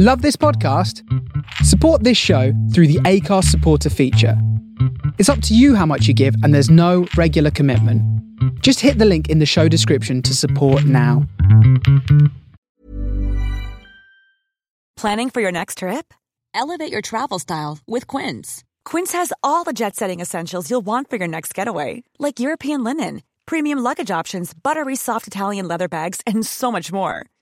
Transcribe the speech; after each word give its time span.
Love 0.00 0.22
this 0.22 0.36
podcast? 0.36 1.02
Support 1.64 2.04
this 2.04 2.16
show 2.16 2.52
through 2.72 2.86
the 2.86 3.00
Acast 3.00 3.46
supporter 3.46 3.90
feature. 3.90 4.40
It's 5.18 5.28
up 5.28 5.42
to 5.42 5.56
you 5.56 5.74
how 5.74 5.86
much 5.86 6.06
you 6.06 6.14
give, 6.14 6.36
and 6.44 6.54
there's 6.54 6.70
no 6.70 7.08
regular 7.16 7.50
commitment. 7.50 8.00
Just 8.62 8.78
hit 8.78 8.98
the 8.98 9.04
link 9.04 9.28
in 9.28 9.40
the 9.40 9.44
show 9.44 9.66
description 9.66 10.22
to 10.22 10.36
support 10.36 10.84
now. 10.84 11.26
Planning 14.96 15.30
for 15.30 15.40
your 15.40 15.50
next 15.50 15.78
trip? 15.78 16.14
Elevate 16.54 16.92
your 16.92 17.02
travel 17.02 17.40
style 17.40 17.80
with 17.88 18.06
Quince. 18.06 18.62
Quince 18.84 19.14
has 19.14 19.32
all 19.42 19.64
the 19.64 19.72
jet 19.72 19.96
setting 19.96 20.20
essentials 20.20 20.70
you'll 20.70 20.80
want 20.86 21.10
for 21.10 21.16
your 21.16 21.26
next 21.26 21.52
getaway, 21.54 22.04
like 22.20 22.38
European 22.38 22.84
linen, 22.84 23.22
premium 23.46 23.80
luggage 23.80 24.12
options, 24.12 24.54
buttery 24.54 24.94
soft 24.94 25.26
Italian 25.26 25.66
leather 25.66 25.88
bags, 25.88 26.20
and 26.24 26.46
so 26.46 26.70
much 26.70 26.92
more. 26.92 27.26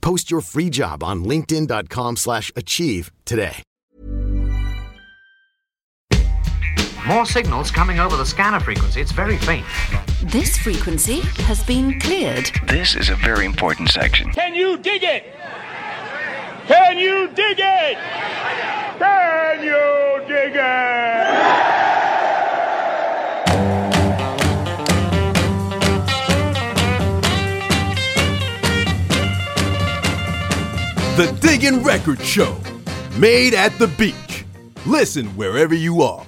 Post 0.00 0.30
your 0.30 0.40
free 0.40 0.70
job 0.70 1.02
on 1.02 1.24
linkedin.com/achieve 1.24 2.16
slash 2.16 2.52
achieve 2.54 3.10
today. 3.24 3.62
More 7.06 7.24
signals 7.24 7.70
coming 7.70 8.00
over 8.00 8.16
the 8.16 8.26
scanner 8.26 8.60
frequency. 8.60 9.00
It's 9.00 9.12
very 9.12 9.38
faint. 9.38 9.64
This 10.24 10.58
frequency 10.58 11.20
has 11.44 11.62
been 11.64 11.98
cleared. 12.00 12.50
This 12.66 12.94
is 12.96 13.08
a 13.08 13.14
very 13.16 13.46
important 13.46 13.88
section. 13.88 14.30
Can 14.32 14.54
you 14.54 14.76
dig 14.76 15.02
it? 15.02 15.24
Can 16.66 16.98
you 16.98 17.28
dig 17.28 17.58
it? 17.58 17.96
Can 18.98 19.62
you 19.62 20.22
dig 20.28 20.54
it? 20.54 21.97
The 31.18 31.32
Diggin' 31.40 31.82
Record 31.82 32.22
Show, 32.22 32.56
made 33.16 33.52
at 33.52 33.76
the 33.80 33.88
beach. 33.88 34.44
Listen 34.86 35.26
wherever 35.30 35.74
you 35.74 36.00
are. 36.00 36.24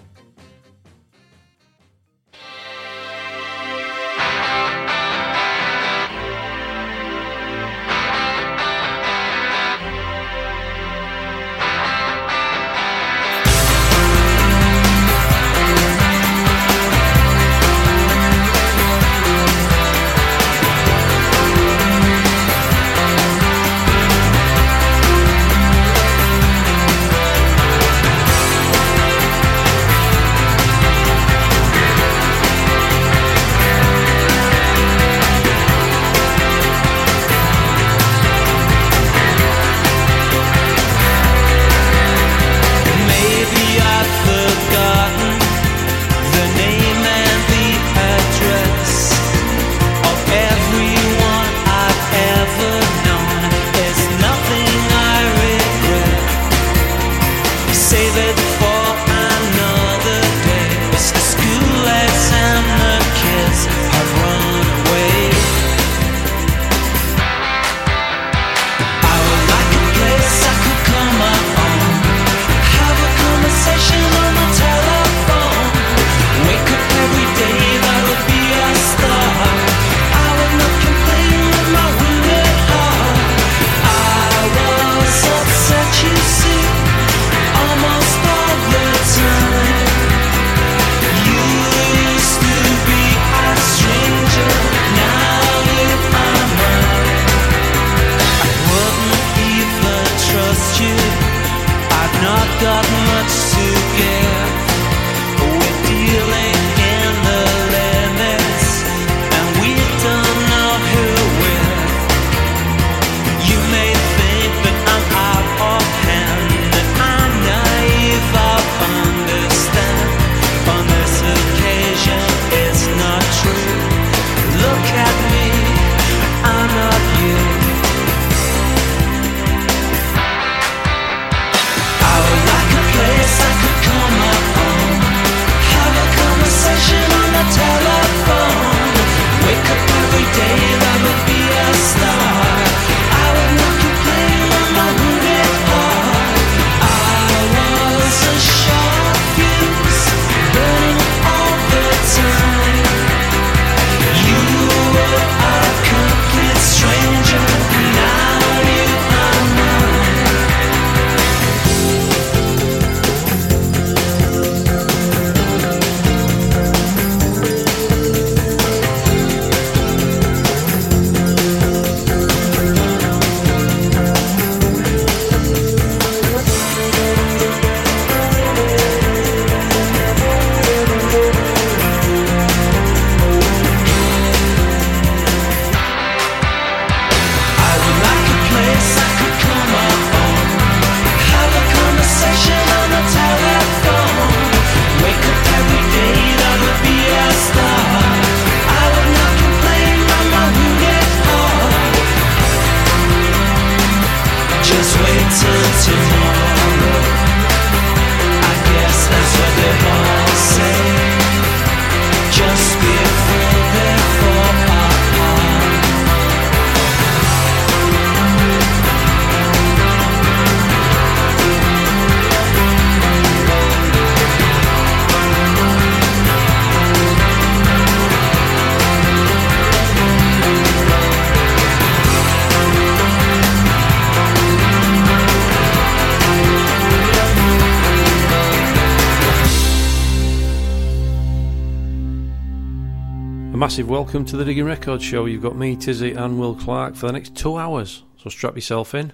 Massive 243.80 243.88
welcome 243.90 244.26
to 244.26 244.36
the 244.36 244.44
Digging 244.44 244.66
Records 244.66 245.02
Show. 245.02 245.24
You've 245.24 245.40
got 245.40 245.56
me, 245.56 245.74
Tizzy, 245.74 246.12
and 246.12 246.38
Will 246.38 246.54
Clarke 246.54 246.94
for 246.96 247.06
the 247.06 247.12
next 247.14 247.34
two 247.34 247.56
hours. 247.56 248.02
So 248.18 248.28
strap 248.28 248.54
yourself 248.54 248.94
in. 248.94 249.12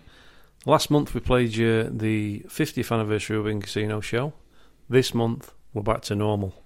Last 0.65 0.91
month 0.91 1.15
we 1.15 1.21
played 1.21 1.55
you 1.55 1.85
the 1.85 2.41
50th 2.49 2.91
anniversary 2.91 3.37
of 3.37 3.45
Wigan 3.45 3.63
Casino 3.63 4.01
show. 4.01 4.33
This 4.89 5.15
month 5.15 5.53
we're 5.73 5.83
back 5.83 6.01
to 6.03 6.17
normal. 6.17 6.65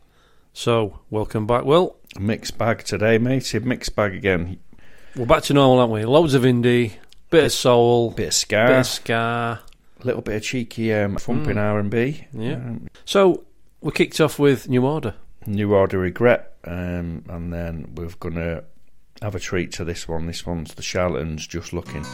So 0.55 1.01
welcome 1.11 1.47
back, 1.47 1.67
Will. 1.67 1.97
Mixed 2.19 2.57
bag 2.57 2.85
today, 2.85 3.19
mate. 3.19 3.53
Mixed 3.63 3.95
bag 3.95 4.15
again. 4.15 4.59
We're 5.15 5.27
back 5.27 5.43
to 5.45 5.53
normal, 5.53 5.81
aren't 5.81 5.93
we? 5.93 6.07
Loads 6.07 6.33
of 6.33 6.45
indie, 6.45 6.95
bit 7.29 7.45
of 7.45 7.53
soul, 7.53 8.13
Bit 8.13 8.29
of 8.29 8.35
ska, 8.35 8.67
bit 8.67 8.77
of 8.79 8.87
ska. 8.87 9.61
little 10.05 10.23
bit 10.23 10.37
of 10.37 10.43
cheeky 10.43 10.95
um, 10.95 11.17
thumping 11.17 11.59
R 11.59 11.79
and 11.79 11.91
B. 11.91 12.27
Yeah. 12.33 12.55
Um, 12.55 12.89
So 13.05 13.45
we 13.83 13.93
kicked 13.93 14.23
off 14.23 14.39
with 14.39 14.71
New 14.71 14.87
Order. 14.87 15.17
New 15.47 15.75
Order 15.75 15.99
Regret, 15.99 16.50
um, 16.65 17.25
and 17.29 17.53
then 17.53 17.93
we're 17.95 18.11
gonna 18.19 18.65
have 19.23 19.35
a 19.35 19.41
treat 19.41 19.73
to 19.73 19.85
this 19.85 20.09
one. 20.09 20.27
This 20.27 20.47
one's 20.47 20.75
the 20.75 20.83
Charlatans 20.83 21.47
Just 21.47 21.73
Looking. 21.73 22.05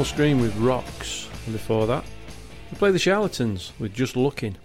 Primal 0.00 0.14
Scream 0.14 0.40
with 0.40 0.56
Rocks, 0.56 1.28
and 1.44 1.52
before 1.52 1.86
that, 1.86 2.02
we 2.70 2.78
play 2.78 2.90
the 2.90 2.98
Charlatans 2.98 3.74
with 3.78 3.92
Just 3.92 4.16
Looking. 4.16 4.56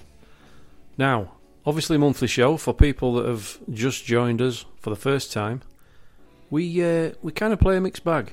Now, 0.98 1.34
obviously, 1.65 1.98
monthly 1.98 2.30
show 2.30 2.56
for 2.56 2.74
people 2.74 3.15
that 3.15 3.25
have 3.25 3.58
just 3.70 4.06
joined 4.06 4.42
us 4.42 4.63
for 4.80 4.92
the 4.92 4.96
first 4.96 5.34
time. 5.34 5.62
We 6.50 6.82
uh, 6.82 7.15
we 7.22 7.34
kind 7.34 7.51
of 7.51 7.60
play 7.60 7.75
a 7.75 7.82
mixed 7.82 8.06
bag. 8.06 8.32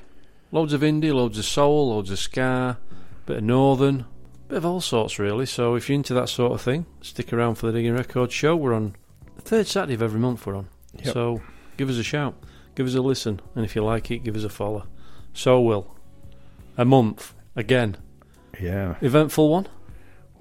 Loads 0.53 0.71
of 0.71 0.79
indie, 0.79 1.13
loads 1.13 1.37
of 1.37 1.43
soul, 1.43 1.89
loads 1.89 2.09
of 2.09 2.19
ska, 2.19 2.79
bit 3.25 3.39
of 3.39 3.43
northern, 3.43 4.05
bit 4.47 4.59
of 4.59 4.65
all 4.65 4.79
sorts 4.79 5.19
really. 5.19 5.45
So 5.45 5.75
if 5.75 5.89
you're 5.89 5.95
into 5.95 6.13
that 6.13 6.29
sort 6.29 6.53
of 6.53 6.61
thing, 6.61 6.85
stick 7.01 7.33
around 7.33 7.55
for 7.55 7.65
the 7.65 7.73
Digging 7.73 7.95
Records 7.95 8.33
show. 8.33 8.55
We're 8.55 8.73
on 8.73 8.95
the 9.35 9.41
third 9.41 9.67
Saturday 9.67 9.95
of 9.95 10.01
every 10.01 10.21
month. 10.21 10.45
We're 10.45 10.55
on, 10.55 10.69
Yep. 11.03 11.13
so 11.13 11.41
give 11.75 11.89
us 11.89 11.97
a 11.97 12.03
shout, 12.03 12.41
give 12.75 12.87
us 12.87 12.95
a 12.95 13.01
listen, 13.01 13.41
and 13.55 13.65
if 13.65 13.75
you 13.75 13.83
like 13.83 14.09
it, 14.09 14.23
give 14.23 14.37
us 14.37 14.45
a 14.45 14.49
follow. 14.49 14.87
So 15.33 15.59
will 15.59 15.93
a 16.77 16.85
month 16.85 17.33
again. 17.55 17.97
Yeah. 18.59 18.95
Eventful 19.01 19.49
one. 19.49 19.67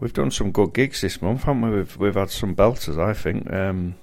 We've 0.01 0.13
done 0.13 0.31
some 0.31 0.51
good 0.51 0.75
gigs 0.75 1.01
this 1.01 1.23
month, 1.23 1.45
haven't 1.45 1.63
we? 1.63 1.77
We've 1.77 1.97
we've 1.97 2.15
had 2.15 2.31
some 2.31 2.55
belters, 2.57 2.99
I 2.99 3.13
think. 3.15 3.51
Um, 3.53 3.95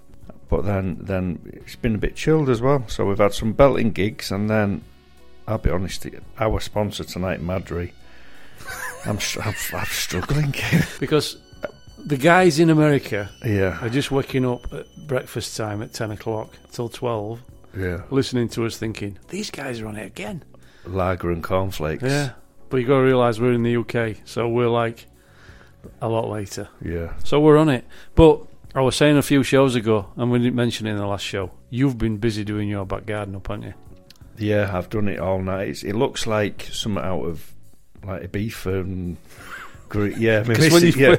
but 0.48 0.64
then 0.66 0.98
then 1.02 1.40
it's 1.66 1.76
been 1.76 1.96
a 1.96 1.98
bit 2.00 2.16
chilled 2.16 2.50
as 2.50 2.62
well. 2.62 2.84
So 2.88 3.06
we've 3.06 3.18
had 3.18 3.34
some 3.34 3.52
belting 3.54 3.92
gigs, 3.92 4.32
and 4.32 4.50
then 4.50 4.82
I'll 5.48 5.58
be 5.58 5.70
honest, 5.70 6.06
our 6.40 6.60
sponsor 6.60 7.04
tonight, 7.04 7.42
Madry. 7.42 7.92
I'm 9.06 9.20
I'm, 9.44 9.56
I'm 9.74 9.86
struggling. 9.86 10.54
because 11.00 11.38
the 11.98 12.18
guys 12.18 12.60
in 12.60 12.70
America 12.70 13.30
Yeah. 13.46 13.78
are 13.84 13.90
just 13.90 14.10
waking 14.12 14.46
up 14.46 14.72
at 14.74 14.86
breakfast 15.08 15.58
time 15.58 15.82
at 15.82 15.94
10 15.94 16.12
o'clock 16.12 16.54
till 16.72 16.88
12, 16.88 17.42
Yeah. 17.78 18.02
listening 18.10 18.48
to 18.50 18.66
us 18.66 18.78
thinking, 18.78 19.18
these 19.28 19.52
guys 19.52 19.82
are 19.82 19.88
on 19.88 19.98
it 19.98 20.06
again. 20.06 20.44
Lager 20.86 21.32
and 21.32 21.44
cornflakes. 21.44 22.04
Yeah. 22.04 22.32
But 22.70 22.78
you 22.78 22.88
got 22.88 22.98
to 22.98 23.04
realise 23.04 23.40
we're 23.40 23.54
in 23.54 23.64
the 23.64 23.78
UK, 23.78 24.18
so 24.26 24.48
we're 24.48 24.70
like 24.70 25.08
a 26.02 26.08
lot 26.08 26.30
later. 26.30 26.70
Yeah. 26.82 27.14
So 27.24 27.40
we're 27.40 27.58
on 27.58 27.70
it. 27.70 27.86
But 28.16 28.42
I 28.76 28.82
was 28.82 28.96
saying 28.96 29.18
a 29.18 29.24
few 29.24 29.44
shows 29.44 29.76
ago, 29.76 30.12
and 30.16 30.32
we 30.32 30.40
didn't 30.40 30.56
mention 30.56 30.88
it 30.88 30.92
in 30.92 30.98
the 30.98 31.08
last 31.08 31.26
show, 31.26 31.52
you've 31.70 31.98
been 31.98 32.18
busy 32.18 32.44
doing 32.44 32.70
your 32.70 32.86
back 32.86 33.06
garden 33.06 33.36
up, 33.36 33.48
haven't 33.48 33.64
you? 33.64 33.74
Yeah, 34.38 34.76
I've 34.76 34.90
done 34.90 35.08
it 35.08 35.20
all 35.20 35.42
night. 35.42 35.70
It's, 35.70 35.84
it 35.84 35.94
looks 35.94 36.28
like 36.28 36.68
something 36.72 37.04
out 37.04 37.26
of 37.26 37.54
like 38.04 38.24
a 38.24 38.28
beef 38.28 38.66
and 38.66 39.18
yeah. 39.94 40.44
Because 40.48 40.72
when, 40.72 40.84
you 40.84 40.94
yeah, 40.96 41.16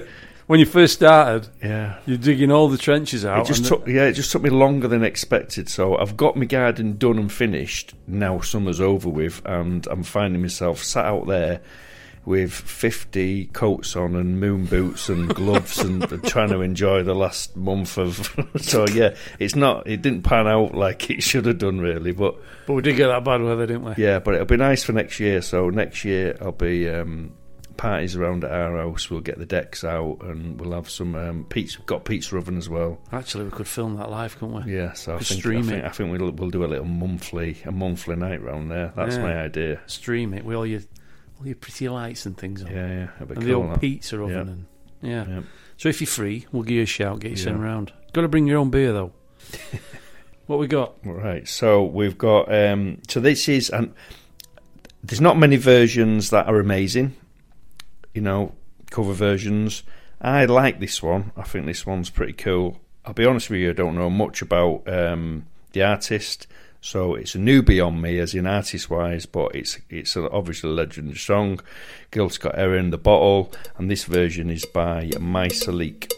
when 0.51 0.59
you 0.59 0.67
first 0.67 0.95
started, 0.95 1.49
yeah. 1.63 2.01
you're 2.07 2.19
digging 2.19 2.51
all 2.51 2.69
the 2.69 2.77
trenches 2.77 3.25
out. 3.25 3.43
It 3.43 3.47
just 3.47 3.67
took 3.67 3.87
yeah, 3.87 4.07
it 4.07 4.15
just 4.15 4.33
took 4.33 4.43
me 4.43 4.51
longer 4.51 4.89
than 4.89 5.05
expected. 5.05 5.69
So 5.69 5.97
I've 5.97 6.17
got 6.17 6.35
my 6.35 6.45
garden 6.45 6.99
done 6.99 7.21
and 7.21 7.31
finished. 7.31 7.95
Now 8.09 8.41
summer's 8.41 8.81
over 8.81 9.09
with, 9.09 9.43
and 9.45 9.87
I'm 9.87 10.03
finding 10.03 10.43
myself 10.43 10.83
sat 10.83 11.05
out 11.05 11.29
there 11.29 11.61
with 12.25 12.53
50 12.53 13.47
coats 13.53 13.95
on 13.95 14.17
and 14.17 14.41
moon 14.41 14.65
boots 14.65 15.09
and 15.09 15.33
gloves 15.37 15.79
and 15.79 16.03
trying 16.25 16.49
to 16.49 16.63
enjoy 16.63 17.05
the 17.05 17.15
last 17.15 17.57
month 17.57 17.97
of. 17.97 18.37
so 18.61 18.89
yeah, 18.89 19.15
it's 19.39 19.55
not. 19.55 19.87
It 19.87 20.03
didn't 20.03 20.23
pan 20.23 20.49
out 20.49 20.75
like 20.75 21.11
it 21.11 21.23
should 21.23 21.47
have 21.47 21.59
done 21.59 21.79
really, 21.79 22.11
but 22.11 22.35
But 22.67 22.73
we 22.73 22.83
did 22.83 22.97
get 22.97 23.07
that 23.07 23.23
bad 23.23 23.41
weather, 23.41 23.69
didn't 23.69 23.85
we? 23.85 23.95
yeah, 24.03 24.19
but 24.19 24.35
it'll 24.35 24.47
be 24.47 24.57
nice 24.57 24.83
for 24.83 24.91
next 24.91 25.21
year. 25.21 25.43
So 25.43 25.71
next 25.71 26.05
year 26.05 26.37
I'll 26.41 26.51
be. 26.51 26.91
Um, 26.91 27.35
Parties 27.81 28.15
around 28.15 28.45
at 28.45 28.51
our 28.51 28.77
house. 28.77 29.09
We'll 29.09 29.21
get 29.23 29.39
the 29.39 29.47
decks 29.47 29.85
out 29.85 30.19
and 30.21 30.61
we'll 30.61 30.73
have 30.73 30.91
some 30.91 31.15
um, 31.15 31.47
pizza. 31.49 31.79
We've 31.79 31.87
got 31.87 32.05
pizza 32.05 32.37
oven 32.37 32.59
as 32.59 32.69
well. 32.69 32.99
Actually, 33.11 33.45
we 33.45 33.51
could 33.53 33.67
film 33.67 33.97
that 33.97 34.11
live, 34.11 34.39
couldn't 34.39 34.67
we? 34.67 34.75
Yeah, 34.77 34.93
so 34.93 35.15
I 35.15 35.19
think, 35.21 35.31
I 35.31 35.41
stream 35.41 35.63
think, 35.63 35.79
it. 35.79 35.85
I 35.87 35.89
think 35.89 36.13
we'll, 36.13 36.31
we'll 36.31 36.51
do 36.51 36.63
a 36.63 36.67
little 36.67 36.85
monthly 36.85 37.57
a 37.65 37.73
monthly 37.73 38.17
night 38.17 38.43
round 38.43 38.71
there. 38.71 38.93
That's 38.95 39.17
Yeah. 39.17 39.23
my 39.23 39.41
idea. 39.41 39.81
Stream 39.87 40.35
it 40.35 40.45
with 40.45 40.57
all 40.57 40.67
your, 40.67 40.83
all 41.41 41.47
your 41.47 41.57
pretty 41.57 41.89
lights 41.89 42.27
and 42.27 42.37
things 42.37 42.63
on. 42.63 42.71
Yeah, 42.71 42.87
yeah, 42.87 43.09
and 43.19 43.43
the 43.43 43.55
old 43.55 43.71
that. 43.71 43.81
pizza 43.81 44.23
oven. 44.23 44.67
Yeah. 45.01 45.11
And, 45.19 45.29
yeah. 45.31 45.37
Yeah. 45.37 45.43
So 45.79 45.89
if 45.89 46.03
you're 46.03 46.07
free, 46.09 46.47
we'll 46.53 46.65
give 46.65 46.77
you 46.77 46.83
a 46.83 46.87
shout, 46.87 47.21
get 47.21 47.31
you 47.31 47.37
sent 47.39 47.57
around. 47.59 47.95
Got 48.13 48.21
to 48.21 48.29
bring 48.29 48.47
your 48.47 48.59
own 48.59 48.69
beer, 48.69 48.93
though. 48.93 49.13
what 50.47 50.59
we 50.59 50.67
got? 50.67 50.97
Right, 51.03 51.49
so 51.49 51.83
we've 51.85 52.19
got 52.19 52.53
um, 52.55 52.99
so 53.09 53.21
this 53.21 53.49
is 53.49 53.71
and 53.71 53.95
there's 55.03 55.23
not 55.23 55.39
many 55.39 55.57
versions 55.57 56.29
that 56.29 56.47
are 56.47 56.61
amazing, 56.61 57.17
you 58.15 58.21
know, 58.21 58.53
cover 58.91 59.13
versions. 59.13 59.83
I 60.21 60.45
like 60.45 60.81
this 60.81 61.03
one. 61.03 61.33
I 61.37 61.43
think 61.43 61.67
this 61.67 61.87
one's 61.87 62.11
pretty 62.11 62.35
cool. 62.35 62.81
I'll 63.05 63.15
be 63.15 63.25
honest 63.25 63.51
with 63.51 63.61
you, 63.61 63.71
I 63.71 63.75
don't 63.75 63.95
know 63.95 64.11
much 64.11 64.43
about 64.43 64.87
um, 64.87 65.47
the 65.73 65.83
artist, 65.83 66.47
so 66.83 67.15
it's 67.15 67.35
a 67.35 67.39
newbie 67.39 67.85
on 67.85 68.01
me 68.01 68.19
as 68.19 68.35
in 68.35 68.47
artist 68.47 68.91
wise, 68.91 69.27
but 69.27 69.55
it's 69.55 69.79
it's 69.89 70.17
obviously 70.17 70.71
a 70.71 70.73
legendary 70.75 71.17
song. 71.17 71.61
Gil 72.11 72.29
Scott-Heron, 72.29 72.91
The 72.91 72.99
Bottle, 72.99 73.53
and 73.79 73.91
this 73.91 74.05
version 74.05 74.51
is 74.51 74.65
by 74.67 75.11
My 75.19 75.49
Salik. 75.49 76.13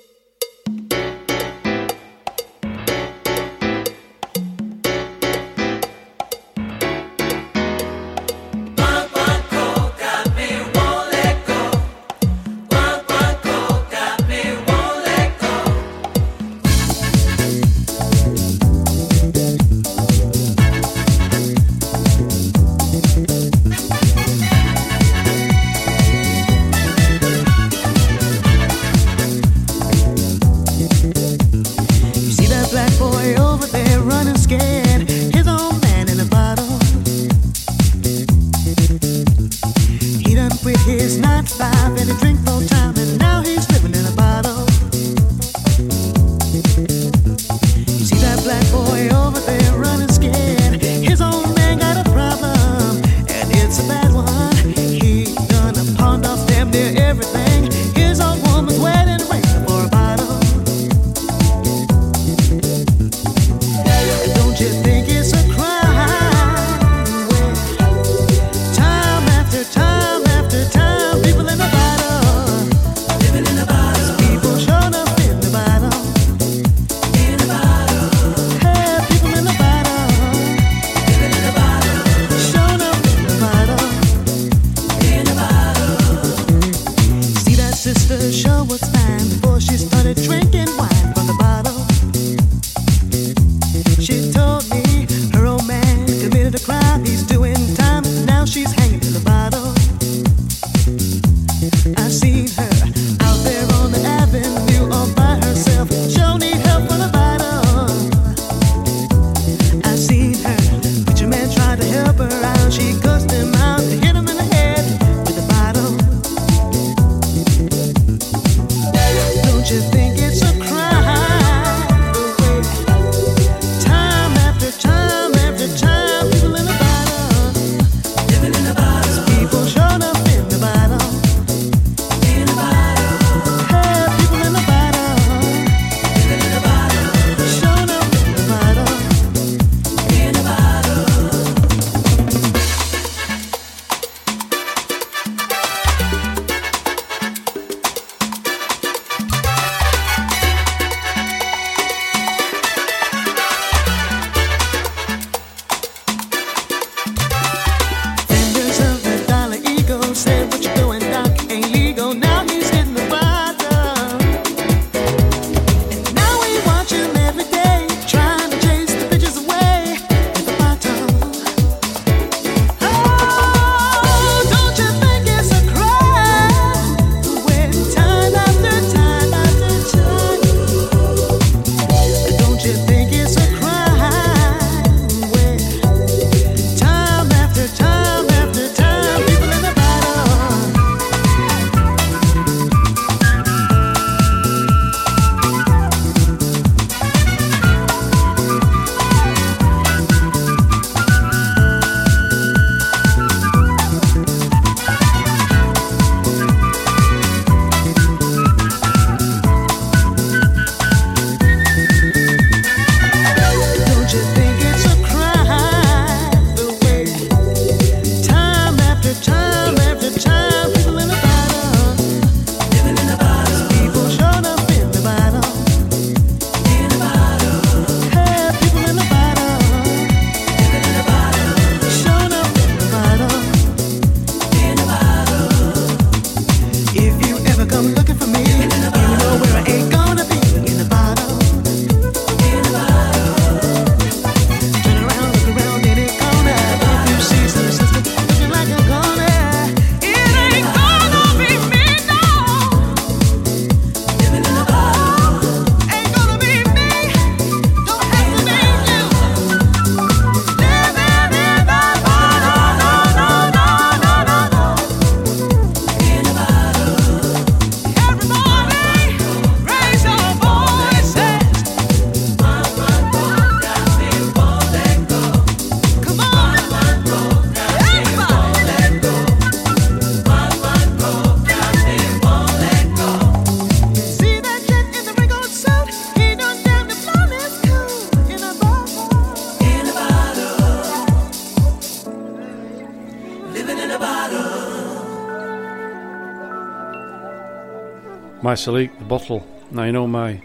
My 298.53 298.57
Salik, 298.57 298.99
the 298.99 299.07
bottle. 299.07 299.47
Now 299.71 299.85
you 299.85 299.93
know 299.93 300.07
my 300.07 300.43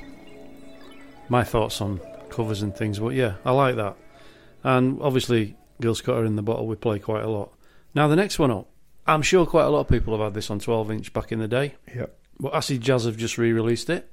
my 1.28 1.44
thoughts 1.44 1.82
on 1.82 2.00
covers 2.30 2.62
and 2.62 2.74
things, 2.74 3.00
but 3.00 3.10
yeah, 3.10 3.34
I 3.44 3.52
like 3.52 3.76
that. 3.76 3.98
And 4.64 5.02
obviously, 5.02 5.58
Gil 5.82 5.94
Scott-Heron 5.94 6.38
the 6.38 6.42
bottle 6.42 6.68
we 6.68 6.78
play 6.78 7.00
quite 7.00 7.26
a 7.26 7.30
lot. 7.30 7.52
Now 7.94 8.08
the 8.08 8.16
next 8.16 8.40
one 8.40 8.50
up, 8.50 8.70
I'm 9.06 9.22
sure 9.22 9.46
quite 9.46 9.66
a 9.66 9.70
lot 9.70 9.82
of 9.82 9.88
people 9.90 10.16
have 10.16 10.24
had 10.24 10.34
this 10.36 10.50
on 10.50 10.60
12 10.60 10.90
inch 10.90 11.12
back 11.12 11.34
in 11.34 11.40
the 11.40 11.50
day. 11.50 11.76
Yep. 11.94 12.18
But 12.40 12.56
Acid 12.56 12.80
Jazz 12.80 13.04
have 13.04 13.18
just 13.18 13.38
re-released 13.38 13.90
it, 13.90 14.10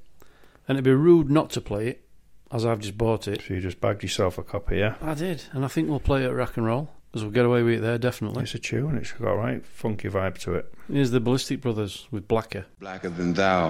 and 0.67 0.75
it'd 0.75 0.83
be 0.83 0.91
rude 0.91 1.31
not 1.31 1.49
to 1.51 1.61
play 1.61 1.87
it, 1.87 2.05
as 2.51 2.65
I've 2.65 2.81
just 2.81 2.97
bought 2.97 3.29
it. 3.29 3.43
So 3.47 3.53
you 3.53 3.61
just 3.61 3.79
bagged 3.79 4.03
yourself 4.03 4.37
a 4.37 4.43
copy, 4.43 4.79
yeah? 4.79 4.95
I 5.01 5.13
did, 5.13 5.43
and 5.53 5.63
I 5.63 5.69
think 5.69 5.87
we'll 5.87 6.01
play 6.01 6.25
it 6.25 6.27
at 6.27 6.35
Rock 6.35 6.57
and 6.57 6.65
Roll, 6.65 6.91
as 7.15 7.23
we'll 7.23 7.31
get 7.31 7.45
away 7.45 7.63
with 7.63 7.75
it 7.75 7.81
there, 7.81 7.97
definitely. 7.97 8.43
It's 8.43 8.53
a 8.55 8.59
tune. 8.59 8.97
It's 8.97 9.13
got 9.13 9.31
a 9.31 9.35
right 9.35 9.65
funky 9.65 10.09
vibe 10.09 10.37
to 10.39 10.55
it. 10.55 10.73
Here's 10.91 11.11
the 11.11 11.21
Ballistic 11.21 11.61
Brothers 11.61 12.07
with 12.11 12.27
Blacker. 12.27 12.65
Blacker 12.79 13.09
than 13.09 13.33
thou. 13.33 13.69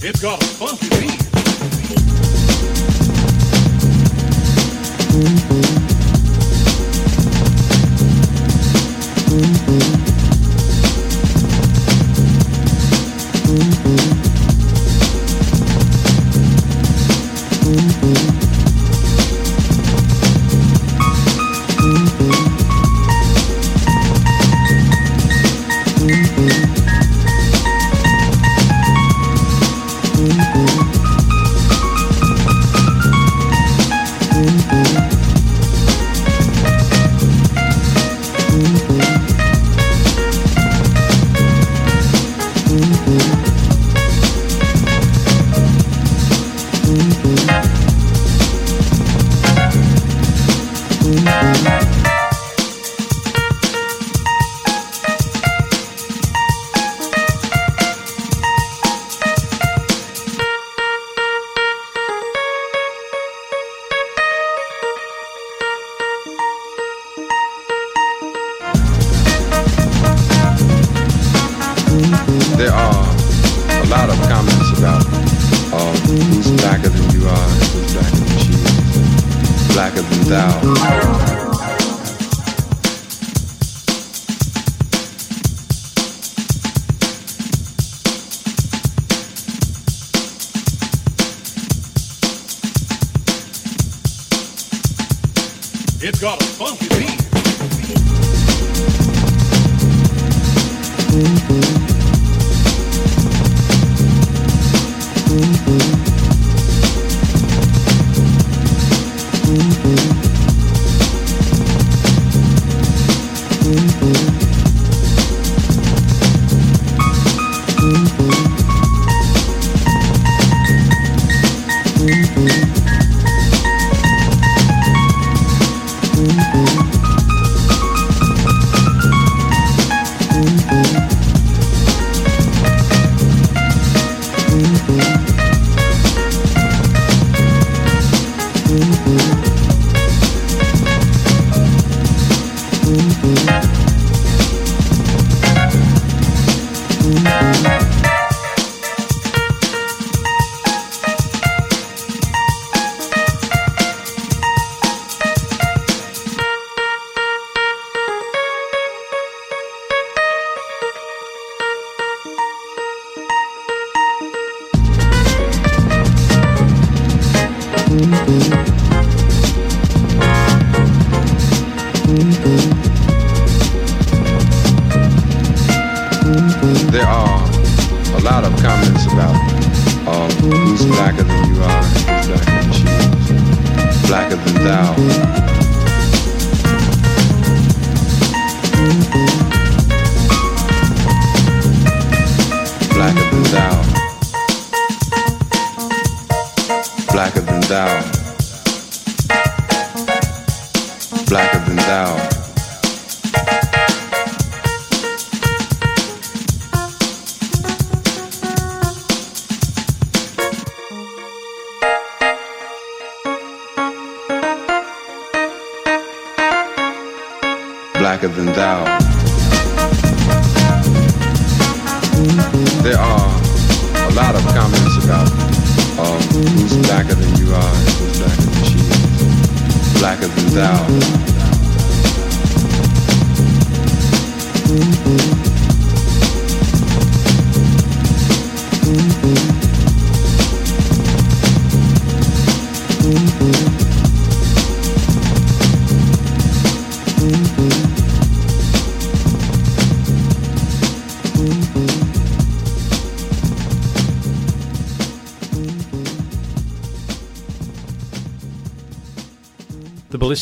It's 0.00 0.22
got 0.22 0.42
a 0.42 0.46
funky 0.46 0.88
beat. 5.68 5.77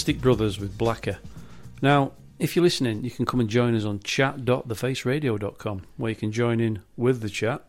Ballistic 0.06 0.22
Brothers 0.22 0.60
with 0.60 0.78
Blacker. 0.78 1.18
Now, 1.82 2.12
if 2.38 2.54
you're 2.54 2.62
listening, 2.62 3.02
you 3.02 3.10
can 3.10 3.26
come 3.26 3.40
and 3.40 3.48
join 3.48 3.74
us 3.74 3.84
on 3.84 3.98
chat.thefaceradio.com, 3.98 5.82
where 5.96 6.10
you 6.10 6.14
can 6.14 6.30
join 6.30 6.60
in 6.60 6.82
with 6.96 7.22
the 7.22 7.28
chat 7.28 7.64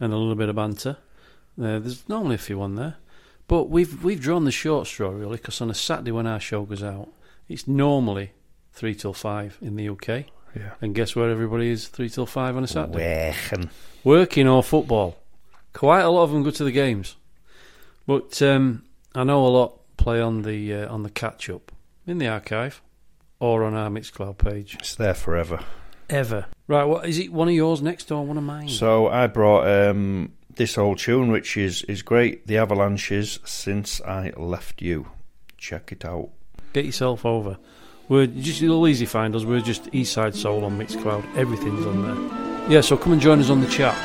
and 0.00 0.12
a 0.12 0.16
little 0.16 0.34
bit 0.34 0.48
of 0.48 0.56
banter. 0.56 0.96
Uh, 1.56 1.78
there's 1.78 2.08
normally 2.08 2.34
a 2.34 2.38
few 2.38 2.60
on 2.60 2.74
there, 2.74 2.96
but 3.46 3.70
we've 3.70 4.02
we've 4.02 4.20
drawn 4.20 4.44
the 4.44 4.50
short 4.50 4.88
straw 4.88 5.10
really, 5.10 5.36
because 5.36 5.60
on 5.60 5.70
a 5.70 5.74
Saturday 5.74 6.10
when 6.10 6.26
our 6.26 6.40
show 6.40 6.64
goes 6.64 6.82
out, 6.82 7.08
it's 7.48 7.68
normally 7.68 8.32
three 8.72 8.96
till 8.96 9.12
five 9.12 9.56
in 9.62 9.76
the 9.76 9.88
UK. 9.88 10.08
Yeah. 10.56 10.72
And 10.80 10.92
guess 10.92 11.14
where 11.14 11.30
everybody 11.30 11.70
is 11.70 11.86
three 11.86 12.08
till 12.08 12.26
five 12.26 12.56
on 12.56 12.64
a 12.64 12.66
Saturday? 12.66 13.30
Working. 13.30 13.70
Working 14.02 14.48
or 14.48 14.64
football. 14.64 15.18
Quite 15.72 16.00
a 16.00 16.10
lot 16.10 16.24
of 16.24 16.32
them 16.32 16.42
go 16.42 16.50
to 16.50 16.64
the 16.64 16.72
games, 16.72 17.14
but 18.08 18.42
um, 18.42 18.82
I 19.14 19.22
know 19.22 19.46
a 19.46 19.54
lot 19.54 19.78
play 19.96 20.20
on 20.20 20.42
the 20.42 20.74
uh, 20.74 20.92
on 20.92 21.04
the 21.04 21.10
catch 21.10 21.48
up 21.48 21.70
in 22.06 22.18
the 22.18 22.28
archive 22.28 22.82
or 23.40 23.64
on 23.64 23.74
our 23.74 23.90
Mixcloud 23.90 24.38
page. 24.38 24.76
It's 24.78 24.94
there 24.94 25.14
forever. 25.14 25.60
Ever 26.08 26.46
right? 26.68 26.84
What 26.84 27.08
is 27.08 27.18
it? 27.18 27.32
One 27.32 27.48
of 27.48 27.54
yours 27.54 27.82
next 27.82 28.08
door 28.08 28.20
or 28.20 28.26
one 28.26 28.38
of 28.38 28.44
mine? 28.44 28.68
So 28.68 29.08
I 29.08 29.26
brought 29.26 29.66
um, 29.66 30.32
this 30.54 30.76
old 30.78 30.98
tune, 30.98 31.30
which 31.30 31.56
is 31.56 31.82
is 31.82 32.02
great. 32.02 32.46
The 32.46 32.58
Avalanches, 32.58 33.38
since 33.44 34.00
I 34.02 34.32
left 34.36 34.82
you. 34.82 35.08
Check 35.58 35.92
it 35.92 36.04
out. 36.04 36.30
Get 36.72 36.84
yourself 36.84 37.24
over. 37.24 37.58
We're 38.08 38.26
just 38.26 38.60
you'll 38.60 38.86
easy 38.86 39.06
find 39.06 39.34
us. 39.34 39.44
We're 39.44 39.60
just 39.60 39.90
Eastside 39.92 40.34
Soul 40.34 40.64
on 40.64 40.78
Mixcloud. 40.78 41.36
Everything's 41.36 41.86
on 41.86 42.02
there. 42.02 42.70
Yeah, 42.70 42.80
so 42.80 42.96
come 42.96 43.12
and 43.12 43.22
join 43.22 43.40
us 43.40 43.50
on 43.50 43.60
the 43.60 43.68
chat. 43.68 43.96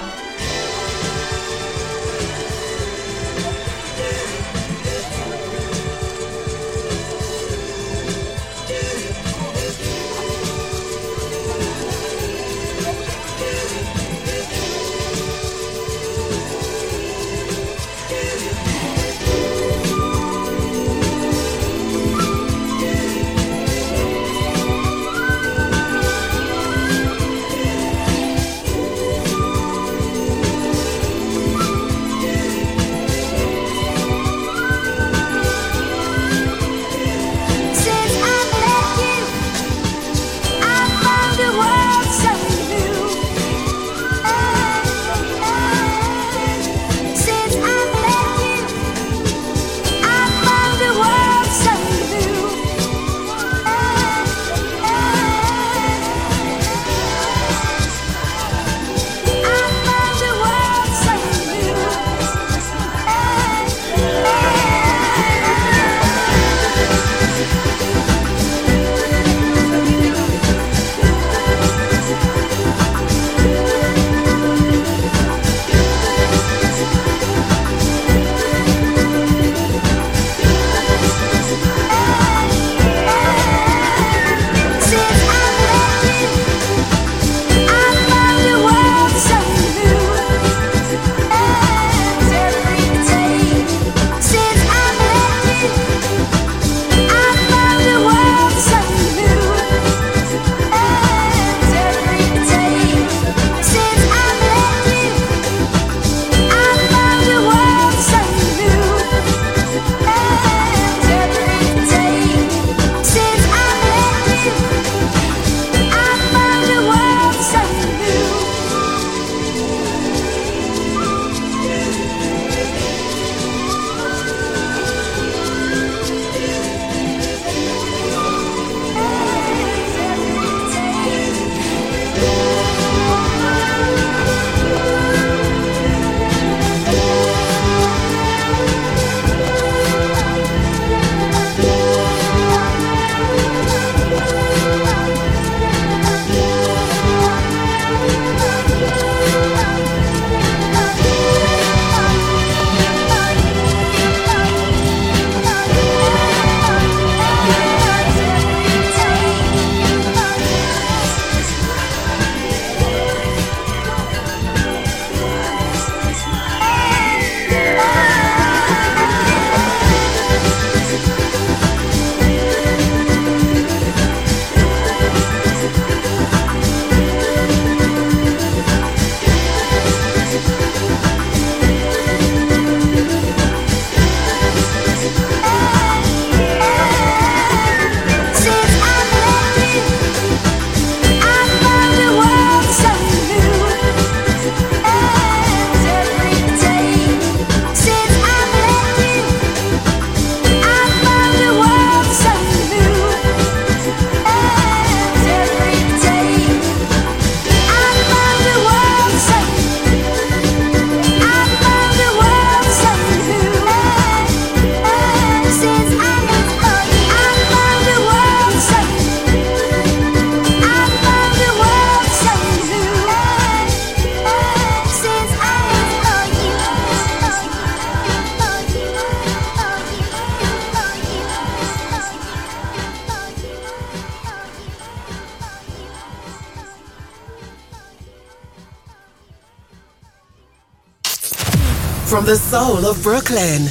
The 242.31 242.37
soul 242.37 242.85
of 242.85 243.03
Brooklyn, 243.03 243.63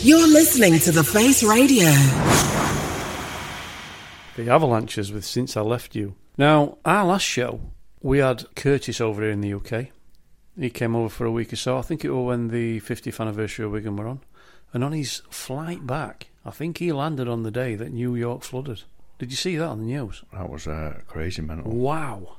you're 0.00 0.26
listening 0.26 0.78
to 0.78 0.90
The 0.90 1.04
Face 1.04 1.42
Radio. 1.42 1.90
The 4.34 4.50
avalanches 4.50 5.12
with 5.12 5.26
Since 5.26 5.58
I 5.58 5.60
Left 5.60 5.94
You. 5.94 6.14
Now, 6.38 6.78
our 6.86 7.04
last 7.04 7.24
show, 7.24 7.60
we 8.00 8.16
had 8.16 8.46
Curtis 8.56 9.02
over 9.02 9.20
here 9.20 9.30
in 9.30 9.42
the 9.42 9.52
UK. 9.52 9.88
He 10.58 10.70
came 10.70 10.96
over 10.96 11.10
for 11.10 11.26
a 11.26 11.30
week 11.30 11.52
or 11.52 11.56
so. 11.56 11.76
I 11.76 11.82
think 11.82 12.02
it 12.02 12.10
was 12.10 12.24
when 12.24 12.48
the 12.48 12.80
50th 12.80 13.20
anniversary 13.20 13.66
of 13.66 13.72
Wigan 13.72 13.96
were 13.96 14.08
on. 14.08 14.20
And 14.72 14.82
on 14.82 14.92
his 14.92 15.20
flight 15.28 15.86
back, 15.86 16.28
I 16.46 16.50
think 16.50 16.78
he 16.78 16.90
landed 16.92 17.28
on 17.28 17.42
the 17.42 17.50
day 17.50 17.74
that 17.74 17.92
New 17.92 18.14
York 18.14 18.40
flooded. 18.40 18.84
Did 19.18 19.30
you 19.30 19.36
see 19.36 19.56
that 19.56 19.68
on 19.68 19.80
the 19.80 19.84
news? 19.84 20.24
That 20.32 20.48
was 20.48 20.66
uh, 20.66 21.00
crazy 21.06 21.42
mental. 21.42 21.70
Wow. 21.72 22.38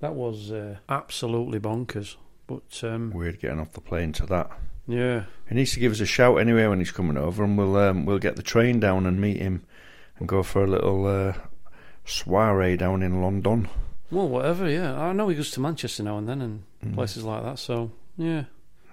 That 0.00 0.14
was 0.14 0.50
uh, 0.50 0.78
absolutely 0.88 1.60
bonkers. 1.60 2.16
But, 2.46 2.82
um, 2.82 3.10
Weird 3.10 3.38
getting 3.38 3.60
off 3.60 3.72
the 3.72 3.82
plane 3.82 4.12
to 4.14 4.24
that. 4.28 4.50
Yeah. 4.86 5.24
He 5.48 5.54
needs 5.54 5.72
to 5.74 5.80
give 5.80 5.92
us 5.92 6.00
a 6.00 6.06
shout 6.06 6.38
anyway 6.40 6.66
when 6.66 6.78
he's 6.78 6.90
coming 6.92 7.16
over, 7.16 7.44
and 7.44 7.56
we'll 7.58 7.76
um, 7.76 8.04
we'll 8.06 8.18
get 8.18 8.36
the 8.36 8.42
train 8.42 8.80
down 8.80 9.06
and 9.06 9.20
meet 9.20 9.38
him, 9.38 9.64
and 10.18 10.28
go 10.28 10.42
for 10.42 10.64
a 10.64 10.66
little 10.66 11.06
uh, 11.06 11.34
soiree 12.04 12.76
down 12.76 13.02
in 13.02 13.22
London. 13.22 13.68
Well, 14.10 14.28
whatever, 14.28 14.68
yeah. 14.68 14.98
I 15.00 15.12
know 15.12 15.28
he 15.28 15.36
goes 15.36 15.50
to 15.52 15.60
Manchester 15.60 16.02
now 16.02 16.18
and 16.18 16.28
then 16.28 16.40
and 16.42 16.62
Mm. 16.84 16.94
places 16.94 17.24
like 17.24 17.42
that. 17.42 17.58
So 17.58 17.90
yeah, 18.18 18.44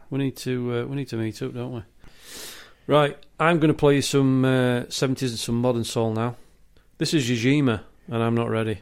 we 0.09 0.17
need 0.19 0.37
to 0.37 0.79
uh, 0.79 0.85
we 0.85 0.95
need 0.95 1.09
to 1.09 1.17
meet 1.17 1.41
up, 1.41 1.53
don't 1.53 1.73
we? 1.73 1.81
Right, 2.87 3.17
I'm 3.39 3.59
going 3.59 3.67
to 3.71 3.77
play 3.77 3.95
you 3.95 4.01
some 4.01 4.43
uh, 4.43 4.83
70s 4.89 5.21
and 5.29 5.39
some 5.39 5.55
modern 5.61 5.83
soul 5.83 6.13
now. 6.13 6.35
This 6.97 7.13
is 7.13 7.29
Yajima, 7.29 7.81
and 8.07 8.23
I'm 8.23 8.33
not 8.35 8.49
ready. 8.49 8.81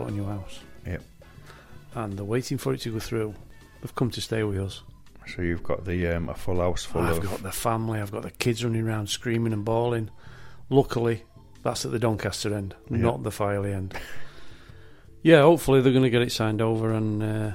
Bought 0.00 0.08
a 0.08 0.12
new 0.12 0.24
house. 0.26 0.60
Yep. 0.86 1.02
And 1.94 2.12
they're 2.18 2.24
waiting 2.24 2.58
for 2.58 2.72
it 2.74 2.80
to 2.82 2.92
go 2.92 2.98
through. 2.98 3.34
They've 3.80 3.94
come 3.94 4.10
to 4.10 4.20
stay 4.20 4.42
with 4.42 4.58
us. 4.58 4.82
So 5.34 5.42
you've 5.42 5.62
got 5.62 5.84
the 5.84 6.06
um, 6.08 6.28
a 6.28 6.34
full 6.34 6.60
house 6.60 6.84
full 6.84 7.02
I've 7.02 7.18
of. 7.18 7.24
got 7.24 7.42
the 7.42 7.50
family, 7.52 8.00
I've 8.00 8.12
got 8.12 8.22
the 8.22 8.30
kids 8.30 8.64
running 8.64 8.86
around 8.86 9.08
screaming 9.08 9.52
and 9.52 9.64
bawling. 9.64 10.10
Luckily, 10.70 11.22
that's 11.62 11.84
at 11.84 11.90
the 11.92 11.98
Doncaster 11.98 12.54
end, 12.54 12.74
Yeah. 12.90 12.98
not 12.98 13.22
the 13.22 13.30
Filey 13.32 13.72
end. 13.72 13.94
Yeah, 15.22 15.42
hopefully 15.42 15.80
they're 15.80 15.92
going 15.92 16.04
to 16.04 16.10
get 16.10 16.22
it 16.22 16.30
signed 16.30 16.62
over 16.62 16.92
and 16.92 17.22
uh, 17.22 17.52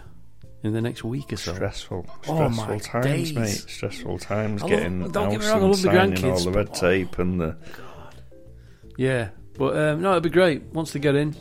in 0.64 0.74
the 0.74 0.82
next 0.82 1.04
week 1.06 1.32
or 1.32 1.38
so. 1.38 1.54
Stressful, 1.54 2.06
Oh 2.10 2.22
stressful 2.24 2.50
my 2.68 2.78
times, 2.80 3.06
days. 3.06 3.34
mate. 3.34 3.48
Stressful 3.70 4.18
times 4.20 4.62
I 4.64 4.66
love- 4.66 4.70
getting 4.70 5.12
don't 5.12 5.30
get 5.30 5.40
me 5.40 5.46
wrong, 5.48 5.64
I 5.64 5.66
love 5.68 5.82
the 5.82 5.88
grandkids, 5.90 6.32
all 6.46 6.52
the 6.52 6.52
red 6.52 6.74
tape 6.74 7.20
and 7.20 7.40
the. 7.40 7.56
Yeah, 8.98 9.30
but 9.58 9.78
um, 9.78 10.02
no, 10.02 10.10
it'll 10.10 10.22
be 10.22 10.30
great 10.30 10.64
once 10.74 10.92
they 10.92 11.00
get 11.00 11.16
in. 11.16 11.36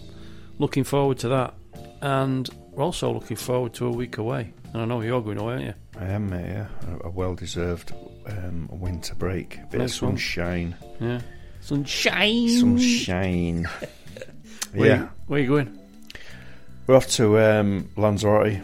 Looking 0.60 0.84
forward 0.84 1.18
to 1.20 1.28
that, 1.30 1.54
and 2.02 2.48
we're 2.70 2.84
also 2.84 3.12
looking 3.12 3.36
forward 3.38 3.72
to 3.74 3.86
a 3.86 3.90
week 3.90 4.18
away. 4.18 4.52
And 4.72 4.82
I 4.82 4.84
know 4.84 5.00
you're 5.00 5.22
going 5.22 5.38
away, 5.38 5.54
aren't 5.54 5.64
you? 5.64 5.74
I 5.98 6.04
am, 6.04 6.28
mate. 6.28 6.46
Yeah, 6.46 6.66
a, 7.02 7.06
a 7.06 7.10
well-deserved 7.10 7.92
um, 8.26 8.68
winter 8.70 9.14
break. 9.14 9.58
Bit 9.70 9.78
Nice 9.80 9.96
of 9.96 10.02
one. 10.02 10.10
sunshine. 10.12 10.76
Yeah, 11.00 11.20
sunshine. 11.60 12.48
Sunshine. 12.50 13.68
Where 14.74 14.88
yeah, 14.88 14.98
you- 15.00 15.10
where 15.26 15.40
you 15.40 15.48
going? 15.48 15.78
We're 16.86 16.96
off 16.96 17.08
to 17.12 17.38
um, 17.40 17.88
Lanzarote. 17.96 18.60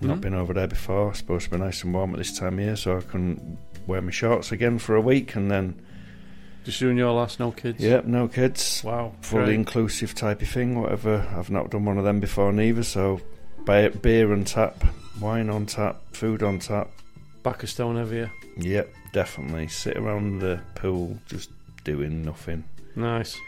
Not 0.00 0.18
Mhm. 0.18 0.20
been 0.22 0.34
over 0.34 0.52
there 0.54 0.66
before. 0.68 1.14
Supposed 1.14 1.44
to 1.46 1.50
be 1.52 1.58
nice 1.58 1.84
and 1.84 1.92
warm 1.94 2.12
at 2.12 2.18
this 2.18 2.36
time 2.38 2.54
of 2.58 2.64
year, 2.64 2.76
so 2.76 2.96
I 2.98 3.00
can 3.02 3.58
wear 3.86 4.00
my 4.02 4.10
shorts 4.10 4.52
again 4.52 4.78
for 4.78 4.96
a 4.96 5.00
week, 5.00 5.36
and 5.36 5.50
then 5.50 5.80
Just 6.66 6.80
doing 6.80 6.98
your 6.98 7.12
last, 7.12 7.38
no 7.38 7.52
kids. 7.52 7.80
Yep, 7.80 8.06
no 8.06 8.26
kids. 8.26 8.82
Wow, 8.84 9.12
Fully 9.20 9.44
great. 9.44 9.54
inclusive 9.54 10.16
type 10.16 10.42
of 10.42 10.48
thing, 10.48 10.80
whatever. 10.80 11.24
I've 11.36 11.48
not 11.48 11.70
done 11.70 11.84
one 11.84 11.96
of 11.96 12.02
them 12.02 12.18
before 12.18 12.52
neither, 12.52 12.82
so 12.82 13.20
beer, 13.64 13.90
beer 13.90 14.32
on 14.32 14.42
tap, 14.44 14.82
wine 15.20 15.48
on 15.48 15.66
tap, 15.66 16.02
food 16.10 16.42
on 16.42 16.58
tap. 16.58 16.90
Back 17.44 17.62
a 17.62 17.68
stone 17.68 17.96
year. 18.12 18.32
Yep, 18.56 18.92
definitely. 19.12 19.68
Sit 19.68 19.96
around 19.96 20.40
the 20.40 20.58
pool 20.74 21.16
just 21.26 21.50
doing 21.84 22.24
nothing. 22.24 22.64
Nice. 22.96 23.38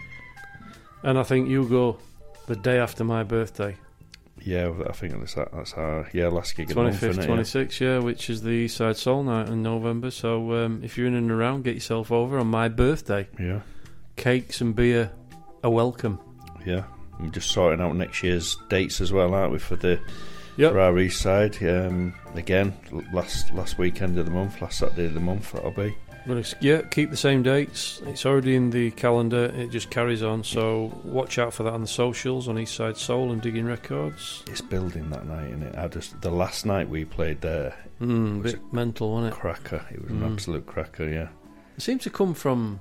And 1.03 1.19
I 1.19 1.25
think 1.25 1.49
you 1.49 1.69
go 1.69 1.99
the 2.47 2.55
day 2.55 2.79
after 2.79 3.03
my 3.03 3.25
birthday. 3.25 3.75
Yeah, 4.49 4.73
I 4.89 4.93
think 4.93 5.13
that's 5.19 5.35
that's 5.35 5.75
our 5.75 6.09
yeah 6.15 6.29
last 6.29 6.57
gig 6.57 6.75
month, 6.75 6.97
25th, 7.03 7.09
isn't 7.11 7.25
it? 7.25 7.29
Yeah. 7.29 7.37
26th, 7.37 7.81
yeah, 7.81 7.99
which 7.99 8.31
is 8.31 8.41
the 8.43 8.49
East 8.51 8.79
Side 8.79 8.97
Soul 8.97 9.23
Night 9.25 9.49
in 9.49 9.63
November. 9.63 10.11
So 10.11 10.55
um, 10.55 10.81
if 10.83 10.97
you're 10.97 11.07
in 11.07 11.15
and 11.15 11.31
around, 11.31 11.65
get 11.65 11.75
yourself 11.75 12.11
over 12.11 12.39
on 12.39 12.47
my 12.47 12.69
birthday. 12.69 13.29
Yeah. 13.39 13.61
Cakes 14.17 14.63
and 14.63 14.75
beer 14.75 15.11
a 15.63 15.69
welcome. 15.69 16.19
Yeah, 16.65 16.85
we're 17.21 17.29
just 17.29 17.51
sorting 17.51 17.83
out 17.85 17.95
next 17.95 18.23
year's 18.23 18.57
dates 18.71 19.03
as 19.03 19.13
well, 19.13 19.35
aren't 19.35 19.53
we? 19.53 19.59
For 19.59 19.77
the 19.77 20.01
Yep. 20.57 20.73
for 20.73 20.81
our 20.81 20.99
east 20.99 21.21
side. 21.21 21.63
Um, 21.63 22.15
again, 22.35 22.75
last 23.13 23.53
last 23.53 23.77
weekend 23.79 24.19
of 24.19 24.25
the 24.25 24.33
month, 24.33 24.63
last 24.63 24.79
Saturday 24.79 25.05
of 25.07 25.15
the 25.15 25.21
month, 25.21 25.53
that'll 25.53 25.71
be. 25.73 25.95
But 26.29 26.37
it's, 26.37 26.55
yeah, 26.61 26.83
keep 26.83 27.11
the 27.11 27.17
same 27.17 27.43
dates. 27.43 28.03
It's 28.07 28.27
already 28.27 28.55
in 28.55 28.69
the 28.71 28.91
calendar. 28.93 29.47
It 29.57 29.71
just 29.71 29.89
carries 29.91 30.23
on. 30.23 30.45
So 30.45 30.93
watch 31.03 31.39
out 31.39 31.55
for 31.55 31.63
that 31.63 31.73
on 31.73 31.81
the 31.81 31.87
socials 31.89 32.49
on 32.49 32.57
Eastside 32.57 32.97
Soul 32.99 33.33
and 33.33 33.41
Diggin 33.41 33.65
Records. 33.67 34.45
It's 34.47 34.61
building 34.61 35.09
that 35.11 35.27
night, 35.27 35.49
and 35.51 35.63
it? 35.63 35.75
I 35.77 35.89
just 35.89 36.21
the 36.21 36.31
last 36.31 36.67
night 36.67 36.89
we 36.89 37.05
played 37.07 37.41
there. 37.41 37.75
Mm, 38.01 38.43
was 38.43 38.53
bit 38.53 38.73
mental, 38.73 39.13
wasn't 39.15 39.33
it? 39.33 39.37
Cracker. 39.41 39.85
It 39.91 40.03
was 40.03 40.11
an 40.13 40.21
Mm. 40.21 40.33
absolute 40.35 40.67
cracker. 40.67 41.09
Yeah. 41.09 41.29
It 41.77 41.81
seems 41.83 42.03
to 42.05 42.11
come 42.11 42.35
from 42.35 42.81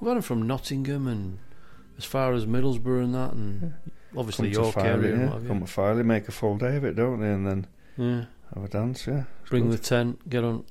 we've 0.00 0.08
had 0.08 0.16
them 0.16 0.22
from 0.22 0.46
Nottingham 0.46 1.06
and 1.06 1.38
as 1.98 2.04
far 2.04 2.32
as 2.32 2.46
Middlesbrough 2.46 3.04
and 3.04 3.14
that, 3.14 3.32
and 3.34 3.74
obviously 4.16 4.48
come 4.52 4.54
to 4.54 4.60
York 4.62 4.74
Filey, 4.74 5.08
area. 5.10 5.16
yeah. 5.42 5.46
Come 5.48 5.60
to 5.60 5.66
Filey, 5.66 6.02
make 6.02 6.28
a 6.28 6.32
full 6.32 6.56
day 6.56 6.76
of 6.76 6.84
it, 6.84 6.96
don't 6.96 7.20
they? 7.20 7.30
And 7.30 7.46
then 7.46 7.66
Yeah. 7.98 8.24
have 8.54 8.64
a 8.64 8.68
dance. 8.68 9.06
Yeah. 9.06 9.24
It's 9.42 9.50
Bring 9.50 9.70
good. 9.70 9.78
the 9.78 9.82
tent, 9.82 10.28
get 10.30 10.44
on 10.44 10.64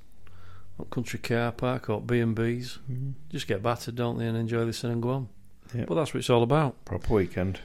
on 0.80 0.86
country 0.88 1.20
car 1.20 1.52
park 1.52 1.90
or 1.90 2.02
B 2.02 2.20
and 2.20 2.36
B's. 2.36 2.80
Mm-hmm. 2.92 3.12
Just 3.30 3.48
get 3.48 3.64
battered, 3.64 3.96
don't 3.96 4.18
they, 4.18 4.28
and 4.28 4.38
enjoy 4.38 4.66
this 4.66 4.84
and 4.84 5.02
go 5.02 5.10
on. 5.10 5.30
Yeah. 5.74 5.86
But 5.88 5.96
that's 5.96 6.14
what 6.14 6.20
it's 6.20 6.30
all 6.30 6.44
about. 6.44 6.84
proper 6.86 7.14
weekend. 7.14 7.60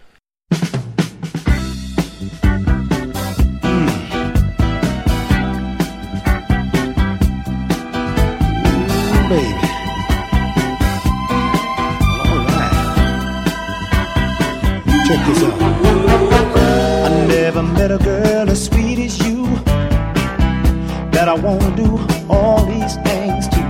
baby. 9.31 9.47
Alright. 12.27 12.73
Check 15.07 15.21
this 15.27 15.43
out. 15.45 15.63
I 17.07 17.27
never 17.29 17.63
met 17.63 17.93
a 17.93 17.99
girl 17.99 18.51
as 18.51 18.65
sweet 18.65 18.99
as 18.99 19.17
you 19.25 19.47
that 21.13 21.29
I 21.29 21.35
wanna 21.35 21.77
do 21.77 22.20
all 22.31 22.65
these 22.65 22.97
things 23.09 23.49
to. 23.49 23.61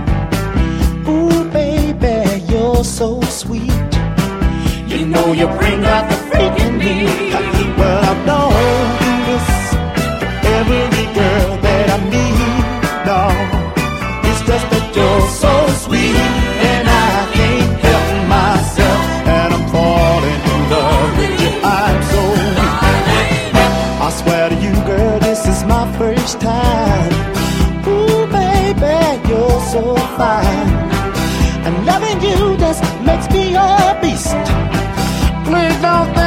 Ooh, 1.09 1.43
baby, 1.49 2.43
you're 2.51 2.83
so 2.83 3.19
sweet. 3.21 3.91
You 4.91 5.05
know 5.07 5.33
you 5.33 5.47
bring 5.59 5.83
out 5.85 6.05
the 6.11 6.17
freak 6.29 6.55
in 6.65 6.77
me. 6.77 6.95
Well, 7.77 8.01
I 8.11 8.13
don't 8.29 8.89
do 9.03 9.13
this 9.29 9.47
every 10.57 11.07
girl 11.19 11.49
that 11.65 11.85
I 11.95 11.97
meet. 12.13 12.63
No. 13.09 13.21
It's 14.29 14.41
just 14.49 14.65
that 14.71 14.85
you're 14.95 15.27
so 15.43 15.53
sweet 15.85 16.60
fine. 30.21 30.69
And 31.65 31.75
loving 31.83 32.19
you 32.27 32.55
just 32.57 32.83
makes 33.09 33.27
me 33.33 33.55
a 33.55 33.97
beast. 34.01 34.37
Please 35.47 35.77
don't 35.81 36.20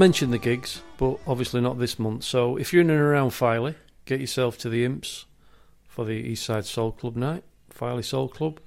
mentioned 0.00 0.32
the 0.32 0.38
gigs, 0.38 0.80
but 0.96 1.18
obviously 1.26 1.60
not 1.60 1.78
this 1.78 1.98
month. 1.98 2.24
So 2.24 2.56
if 2.56 2.72
you're 2.72 2.80
in 2.80 2.88
and 2.88 2.98
around 2.98 3.32
Filey, 3.32 3.74
get 4.06 4.18
yourself 4.18 4.56
to 4.60 4.70
the 4.70 4.82
Imps 4.82 5.26
for 5.86 6.06
the 6.06 6.14
East 6.14 6.46
Side 6.46 6.64
Soul 6.64 6.92
Club 6.92 7.16
night, 7.16 7.44
Filey 7.68 8.02
Soul 8.02 8.28
Club. 8.28 8.60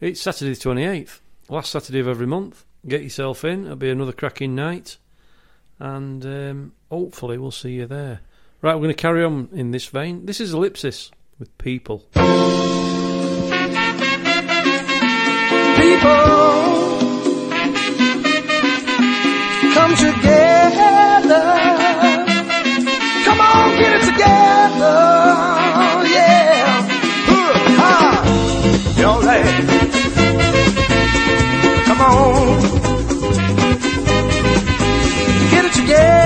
It's 0.00 0.20
Saturday 0.20 0.54
the 0.54 0.60
28th, 0.60 1.18
last 1.48 1.72
Saturday 1.72 1.98
of 1.98 2.06
every 2.06 2.28
month. 2.28 2.64
Get 2.86 3.02
yourself 3.02 3.44
in. 3.44 3.64
It'll 3.64 3.74
be 3.74 3.90
another 3.90 4.12
cracking 4.12 4.54
night, 4.54 4.98
and 5.80 6.24
um, 6.24 6.72
hopefully 6.88 7.36
we'll 7.36 7.50
see 7.50 7.72
you 7.72 7.86
there. 7.86 8.20
Right, 8.62 8.74
we're 8.74 8.82
going 8.82 8.94
to 8.94 8.94
carry 8.94 9.24
on 9.24 9.48
in 9.52 9.72
this 9.72 9.86
vein. 9.86 10.26
This 10.26 10.40
is 10.40 10.54
Ellipsis 10.54 11.10
with 11.40 11.58
People. 11.58 12.04
People 15.76 16.85
come 19.76 19.94
together. 19.94 21.44
Come 23.26 23.40
on, 23.40 23.76
get 23.78 23.92
it 23.98 24.04
together. 24.10 24.96
Yeah. 26.16 26.64
Huh, 27.28 27.52
ha. 27.80 27.92
Y'all 28.98 29.20
right. 29.20 29.46
Come 31.88 32.00
on. 32.00 32.46
Get 35.52 35.64
it 35.68 35.74
together. 35.80 36.16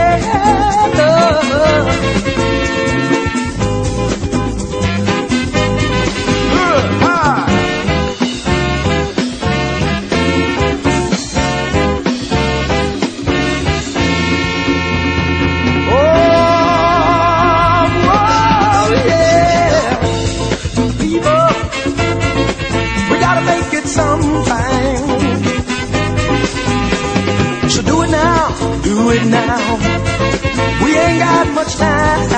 It 29.12 29.26
now. 29.26 29.76
We 30.84 30.96
ain't 30.96 31.18
got 31.18 31.54
much 31.54 31.74
time. 31.76 32.30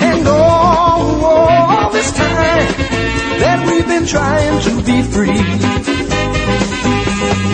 And 0.00 0.28
all, 0.28 1.24
all 1.24 1.90
this 1.90 2.10
time 2.12 2.72
that 3.42 3.66
we've 3.66 3.86
been 3.86 4.06
trying 4.06 4.60
to 4.62 4.82
be 4.82 5.02
free. 5.02 5.42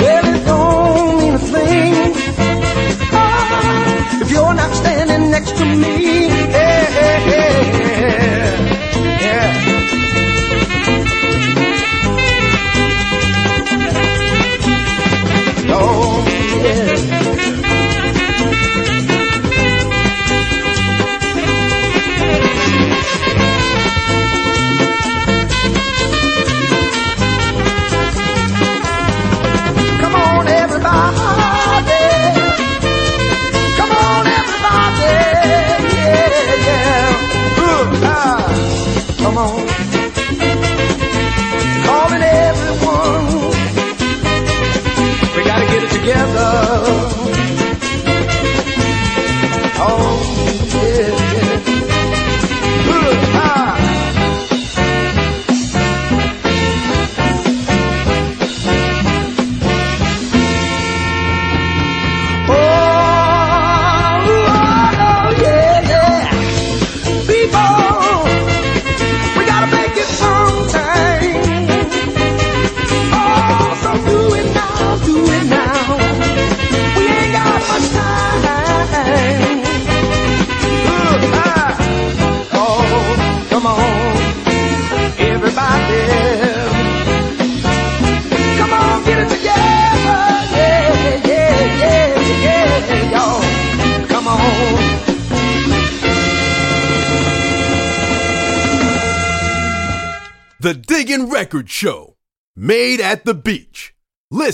Well, 0.01 0.25
it 0.35 0.45
don't 0.47 1.19
mean 1.19 1.35
a 1.35 1.39
thing 1.39 1.95
ah, 3.12 4.21
if 4.23 4.31
you're 4.31 4.55
not 4.55 4.75
standing 4.75 5.31
next 5.31 5.57
to 5.57 5.65
me. 5.65 6.14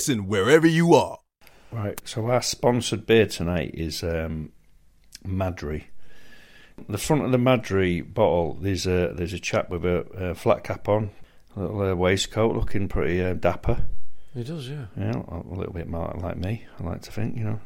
Listen 0.00 0.28
wherever 0.28 0.66
you 0.66 0.94
are. 0.94 1.18
Right, 1.70 2.00
so 2.06 2.30
our 2.30 2.40
sponsored 2.40 3.04
beer 3.04 3.26
tonight 3.26 3.72
is 3.74 4.02
um, 4.02 4.50
Madri. 5.26 5.88
The 6.88 6.96
front 6.96 7.26
of 7.26 7.32
the 7.32 7.36
Madri 7.36 8.00
bottle, 8.00 8.54
there's 8.54 8.86
a 8.86 9.12
there's 9.14 9.34
a 9.34 9.38
chap 9.38 9.68
with 9.68 9.84
a, 9.84 10.06
a 10.14 10.34
flat 10.34 10.64
cap 10.64 10.88
on, 10.88 11.10
a 11.54 11.60
little 11.60 11.82
uh, 11.82 11.94
waistcoat, 11.94 12.56
looking 12.56 12.88
pretty 12.88 13.22
uh, 13.22 13.34
dapper. 13.34 13.82
He 14.32 14.42
does, 14.42 14.70
yeah. 14.70 14.86
Yeah, 14.96 15.22
a 15.28 15.36
a 15.36 15.54
little 15.54 15.74
bit 15.74 15.86
more 15.86 16.16
like 16.18 16.38
me. 16.38 16.64
I 16.78 16.82
like 16.82 17.02
to 17.02 17.12
think, 17.12 17.36
you 17.36 17.44
know. 17.44 17.60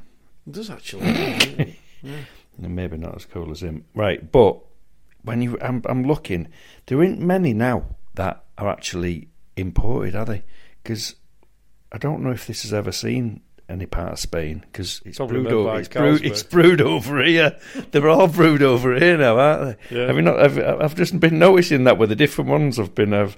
He 0.44 0.50
does 0.50 0.70
actually. 0.70 1.06
yeah. 2.02 2.16
And 2.60 2.74
maybe 2.74 2.96
not 2.96 3.14
as 3.14 3.26
cool 3.26 3.52
as 3.52 3.62
him. 3.62 3.84
Right, 3.94 4.32
but 4.32 4.58
when 5.22 5.40
you, 5.40 5.56
I'm, 5.62 5.82
I'm 5.84 6.02
looking, 6.02 6.48
there 6.86 7.00
ain't 7.00 7.20
many 7.20 7.52
now 7.52 7.94
that 8.14 8.44
are 8.58 8.68
actually 8.68 9.28
imported, 9.56 10.16
are 10.16 10.24
they? 10.24 10.42
Because 10.82 11.14
I 11.94 11.98
don't 11.98 12.22
know 12.24 12.32
if 12.32 12.46
this 12.48 12.62
has 12.62 12.72
ever 12.74 12.90
seen 12.90 13.40
any 13.68 13.86
part 13.86 14.12
of 14.12 14.18
Spain 14.18 14.64
because 14.66 15.00
it's 15.04 15.18
brewed 15.18 15.46
over. 15.52 15.78
It's 15.78 15.88
brewed, 15.88 16.24
it's 16.24 16.42
brewed 16.42 16.80
over 16.80 17.22
here. 17.24 17.56
They're 17.92 18.08
all 18.08 18.26
brewed 18.26 18.62
over 18.62 18.98
here 18.98 19.16
now, 19.16 19.38
aren't 19.38 19.78
they? 19.88 19.96
Yeah. 19.96 20.06
Have 20.08 20.16
you 20.16 20.22
not? 20.22 20.40
I've, 20.40 20.58
I've 20.58 20.94
just 20.96 21.18
been 21.20 21.38
noticing 21.38 21.84
that 21.84 21.96
with 21.96 22.08
the 22.08 22.16
different 22.16 22.50
ones. 22.50 22.78
I've 22.80 22.94
been. 22.96 23.14
I've, 23.14 23.36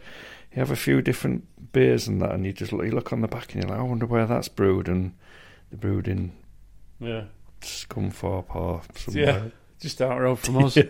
you 0.52 0.60
have 0.60 0.70
a 0.70 0.76
few 0.76 1.02
different 1.02 1.44
beers 1.72 2.08
and 2.08 2.22
that, 2.22 2.32
and 2.32 2.46
you 2.46 2.52
just 2.54 2.72
look, 2.72 2.86
you 2.86 2.92
look 2.92 3.12
on 3.12 3.20
the 3.20 3.28
back 3.28 3.52
and 3.52 3.62
you're 3.62 3.70
like, 3.70 3.78
I 3.78 3.82
wonder 3.82 4.06
where 4.06 4.26
that's 4.26 4.48
brewed, 4.48 4.88
and 4.88 5.12
they're 5.70 5.78
brewed 5.78 6.08
in 6.08 6.32
Yeah. 6.98 7.24
Scunthorpe 7.60 8.54
or 8.56 8.80
somewhere. 8.96 9.24
Yeah. 9.24 9.44
Just 9.80 10.00
out 10.00 10.14
the 10.16 10.20
road 10.22 10.36
from 10.36 10.56
us. 10.64 10.76
Yeah. 10.76 10.84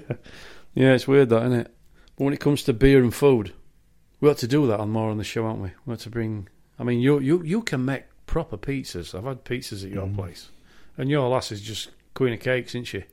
yeah. 0.75 0.93
it's 0.93 1.09
weird 1.09 1.31
that, 1.31 1.43
isn't 1.47 1.61
it? 1.61 1.75
But 2.17 2.25
when 2.25 2.33
it 2.35 2.39
comes 2.41 2.63
to 2.63 2.73
beer 2.73 3.03
and 3.03 3.13
food, 3.13 3.53
we 4.21 4.31
ought 4.31 4.39
to 4.39 4.47
do 4.47 4.67
that 4.69 4.79
on 4.79 4.91
more 4.91 5.11
on 5.11 5.19
the 5.19 5.25
show, 5.25 5.45
aren't 5.47 5.61
we? 5.61 5.71
We 5.85 5.95
ought 5.95 6.01
to 6.01 6.11
bring. 6.11 6.49
I 6.79 6.85
mean, 6.85 7.01
you 7.01 7.19
you 7.21 7.43
you 7.43 7.63
can 7.63 7.85
make 7.85 8.05
proper 8.27 8.57
pizzas. 8.57 9.15
I've 9.15 9.25
had 9.25 9.45
pizzas 9.45 9.85
at 9.85 9.91
your 9.91 10.07
Mm. 10.07 10.17
place, 10.17 10.51
and 10.99 11.09
your 11.11 11.29
lass 11.29 11.51
is 11.53 11.61
just 11.63 11.91
queen 12.15 12.33
of 12.35 12.41
cakes, 12.41 12.73
isn't 12.75 12.85
she? 12.85 13.05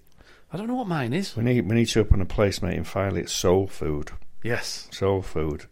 I 0.51 0.57
don't 0.57 0.67
know 0.67 0.75
what 0.75 0.87
mine 0.87 1.13
is. 1.13 1.35
We 1.35 1.43
need 1.43 1.67
we 1.67 1.75
need 1.75 1.87
to 1.87 1.99
open 2.01 2.21
a 2.21 2.25
place, 2.25 2.61
mate, 2.61 2.77
and 2.77 2.87
Filey. 2.87 3.21
It's 3.21 3.31
soul 3.33 3.67
food. 3.67 4.11
Yes. 4.43 4.87
Soul 4.91 5.21
food. 5.21 5.65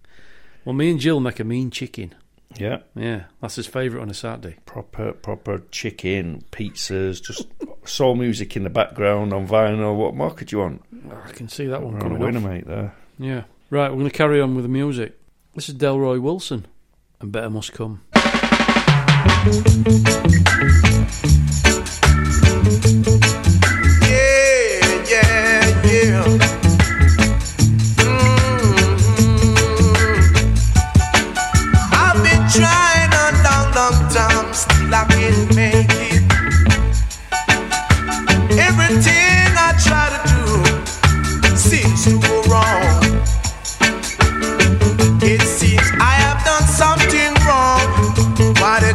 Well, 0.65 0.73
me 0.73 0.91
and 0.91 0.99
Jill 0.99 1.19
make 1.19 1.39
a 1.39 1.43
mean 1.43 1.71
chicken. 1.71 2.15
Yeah. 2.57 2.79
Yeah, 2.95 3.23
that's 3.41 3.55
his 3.55 3.67
favourite 3.67 4.01
on 4.03 4.09
a 4.09 4.13
Saturday. 4.13 4.57
Proper 4.65 5.13
proper 5.13 5.61
chicken, 5.71 6.43
pizzas, 6.51 7.21
just 7.21 7.47
soul 7.85 8.15
music 8.15 8.55
in 8.57 8.63
the 8.63 8.69
background 8.69 9.33
on 9.33 9.47
vinyl. 9.47 9.95
What 9.95 10.15
more 10.15 10.31
could 10.31 10.51
you 10.51 10.59
want? 10.59 10.81
I 11.27 11.31
can 11.31 11.47
see 11.49 11.65
that 11.67 11.81
one 11.81 11.93
We're 11.99 12.05
on 12.05 12.11
a 12.15 12.19
winner, 12.19 12.37
up. 12.39 12.43
mate, 12.43 12.67
there. 12.67 12.93
Yeah. 13.19 13.43
Right, 13.69 13.89
we're 13.89 13.97
going 13.99 14.09
to 14.09 14.17
carry 14.17 14.41
on 14.41 14.53
with 14.55 14.63
the 14.65 14.69
music. 14.69 15.17
This 15.55 15.69
is 15.69 15.75
Delroy 15.75 16.19
Wilson, 16.21 16.65
and 17.21 17.31
Better 17.31 17.49
Must 17.49 17.73
Come. 17.73 18.01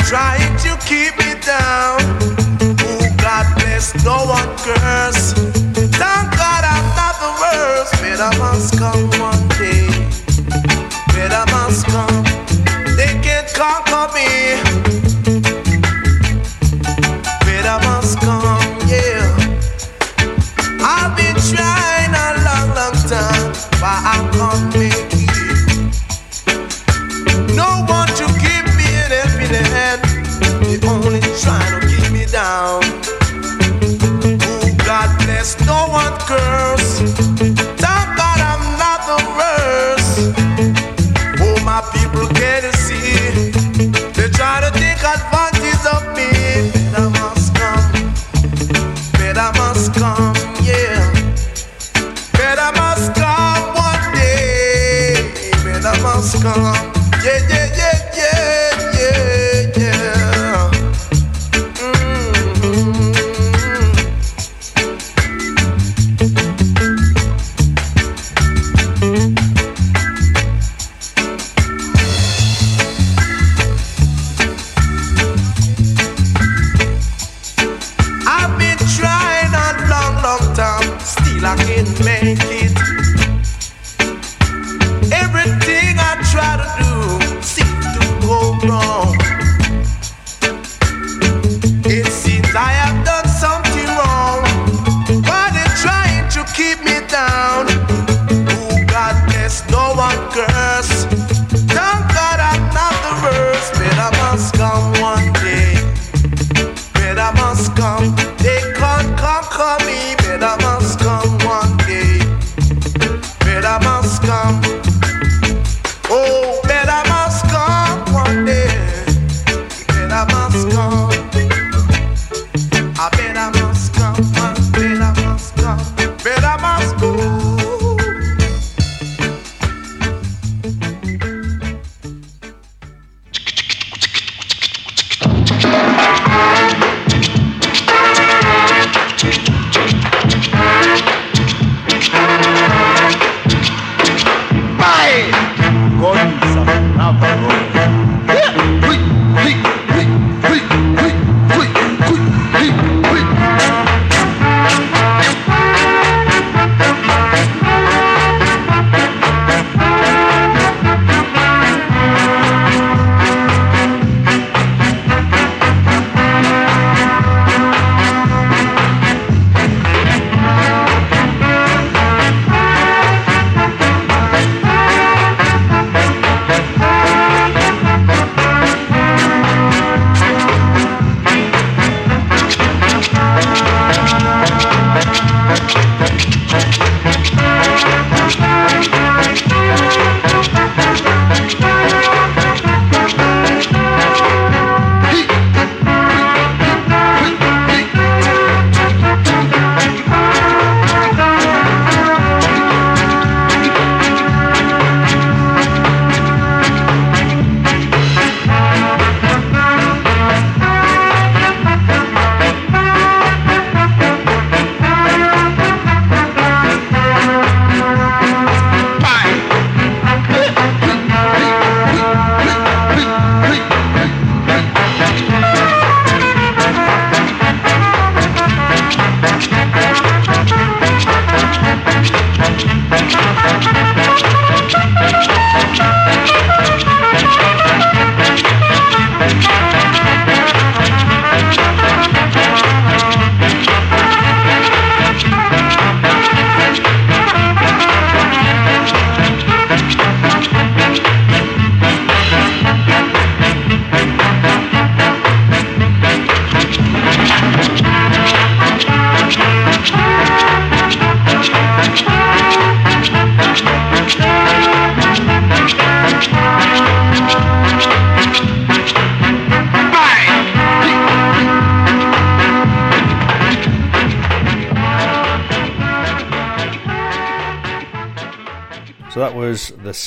Trying 0.06 0.56
to 0.58 0.78
keep 0.86 1.18
me 1.18 1.34
down? 1.42 1.98
Oh, 2.86 3.02
God 3.18 3.46
bless, 3.58 3.92
no 4.04 4.16
one 4.38 4.50
curse. 4.62 5.32
Thank 5.98 6.26
God 6.38 6.62
I'm 6.62 6.86
not 6.94 7.14
the 7.24 7.32
worst. 7.42 7.92
Better 8.02 8.30
must 8.38 8.78
come 8.78 9.10
one 9.18 9.48
day. 9.58 9.88
Better 11.12 11.44
must 11.50 11.86
come. 11.86 12.24
They 12.96 13.18
can't 13.20 13.52
conquer 13.52 14.06
me. 14.14 14.45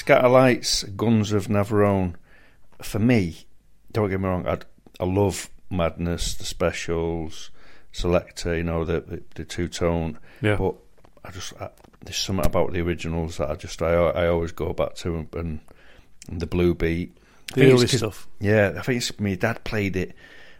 Skatalites, 0.09 0.95
Guns 0.95 1.31
of 1.31 1.47
Navarone. 1.47 2.15
For 2.81 2.99
me, 2.99 3.45
don't 3.91 4.09
get 4.09 4.19
me 4.19 4.27
wrong, 4.27 4.47
I'd, 4.47 4.65
I 4.99 5.05
love 5.05 5.49
Madness, 5.69 6.33
the 6.35 6.45
specials, 6.45 7.51
Selecter, 7.93 8.57
you 8.57 8.63
know, 8.63 8.85
the 8.85 9.01
the, 9.01 9.23
the 9.35 9.45
two 9.45 9.67
tone. 9.67 10.19
Yeah. 10.41 10.55
But 10.57 10.75
I 11.25 11.31
just 11.31 11.53
I, 11.61 11.69
there's 12.03 12.17
something 12.17 12.45
about 12.45 12.71
the 12.73 12.81
originals 12.81 13.37
that 13.37 13.49
I 13.49 13.55
just 13.55 13.81
I 13.81 13.93
I 13.93 14.27
always 14.27 14.51
go 14.51 14.73
back 14.73 14.95
to 14.95 15.15
and, 15.15 15.59
and 16.27 16.39
the 16.41 16.47
blue 16.47 16.73
beat. 16.73 17.15
The 17.55 17.71
early 17.71 17.87
stuff. 17.87 18.27
Yeah, 18.39 18.73
I 18.77 18.81
think 18.81 18.97
it's 18.97 19.19
my 19.19 19.35
dad 19.35 19.63
played 19.63 19.95
it. 19.95 20.15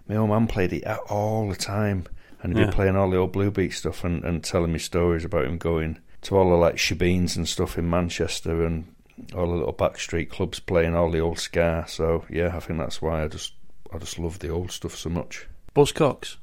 My 0.08 0.16
old 0.16 0.30
man 0.32 0.48
played 0.48 0.74
it 0.74 0.84
all 1.08 1.48
the 1.48 1.56
time, 1.56 2.06
and 2.42 2.54
he'd 2.54 2.60
Yeah. 2.62 2.68
be 2.68 2.74
playing 2.74 2.96
all 2.96 3.10
the 3.12 3.18
old 3.18 3.32
blue 3.32 3.52
beat 3.52 3.74
stuff 3.74 4.04
and, 4.04 4.24
and 4.24 4.44
telling 4.44 4.74
me 4.74 4.80
stories 4.80 5.24
about 5.24 5.46
him 5.46 5.58
going 5.60 6.00
to 6.24 6.36
all 6.36 6.50
the 6.50 6.56
like 6.56 6.76
shebeens 6.76 7.38
and 7.38 7.48
stuff 7.48 7.78
in 7.78 7.88
Manchester 7.90 8.66
and 8.66 8.94
all 9.36 9.48
the 9.48 9.56
little 9.58 9.74
backstreet 9.74 10.30
clubs 10.30 10.60
playing 10.60 10.96
all 10.96 11.10
the 11.12 11.20
old 11.20 11.40
ska. 11.40 11.86
So 11.88 12.26
yeah, 12.30 12.56
I 12.56 12.60
think 12.60 12.80
that's 12.80 13.02
why 13.02 13.24
I 13.24 13.28
just 13.28 13.54
I 13.94 13.98
just 13.98 14.20
love 14.20 14.40
the 14.40 14.50
old 14.50 14.72
stuff 14.72 14.96
so 14.96 15.10
much. 15.10 15.48
Buzzcocks. 15.76 16.38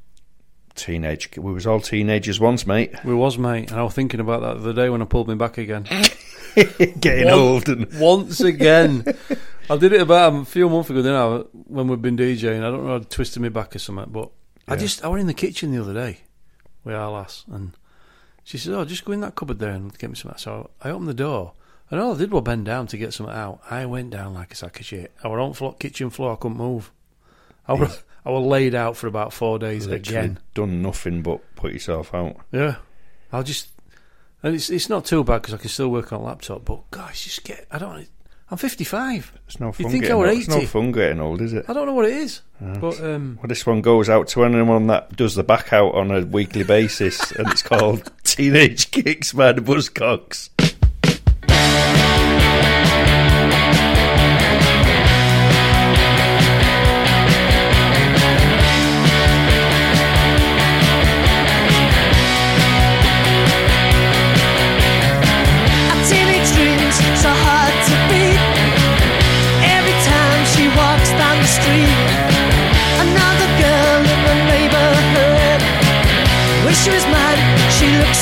Teenage, 0.75 1.31
we 1.39 1.53
was 1.55 1.67
all 1.67 1.81
teenagers 1.81 2.39
once, 2.39 2.67
mate. 2.67 2.93
We 3.03 3.15
was, 3.15 3.39
mate, 3.39 3.71
and 3.71 3.81
I 3.81 3.83
was 3.83 3.95
thinking 3.95 4.21
about 4.21 4.43
that 4.43 4.55
the 4.55 4.61
other 4.61 4.73
day 4.75 4.91
when 4.91 5.01
I 5.01 5.07
pulled 5.07 5.27
me 5.27 5.35
back 5.35 5.57
again. 5.57 5.85
Getting 7.01 7.25
Once- 7.27 7.33
old 7.33 7.69
and 7.71 8.01
once 8.01 8.41
again. 8.41 9.03
I 9.71 9.77
did 9.79 9.95
it 9.95 10.03
about 10.03 10.35
a 10.35 10.45
few 10.45 10.69
months 10.69 10.91
ago, 10.91 11.01
didn't 11.03 11.15
I? 11.17 11.39
When 11.67 11.89
we've 11.89 12.01
been 12.03 12.17
DJing, 12.19 12.59
I 12.59 12.71
don't 12.71 12.87
know, 12.87 12.97
I'd 12.97 13.09
twisted 13.09 13.41
me 13.43 13.49
back 13.49 13.75
or 13.75 13.79
something, 13.79 14.11
but 14.11 14.31
I 14.69 14.77
just 14.77 15.03
I 15.03 15.09
were 15.09 15.17
in 15.19 15.27
the 15.29 15.35
kitchen 15.35 15.73
the 15.73 15.81
other 15.81 15.95
day 15.95 16.19
with 16.85 16.95
our 16.95 17.11
lass, 17.11 17.45
and 17.51 17.73
she 18.45 18.59
said, 18.59 18.75
"Oh, 18.75 18.85
just 18.85 19.05
go 19.07 19.13
in 19.13 19.21
that 19.21 19.35
cupboard 19.35 19.59
there 19.59 19.71
and 19.71 19.97
get 19.99 20.11
me 20.11 20.17
something." 20.17 20.39
So 20.39 20.71
I 20.83 20.91
opened 20.91 21.09
the 21.09 21.15
door, 21.15 21.53
and 21.91 22.01
all 22.01 22.15
I 22.15 22.19
did 22.19 22.33
was 22.33 22.43
bend 22.43 22.65
down 22.67 22.87
to 22.89 22.97
get 22.97 23.13
something 23.15 23.35
out. 23.35 23.61
I 23.71 23.87
went 23.87 24.11
down 24.11 24.35
like 24.35 24.53
a 24.53 24.57
sack 24.57 24.81
of 24.81 24.87
shit. 24.87 25.13
I 25.23 25.29
were 25.29 25.41
on 25.41 25.53
flo- 25.53 25.73
kitchen 25.73 26.11
floor, 26.11 26.33
I 26.33 26.37
couldn't 26.37 26.57
move. 26.59 26.91
I 27.69 27.75
were, 27.75 27.91
I 28.25 28.31
were 28.31 28.39
laid 28.39 28.75
out 28.75 28.97
for 28.97 29.07
about 29.07 29.33
four 29.33 29.59
days 29.59 29.87
literally 29.87 30.19
again. 30.19 30.39
done 30.55 30.83
nothing 30.83 31.23
but 31.23 31.41
put 31.57 31.73
yourself 31.73 32.15
out. 32.15 32.37
Yeah, 32.53 32.77
I'll 33.33 33.43
just, 33.43 33.69
and 34.43 34.55
it's 34.55 34.71
it's 34.71 34.89
not 34.89 35.05
too 35.05 35.25
bad 35.25 35.43
because 35.43 35.55
I 35.55 35.59
can 35.59 35.69
still 35.69 35.89
work 35.89 36.13
on 36.13 36.21
a 36.21 36.25
laptop. 36.25 36.65
But 36.65 36.91
gosh, 36.91 37.25
just 37.25 37.43
get 37.45 37.67
I 37.71 37.79
don't. 37.79 38.09
I'm 38.49 38.59
55. 38.59 39.33
It's 39.49 39.59
no 39.59 39.73
fun. 39.73 39.87
You 39.87 39.91
think 39.91 40.05
I 40.09 40.15
were 40.15 40.29
old. 40.29 40.39
It's 40.39 40.47
no 40.47 40.59
80? 40.59 40.67
fun 40.67 40.93
getting 40.93 41.21
old, 41.21 41.41
is 41.41 41.53
it? 41.53 41.65
I 41.69 41.73
don't 41.73 41.85
know 41.87 41.95
what 41.95 42.05
it 42.05 42.13
is, 42.13 42.43
Right. 42.61 42.81
but 42.81 43.01
um, 43.03 43.39
Well, 43.43 43.49
this 43.49 43.67
one 43.67 43.81
goes 43.81 44.09
out 44.09 44.29
to 44.29 44.45
anyone 44.45 44.87
that 44.87 45.17
does 45.17 45.35
the 45.35 45.43
back 45.43 45.73
out 45.73 45.97
on 45.97 46.13
a 46.13 46.25
weekly 46.25 46.63
basis, 46.63 47.33
and 47.33 47.49
it's 47.51 47.63
called 47.63 48.09
Teenage 48.23 48.93
Kicks 48.93 49.33
by 49.33 49.51
the 49.51 49.61
Buzzcocks. 49.63 50.51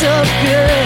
So 0.05 0.23
good. 0.45 0.84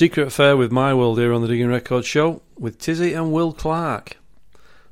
Secret 0.00 0.28
Affair 0.28 0.56
with 0.56 0.72
My 0.72 0.94
World 0.94 1.18
here 1.18 1.34
on 1.34 1.42
the 1.42 1.48
Diggin 1.48 1.68
Record 1.68 2.06
Show 2.06 2.40
with 2.58 2.78
Tizzy 2.78 3.12
and 3.12 3.34
Will 3.34 3.52
Clarke. 3.52 4.16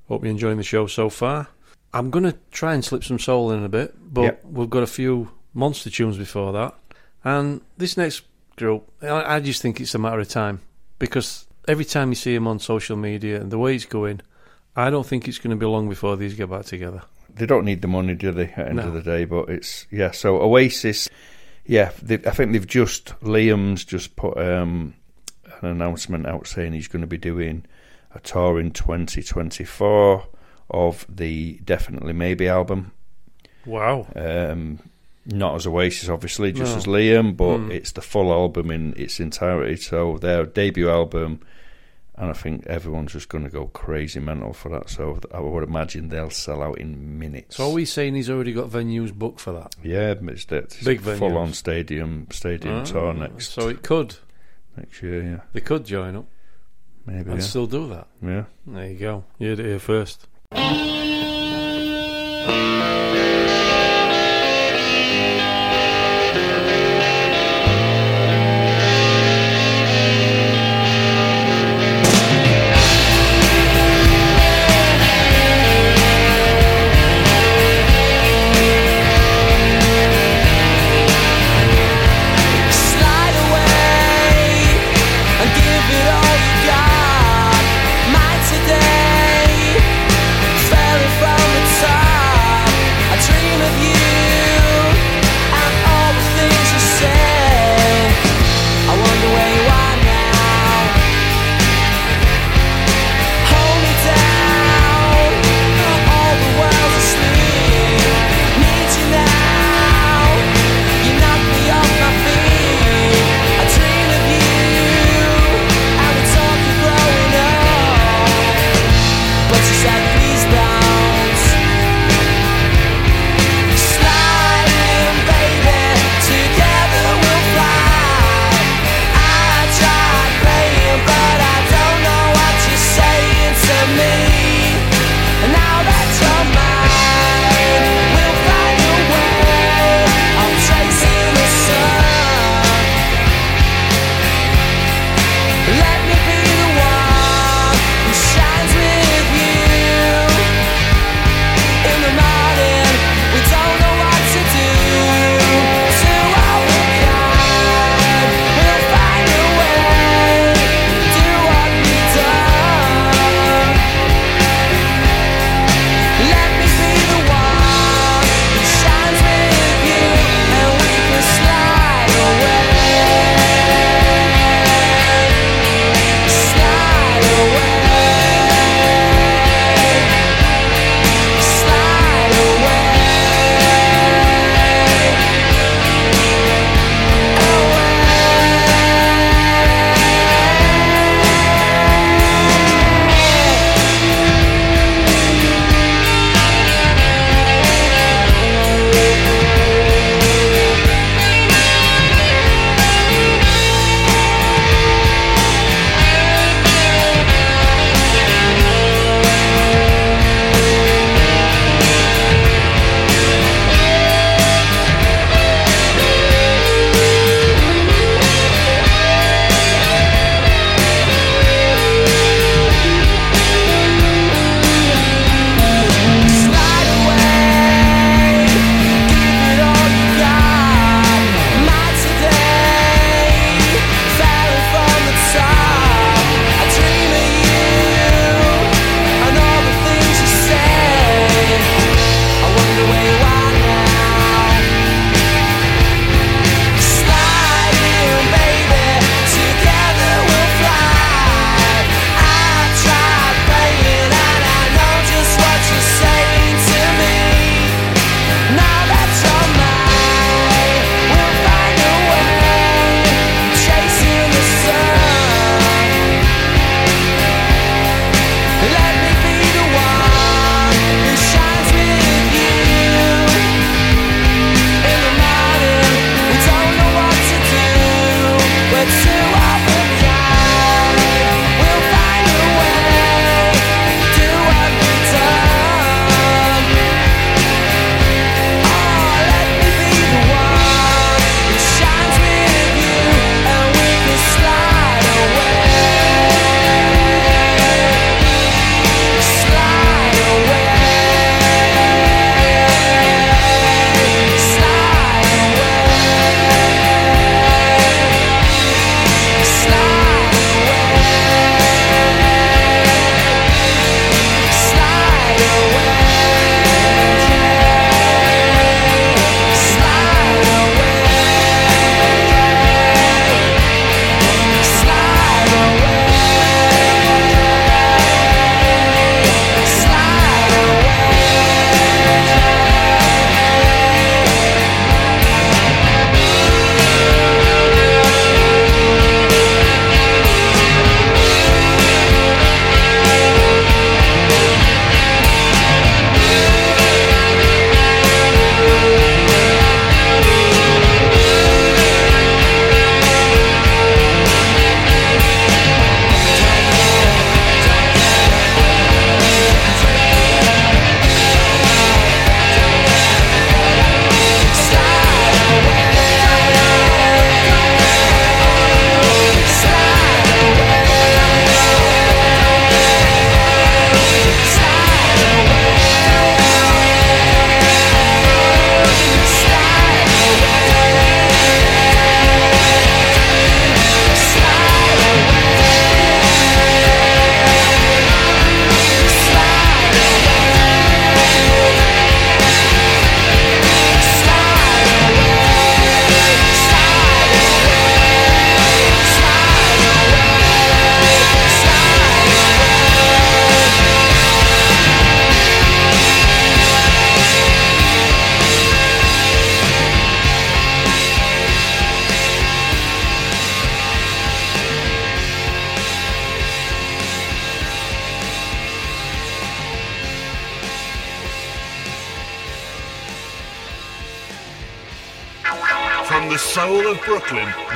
Hope 0.06 0.22
you're 0.22 0.30
enjoying 0.30 0.58
the 0.58 0.62
show 0.62 0.86
so 0.86 1.08
far. 1.08 1.48
I'm 1.94 2.10
going 2.10 2.24
to 2.26 2.36
try 2.50 2.74
and 2.74 2.84
slip 2.84 3.02
some 3.02 3.18
soul 3.18 3.50
in 3.50 3.64
a 3.64 3.70
bit, 3.70 3.94
but 3.98 4.20
Yep. 4.20 4.44
we've 4.44 4.68
got 4.68 4.82
a 4.82 4.86
few 4.86 5.30
monster 5.54 5.88
tunes 5.88 6.18
before 6.18 6.52
that. 6.52 6.74
And 7.24 7.62
this 7.78 7.96
next 7.96 8.24
group, 8.56 8.86
I, 9.00 9.36
I 9.36 9.40
just 9.40 9.62
think 9.62 9.80
it's 9.80 9.94
a 9.94 9.98
matter 9.98 10.20
of 10.20 10.28
time 10.28 10.60
because 10.98 11.46
every 11.66 11.86
time 11.86 12.10
you 12.10 12.14
see 12.14 12.34
him 12.34 12.46
on 12.46 12.58
social 12.58 12.98
media 12.98 13.40
and 13.40 13.50
the 13.50 13.56
way 13.56 13.74
it's 13.76 13.86
going, 13.86 14.20
I 14.76 14.90
don't 14.90 15.06
think 15.06 15.26
it's 15.26 15.38
going 15.38 15.52
to 15.52 15.56
be 15.56 15.64
long 15.64 15.88
before 15.88 16.18
these 16.18 16.34
get 16.34 16.50
back 16.50 16.66
together. 16.66 17.00
They 17.34 17.46
don't 17.46 17.64
need 17.64 17.80
the 17.80 17.88
money, 17.88 18.14
do 18.14 18.30
they? 18.30 18.48
At 18.48 18.56
the 18.56 18.66
end 18.66 18.76
No. 18.76 18.88
of 18.88 18.92
the 18.92 19.00
day, 19.00 19.24
but 19.24 19.48
it's 19.48 19.86
yeah. 19.90 20.10
So 20.10 20.38
Oasis, 20.42 21.08
yeah. 21.64 21.92
They, 22.02 22.16
I 22.26 22.32
think 22.32 22.52
they've 22.52 22.66
just 22.66 23.14
Liam's 23.22 23.86
just 23.86 24.14
put 24.14 24.36
um, 24.36 24.92
an 25.62 25.68
announcement 25.68 26.26
out 26.26 26.46
saying 26.46 26.72
he's 26.72 26.88
going 26.88 27.00
to 27.02 27.06
be 27.06 27.18
doing 27.18 27.64
a 28.14 28.20
tour 28.20 28.58
in 28.58 28.70
2024 28.70 30.26
of 30.70 31.06
the 31.08 31.60
Definitely 31.64 32.12
Maybe 32.12 32.48
album. 32.48 32.92
Wow. 33.66 34.06
Um, 34.14 34.78
not 35.26 35.56
as 35.56 35.66
Oasis, 35.66 36.08
obviously, 36.08 36.52
just 36.52 36.72
No. 36.72 36.78
as 36.78 36.86
Liam, 36.86 37.36
but 37.36 37.58
Mm. 37.58 37.70
it's 37.70 37.92
the 37.92 38.00
full 38.00 38.32
album 38.32 38.70
in 38.70 38.94
its 38.96 39.20
entirety. 39.20 39.76
So 39.76 40.16
their 40.18 40.46
debut 40.46 40.88
album, 40.88 41.40
and 42.16 42.30
I 42.30 42.32
think 42.32 42.66
everyone's 42.66 43.12
just 43.12 43.28
going 43.28 43.44
to 43.44 43.50
go 43.50 43.66
crazy 43.66 44.20
mental 44.20 44.52
for 44.54 44.70
that. 44.70 44.88
So 44.88 45.20
I 45.32 45.40
would 45.40 45.62
imagine 45.64 46.08
they'll 46.08 46.30
sell 46.30 46.62
out 46.62 46.78
in 46.78 47.18
minutes. 47.18 47.56
So 47.56 47.68
are 47.70 47.72
we 47.74 47.84
saying 47.84 48.14
he's 48.14 48.30
already 48.30 48.52
got 48.52 48.70
venues 48.70 49.12
booked 49.12 49.40
for 49.40 49.52
that? 49.52 49.74
Yeah, 49.82 50.14
it's, 50.28 50.46
it's 50.50 50.82
Big 50.82 51.00
full 51.02 51.36
on 51.36 51.52
stadium 51.52 52.26
stadium 52.30 52.76
Ah, 52.76 52.84
tour 52.84 53.12
next 53.12 53.50
So 53.52 53.68
it 53.68 53.82
could. 53.82 54.16
Next 54.78 55.02
year. 55.02 55.22
Yeah, 55.22 55.40
They 55.52 55.60
could 55.60 55.84
join 55.84 56.16
up 56.16 56.26
maybe. 57.06 57.30
and 57.30 57.40
yeah. 57.40 57.46
still 57.46 57.66
do 57.66 57.88
that. 57.88 58.06
yeah. 58.22 58.44
There 58.66 58.86
you 58.88 58.98
go. 58.98 59.24
You 59.38 59.48
heard 59.50 59.60
it 59.60 59.66
here 59.66 59.78
first. 59.78 60.26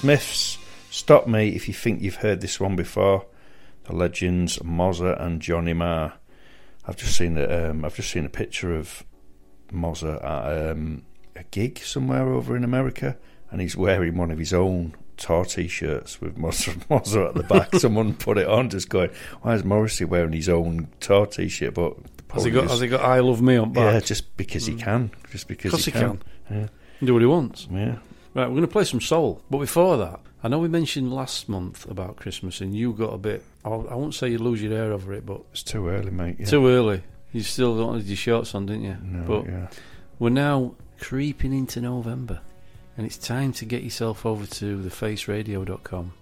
Smiths. 0.00 0.56
Stop 0.90 1.26
me 1.26 1.50
if 1.50 1.68
you 1.68 1.74
think 1.74 2.00
you've 2.00 2.16
heard 2.16 2.40
this 2.40 2.58
one 2.58 2.74
before. 2.74 3.26
The 3.84 3.94
legends 3.94 4.56
Mozza 4.60 5.20
and 5.20 5.42
Johnny 5.42 5.74
Marr. 5.74 6.14
I've 6.86 6.96
just 6.96 7.18
seen 7.18 7.36
a, 7.36 7.68
um, 7.68 7.84
I've 7.84 7.96
just 7.96 8.10
seen 8.10 8.24
a 8.24 8.30
picture 8.30 8.74
of 8.74 9.04
Mozza 9.70 10.24
at 10.24 10.70
um, 10.70 11.02
a 11.36 11.44
gig 11.50 11.80
somewhere 11.80 12.32
over 12.32 12.56
in 12.56 12.64
America, 12.64 13.18
and 13.50 13.60
he's 13.60 13.76
wearing 13.76 14.16
one 14.16 14.30
of 14.30 14.38
his 14.38 14.54
own 14.54 14.94
tour 15.18 15.44
t-shirts 15.44 16.18
with 16.18 16.38
Mozza, 16.38 16.74
Mozza 16.88 17.28
at 17.28 17.34
the 17.34 17.42
back. 17.42 17.74
Someone 17.74 18.14
put 18.14 18.38
it 18.38 18.48
on, 18.48 18.70
just 18.70 18.88
going, 18.88 19.10
"Why 19.42 19.52
is 19.54 19.64
Morrissey 19.64 20.06
wearing 20.06 20.32
his 20.32 20.48
own 20.48 20.88
tour 21.00 21.26
t-shirt?" 21.26 21.74
But 21.74 21.98
Has 22.32 22.44
he 22.44 22.50
got? 22.50 22.70
Has 22.70 22.80
he 22.80 22.88
got 22.88 23.02
"I 23.02 23.20
love 23.20 23.42
me" 23.42 23.56
on 23.58 23.74
back? 23.74 23.92
Yeah, 23.92 24.00
just 24.00 24.34
because 24.38 24.64
he 24.64 24.76
can. 24.76 25.10
Just 25.30 25.46
because 25.46 25.72
he 25.84 25.90
he 25.90 25.98
can. 25.98 26.22
can. 26.48 26.58
Yeah. 26.58 26.68
Do 27.04 27.12
what 27.12 27.20
he 27.20 27.26
wants. 27.26 27.68
Yeah. 27.70 27.98
Right, 28.32 28.46
we're 28.46 28.54
going 28.54 28.62
to 28.62 28.68
play 28.68 28.84
some 28.84 29.00
soul. 29.00 29.42
But 29.50 29.58
before 29.58 29.96
that, 29.98 30.20
I 30.42 30.48
know 30.48 30.58
we 30.58 30.68
mentioned 30.68 31.12
last 31.12 31.48
month 31.48 31.88
about 31.90 32.16
Christmas 32.16 32.60
and 32.60 32.74
you 32.74 32.92
got 32.92 33.12
a 33.12 33.18
bit, 33.18 33.42
I 33.64 33.68
won't 33.68 34.14
say 34.14 34.28
you 34.28 34.38
lose 34.38 34.62
your 34.62 34.72
hair 34.72 34.92
over 34.92 35.12
it, 35.12 35.26
but. 35.26 35.40
It's 35.52 35.62
too 35.62 35.88
early, 35.88 36.10
mate. 36.10 36.36
Yeah. 36.38 36.46
Too 36.46 36.68
early. 36.68 37.02
You 37.32 37.42
still 37.42 37.74
wanted 37.74 38.04
your 38.04 38.16
shorts 38.16 38.54
on, 38.54 38.66
didn't 38.66 38.84
you? 38.84 38.96
No, 39.02 39.24
but 39.24 39.46
yeah. 39.50 39.68
we're 40.18 40.30
now 40.30 40.74
creeping 40.98 41.52
into 41.52 41.80
November 41.80 42.40
and 42.96 43.06
it's 43.06 43.16
time 43.16 43.52
to 43.54 43.64
get 43.64 43.82
yourself 43.82 44.26
over 44.26 44.46
to 44.46 44.78
thefaceradio.com 44.78 46.12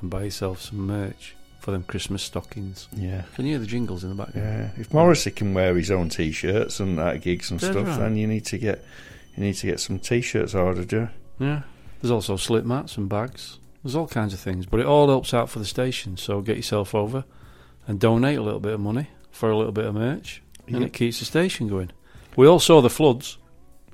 and 0.00 0.10
buy 0.10 0.24
yourself 0.24 0.62
some 0.62 0.86
merch 0.86 1.34
for 1.60 1.72
them 1.72 1.82
Christmas 1.84 2.22
stockings. 2.22 2.88
Yeah. 2.92 3.22
Can 3.34 3.46
you 3.46 3.52
hear 3.52 3.58
the 3.58 3.66
jingles 3.66 4.02
in 4.04 4.10
the 4.10 4.16
background? 4.16 4.72
Yeah. 4.76 4.80
If 4.80 4.94
Morrissey 4.94 5.30
can 5.30 5.52
wear 5.54 5.74
his 5.74 5.90
own 5.90 6.08
t 6.08 6.32
shirts 6.32 6.80
and 6.80 6.98
that 6.98 7.20
gigs 7.20 7.50
and 7.50 7.60
Dead 7.60 7.72
stuff, 7.72 7.86
right. 7.86 7.98
then 7.98 8.16
you 8.16 8.26
need 8.26 8.46
to 8.46 8.58
get 8.58 8.84
you 9.36 9.44
need 9.44 9.54
to 9.54 9.66
get 9.66 9.80
some 9.80 9.98
t 9.98 10.20
shirts 10.20 10.54
ordered, 10.54 10.92
yeah. 10.92 11.08
Yeah. 11.40 11.62
There's 12.00 12.12
also 12.12 12.36
slip 12.36 12.64
mats 12.64 12.96
and 12.96 13.08
bags. 13.08 13.58
There's 13.82 13.96
all 13.96 14.06
kinds 14.06 14.34
of 14.34 14.40
things, 14.40 14.66
but 14.66 14.78
it 14.78 14.86
all 14.86 15.08
helps 15.08 15.34
out 15.34 15.50
for 15.50 15.58
the 15.58 15.64
station. 15.64 16.16
So 16.16 16.40
get 16.40 16.56
yourself 16.56 16.94
over 16.94 17.24
and 17.88 17.98
donate 17.98 18.38
a 18.38 18.42
little 18.42 18.60
bit 18.60 18.74
of 18.74 18.80
money 18.80 19.08
for 19.30 19.50
a 19.50 19.56
little 19.56 19.72
bit 19.72 19.86
of 19.86 19.94
merch, 19.94 20.42
yeah. 20.66 20.76
and 20.76 20.84
it 20.84 20.92
keeps 20.92 21.18
the 21.18 21.24
station 21.24 21.66
going. 21.66 21.90
We 22.36 22.46
all 22.46 22.60
saw 22.60 22.80
the 22.80 22.90
floods. 22.90 23.38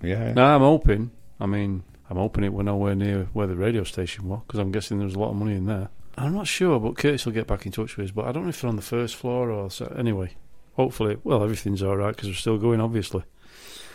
Yeah. 0.03 0.33
Now 0.33 0.55
I'm 0.55 0.61
hoping. 0.61 1.13
I 1.41 1.47
mean, 1.47 1.85
I'm 2.11 2.17
hoping 2.17 2.45
it 2.45 2.53
were 2.53 2.63
nowhere 2.63 2.95
near 2.95 3.29
where 3.33 3.47
the 3.47 3.57
radio 3.57 3.85
station 3.85 4.29
was 4.29 4.41
because 4.47 4.61
I'm 4.61 4.73
guessing 4.73 4.99
there 4.99 5.07
was 5.07 5.15
a 5.15 5.19
lot 5.19 5.31
of 5.31 5.37
money 5.37 5.55
in 5.55 5.67
there. 5.67 5.89
I'm 6.19 6.35
not 6.35 6.47
sure, 6.47 6.81
but 6.81 6.97
Curtis 6.97 7.27
will 7.27 7.33
get 7.33 7.47
back 7.47 7.67
in 7.67 7.73
touch 7.73 7.97
with 7.97 8.07
us. 8.07 8.11
But 8.11 8.27
I 8.27 8.33
don't 8.33 8.45
know 8.45 8.49
if 8.49 8.61
they're 8.61 8.71
on 8.71 8.77
the 8.77 8.83
first 8.83 9.17
floor 9.17 9.51
or 9.51 9.71
so. 9.71 9.95
Anyway, 9.99 10.35
hopefully, 10.75 11.19
well, 11.25 11.43
everything's 11.43 11.83
all 11.83 11.97
right 11.97 12.15
because 12.15 12.29
we're 12.29 12.35
still 12.35 12.59
going, 12.59 12.81
obviously. 12.81 13.23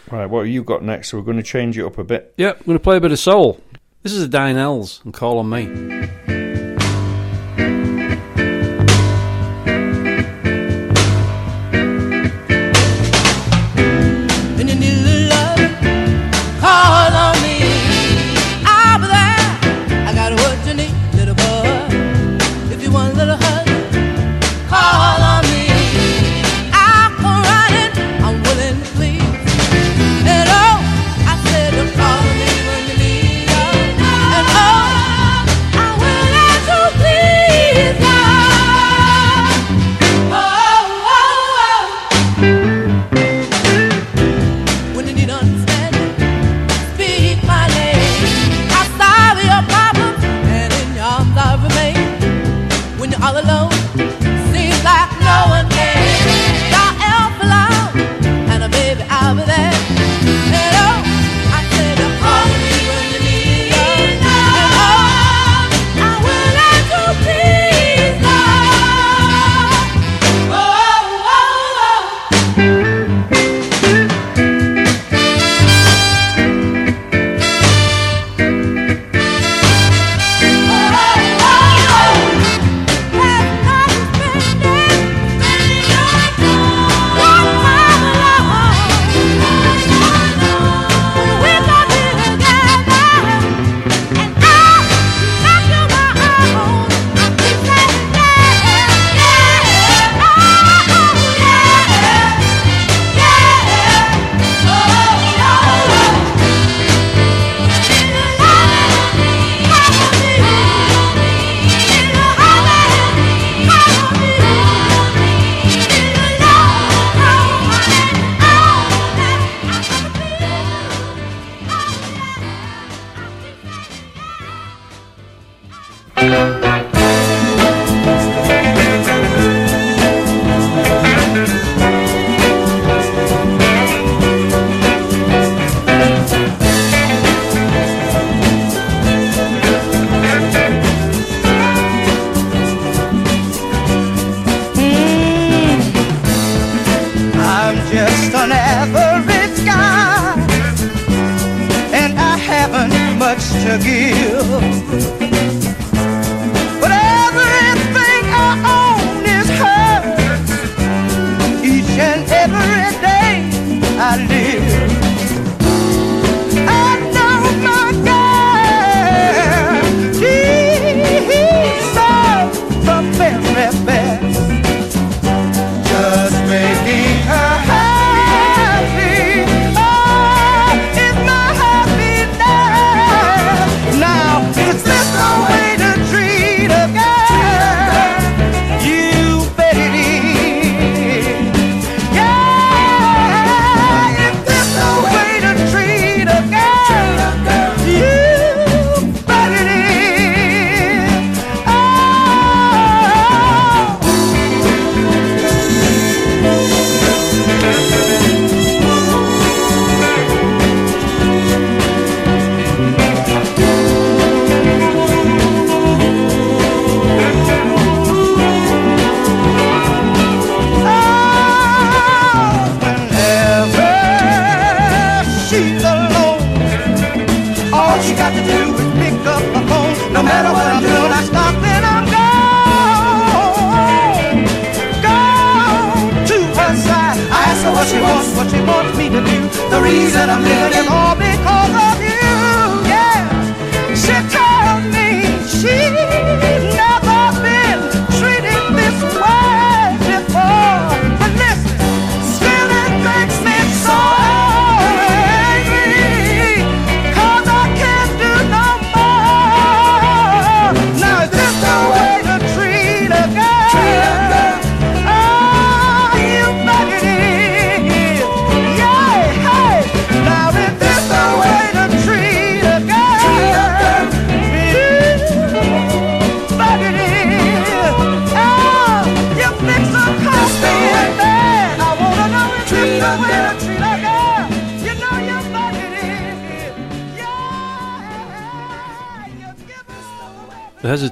Right, 0.10 0.26
what 0.26 0.40
have 0.46 0.48
you 0.48 0.64
got 0.64 0.84
next? 0.84 1.10
So 1.10 1.18
we're 1.18 1.24
going 1.24 1.38
to 1.38 1.44
change 1.44 1.78
it 1.78 1.86
up 1.86 1.98
a 1.98 2.04
bit. 2.04 2.34
Yep, 2.38 2.60
I'm 2.60 2.66
going 2.66 2.78
to 2.78 2.84
play 2.84 2.98
a 2.98 3.02
bit 3.02 3.12
of 3.12 3.20
soul. 3.20 3.62
This 4.04 4.14
is 4.14 4.28
Dynells 4.28 5.04
and 5.06 5.14
Call 5.14 5.38
on 5.38 5.50
Me. 5.50 6.41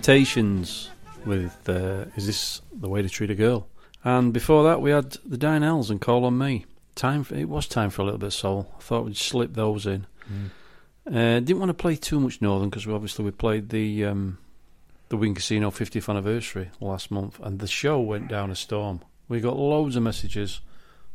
Hesitations 0.10 0.90
with 1.24 1.70
uh, 1.70 2.06
Is 2.16 2.26
This 2.26 2.64
the 2.74 2.90
Way 2.90 3.04
to 3.04 3.10
Treat 3.10 3.30
a 3.30 3.36
Girl? 3.36 3.68
And 4.04 4.34
before 4.34 4.64
that, 4.64 4.82
we 4.82 4.90
had 4.90 5.12
the 5.24 5.38
Dynells 5.38 5.92
and 5.92 6.02
Call 6.02 6.26
on 6.26 6.36
Me. 6.36 6.66
Time 6.96 7.24
for, 7.24 7.36
It 7.36 7.48
was 7.48 7.68
time 7.68 7.92
for 7.92 8.02
a 8.02 8.06
little 8.06 8.18
bit 8.18 8.26
of 8.26 8.34
soul. 8.34 8.74
I 8.76 8.82
thought 8.82 9.06
we'd 9.06 9.16
slip 9.16 9.54
those 9.54 9.86
in. 9.86 10.08
Mm. 10.28 10.50
Uh, 11.08 11.40
didn't 11.42 11.60
want 11.60 11.70
to 11.70 11.76
play 11.76 11.96
too 11.96 12.20
much 12.20 12.42
Northern 12.42 12.72
because 12.72 12.88
we 12.88 12.94
obviously 12.96 13.24
we 13.24 13.30
played 13.30 13.70
the 13.70 14.06
um, 14.06 14.40
the 15.10 15.18
Wigan 15.18 15.36
Casino 15.36 15.70
50th 15.70 16.10
anniversary 16.10 16.72
last 16.82 17.12
month, 17.12 17.40
and 17.44 17.60
the 17.60 17.68
show 17.68 18.00
went 18.00 18.30
down 18.30 18.50
a 18.50 18.56
storm. 18.56 19.02
We 19.28 19.40
got 19.42 19.58
loads 19.58 19.96
of 19.96 20.02
messages, 20.02 20.62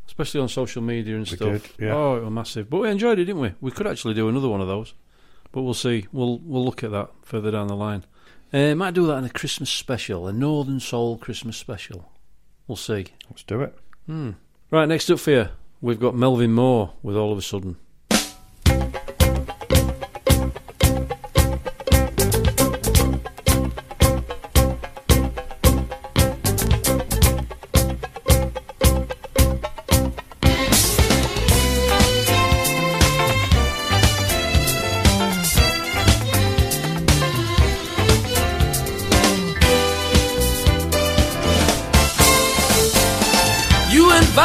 especially 0.07 0.41
on 0.41 0.49
social 0.49 0.83
media 0.83 1.17
and 1.17 1.29
We 1.29 1.37
stuff. 1.37 1.63
did, 1.77 1.87
yeah. 1.87 1.95
Oh, 1.97 2.19
it 2.19 2.23
was 2.23 2.31
massive, 2.31 2.71
but 2.71 2.79
we 2.79 2.89
enjoyed 2.91 3.19
it, 3.19 3.25
didn't 3.25 3.43
we? 3.43 3.55
We 3.61 3.73
could 3.73 3.89
actually 3.89 4.15
do 4.15 4.29
another 4.29 4.49
one 4.49 4.61
of 4.61 4.69
those, 4.69 4.95
but 5.51 5.63
we'll 5.63 5.75
see. 5.75 6.07
We'll 6.13 6.39
we'll 6.39 6.65
look 6.65 6.85
at 6.85 6.93
that 6.93 7.11
further 7.25 7.51
down 7.51 7.67
the 7.67 7.75
line. 7.75 8.05
Uh, 8.55 8.73
might 8.77 8.95
do 8.95 9.05
that 9.09 9.17
in 9.19 9.25
a 9.25 9.31
Christmas 9.31 9.69
special, 9.69 10.29
a 10.29 10.33
Northern 10.33 10.79
Soul 10.79 11.19
Christmas 11.19 11.57
special. 11.57 12.13
We'll 12.69 12.77
see. 12.77 13.07
Let's 13.29 13.43
do 13.43 13.63
it. 13.63 13.77
Hmm. 14.07 14.31
Right, 14.71 14.89
next 14.89 15.11
up 15.11 15.19
for 15.19 15.31
you, 15.33 15.49
we've 15.81 15.99
got 15.99 16.15
Melvin 16.15 16.53
Moore 16.53 16.93
with 17.03 17.17
All 17.17 17.33
of 17.33 17.39
a 17.39 17.43
Sudden. 17.43 17.79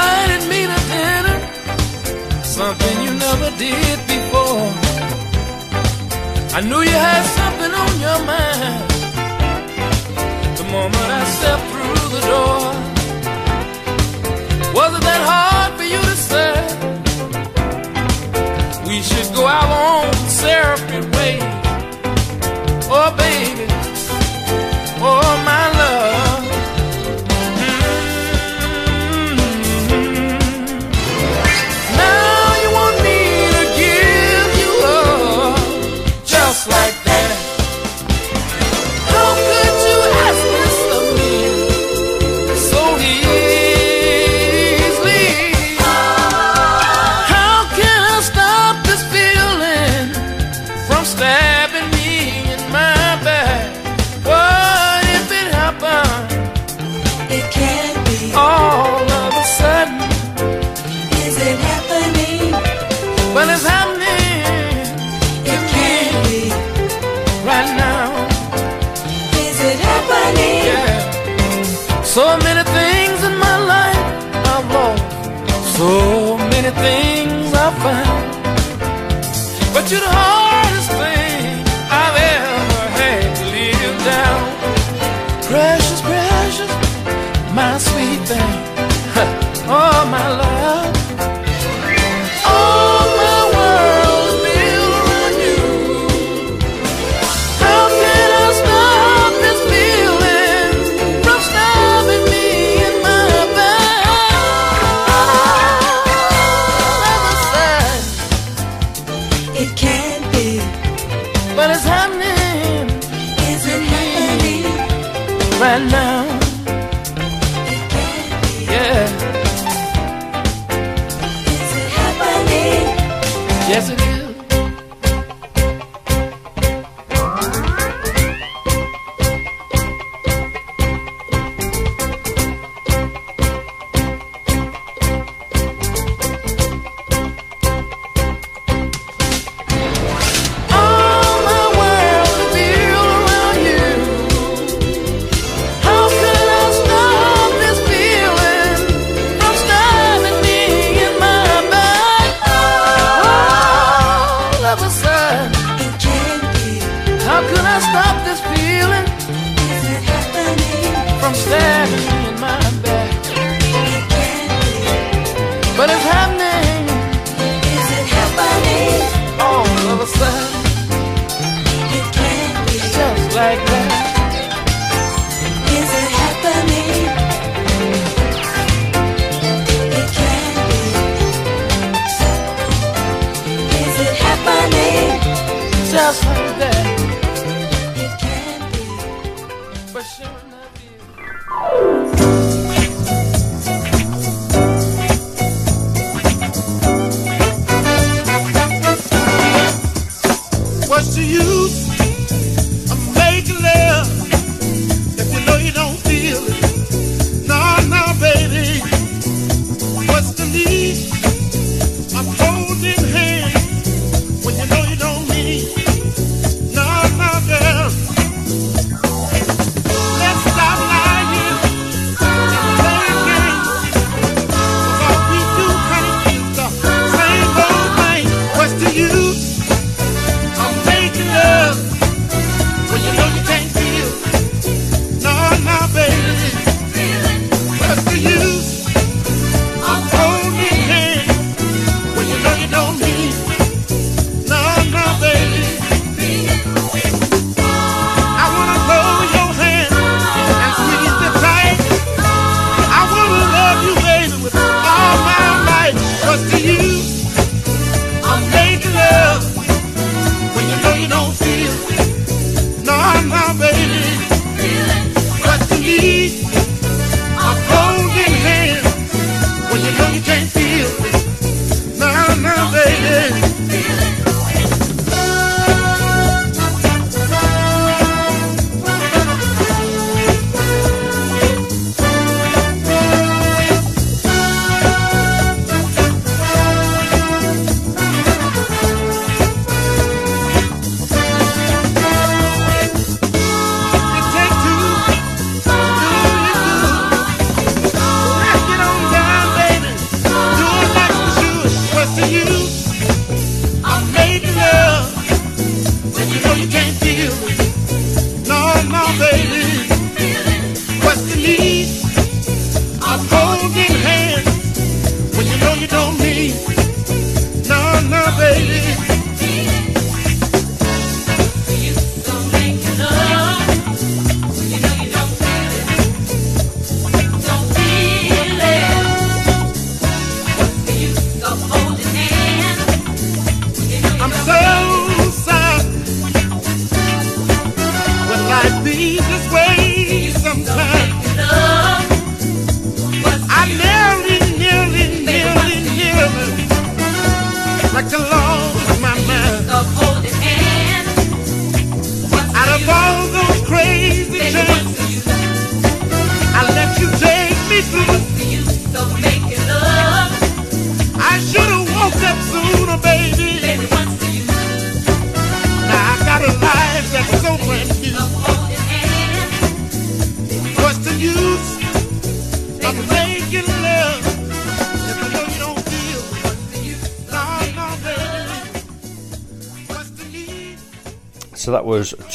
Invited 0.10 0.44
me 0.50 0.62
to 0.72 0.80
dinner, 0.94 1.38
something 2.44 2.96
you 3.06 3.14
never 3.14 3.50
did 3.58 3.98
before. 4.14 4.68
I 6.58 6.62
knew 6.68 6.82
you 6.82 7.00
had 7.10 7.24
something 7.40 7.74
on 7.84 7.92
your 8.06 8.20
mind 8.32 8.82
the 10.58 10.66
moment 10.78 11.10
I 11.20 11.24
stepped 11.38 11.66
through 11.72 12.04
the 12.16 12.22
door. 12.32 12.62
Was 14.78 14.92
it 14.98 15.04
that 15.10 15.22
hard 15.32 15.72
for 15.78 15.88
you 15.94 16.02
to 16.12 16.16
say? 16.30 16.54
We 18.88 18.98
should 19.10 19.30
go 19.36 19.44
our 19.46 19.70
own 19.90 20.14
separate 20.44 21.08
ways. 21.18 21.44
Oh, 22.98 23.10
baby, 23.16 23.66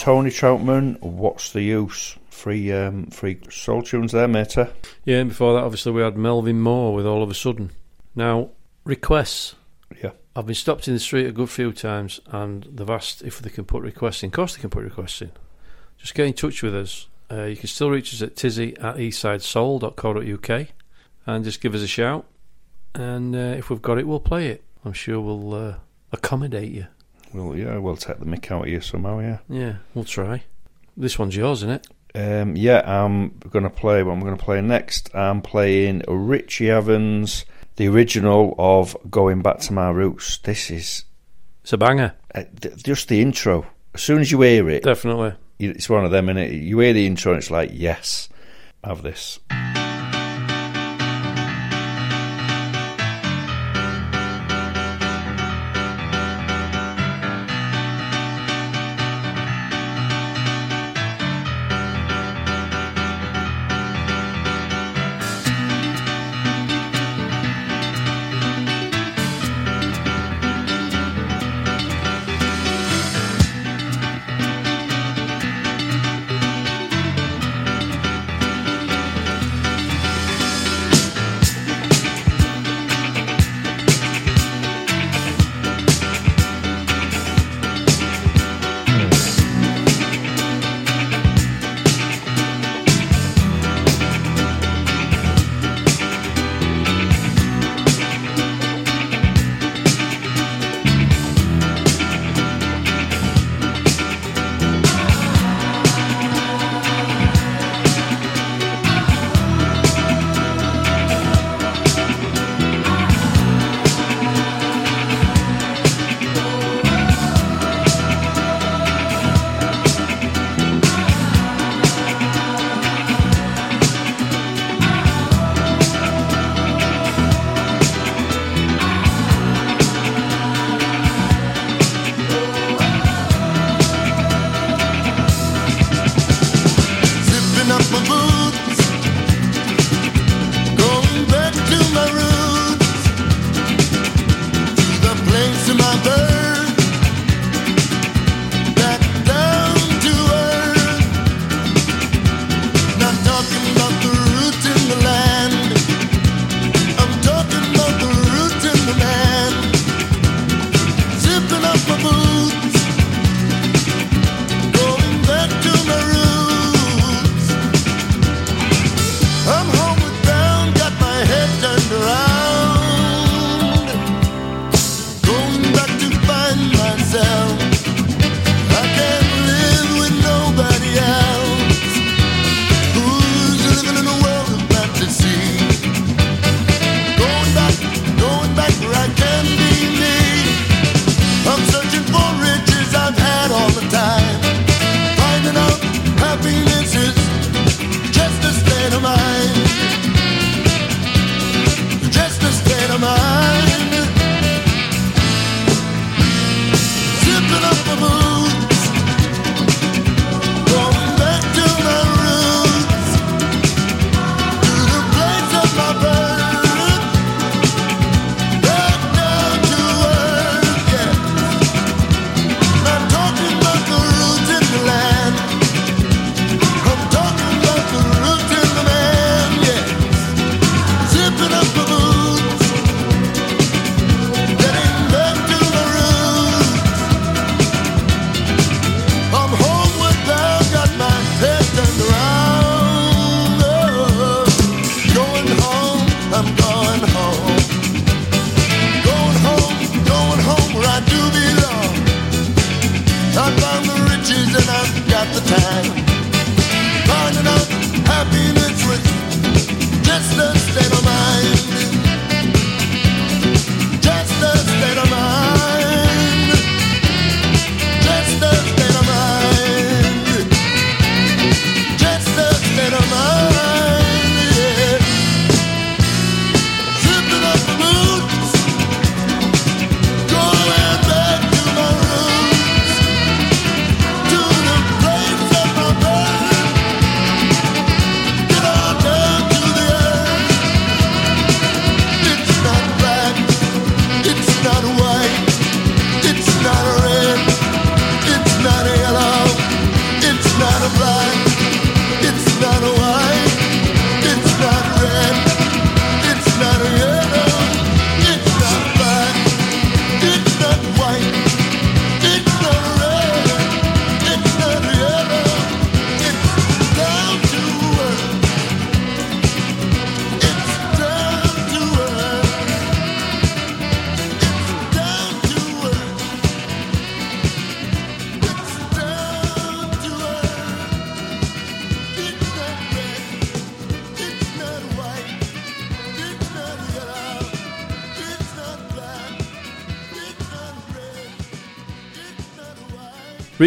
Tony 0.05 0.28
Troutman. 0.28 1.01
What's 1.01 1.52
the 1.52 1.62
use? 1.62 2.16
Free, 2.28 2.70
um, 2.70 3.06
free 3.06 3.39
soul 3.48 3.82
tunes 3.82 4.12
there, 4.12 4.28
mate. 4.28 4.55
Yeah, 5.06 5.20
and 5.20 5.31
before 5.31 5.55
that, 5.55 5.64
obviously, 5.64 5.93
we 5.93 6.02
had 6.02 6.14
Melvin 6.14 6.60
Moore 6.60 6.93
with 6.93 7.06
All 7.06 7.22
of 7.22 7.31
a 7.31 7.35
Sudden. 7.35 7.70
Now, 8.14 8.51
requests. 8.85 9.55
Yeah. 10.02 10.10
I've 10.36 10.44
been 10.44 10.55
stopped 10.55 10.89
in 10.89 10.93
the 10.93 11.01
street 11.01 11.26
a 11.26 11.32
good 11.32 11.48
few 11.48 11.72
times 11.72 12.20
and 12.26 12.64
they've 12.64 12.90
asked 12.90 13.22
if 13.22 13.40
they 13.40 13.48
can 13.48 13.64
put 13.64 13.82
requests 13.82 14.22
in. 14.22 14.26
Of 14.26 14.35
course, 14.35 14.55
they 14.55 14.60
can 14.60 14.68
put 14.68 14.85
requests 14.85 15.22
in. 15.22 15.31
Just 15.97 16.14
get 16.14 16.26
in 16.26 16.35
touch 16.35 16.62
with 16.62 16.76
us. 16.76 17.06
Uh, 17.31 17.44
you 17.44 17.56
can 17.56 17.68
still 17.68 17.89
reach 17.90 18.12
us 18.12 18.20
at 18.20 18.36
tizzy 18.36 18.76
at 18.76 18.97
eastsidesoul.co.uk 18.97 20.68
and 21.24 21.44
just 21.44 21.62
give 21.62 21.74
us 21.74 21.81
a 21.81 21.86
shout. 21.86 22.26
And 22.94 23.35
uh, 23.35 23.55
if 23.56 23.70
we've 23.70 23.81
got 23.81 23.97
it, 23.97 24.06
we'll 24.06 24.20
play 24.20 24.48
it. 24.48 24.64
I'm 24.85 24.93
sure 24.93 25.18
we'll 25.18 25.55
uh, 25.55 25.74
accommodate 26.12 26.72
you. 26.72 26.89
Well, 27.35 27.56
yeah, 27.56 27.77
we'll 27.78 27.97
take 27.97 28.20
the 28.20 28.24
mick 28.27 28.51
out 28.52 28.62
of 28.62 28.69
you 28.69 28.81
somehow, 28.81 29.19
yeah. 29.19 29.39
Yeah, 29.48 29.74
we'll 29.93 30.05
try. 30.05 30.44
This 30.97 31.19
one's 31.19 31.35
yours, 31.35 31.65
isn't 31.65 31.70
it? 31.70 31.86
Um, 32.16 32.56
yeah, 32.56 32.82
I'm 32.86 33.31
going 33.51 33.65
to 33.65 33.70
play 33.70 34.05
what 34.05 34.12
I'm 34.12 34.20
going 34.20 34.36
to 34.36 34.43
play 34.43 34.61
next. 34.61 35.12
I'm 35.15 35.43
playing 35.43 36.02
Richie 36.06 36.66
Havens, 36.69 37.44
the 37.74 37.89
original 37.89 38.55
of 38.56 38.97
Going 39.11 39.43
Back 39.43 39.59
to 39.61 39.73
My 39.73 39.90
Roots. 39.90 40.39
This 40.39 40.70
is. 40.70 41.05
It's 41.62 41.73
a 41.73 41.77
banger. 41.78 42.15
Uh, 42.32 42.44
th- 42.61 42.85
just 42.85 43.09
the 43.09 43.20
intro. 43.20 43.66
As 43.94 44.02
soon 44.02 44.20
as 44.20 44.31
you 44.31 44.40
hear 44.43 44.69
it. 44.70 44.85
Definitely. 44.85 45.35
It's 45.59 45.89
one 45.89 46.05
of 46.05 46.12
them, 46.12 46.28
and 46.28 46.52
You 46.52 46.78
hear 46.78 46.93
the 46.93 47.06
intro 47.06 47.32
and 47.32 47.40
it's 47.40 47.51
like, 47.51 47.70
yes, 47.73 48.28
have 48.85 49.02
this. 49.02 49.40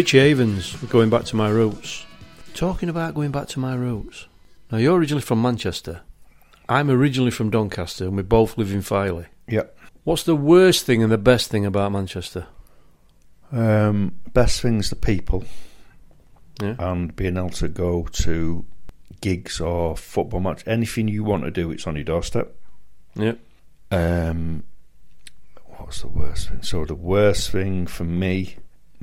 Richie 0.08 0.20
Havens, 0.20 0.74
going 0.88 1.10
back 1.10 1.24
to 1.24 1.36
my 1.36 1.50
roots. 1.50 2.06
Talking 2.54 2.88
about 2.88 3.14
going 3.14 3.30
back 3.30 3.46
to 3.48 3.58
my 3.58 3.74
roots. 3.74 4.26
Now, 4.72 4.78
you're 4.78 4.96
originally 4.96 5.20
from 5.20 5.42
Manchester. 5.42 6.00
I'm 6.66 6.88
originally 6.88 7.30
from 7.30 7.50
Doncaster, 7.50 8.04
and 8.04 8.16
we 8.16 8.22
both 8.22 8.56
live 8.56 8.72
in 8.72 8.80
Filey. 8.80 9.26
Yep. 9.48 9.76
What's 10.04 10.22
the 10.22 10.34
worst 10.34 10.86
thing 10.86 11.02
and 11.02 11.12
the 11.12 11.18
best 11.18 11.50
thing 11.50 11.66
about 11.66 11.92
Manchester? 11.92 12.46
Um, 13.52 14.14
best 14.32 14.62
thing's 14.62 14.88
the 14.88 14.96
people. 14.96 15.44
Yeah. 16.58 16.76
And 16.78 17.14
being 17.14 17.36
able 17.36 17.50
to 17.50 17.68
go 17.68 18.08
to 18.10 18.64
gigs 19.20 19.60
or 19.60 19.94
football 19.94 20.40
match, 20.40 20.62
anything 20.66 21.08
you 21.08 21.22
want 21.22 21.44
to 21.44 21.50
do, 21.50 21.70
it's 21.70 21.86
on 21.86 21.96
your 21.96 22.04
doorstep. 22.04 22.54
Yep. 23.14 23.38
Um, 23.90 24.64
what's 25.76 26.00
the 26.00 26.08
worst 26.08 26.48
thing? 26.48 26.62
So 26.62 26.86
the 26.86 26.94
worst 26.94 27.50
thing 27.50 27.86
for 27.86 28.04
me 28.04 28.56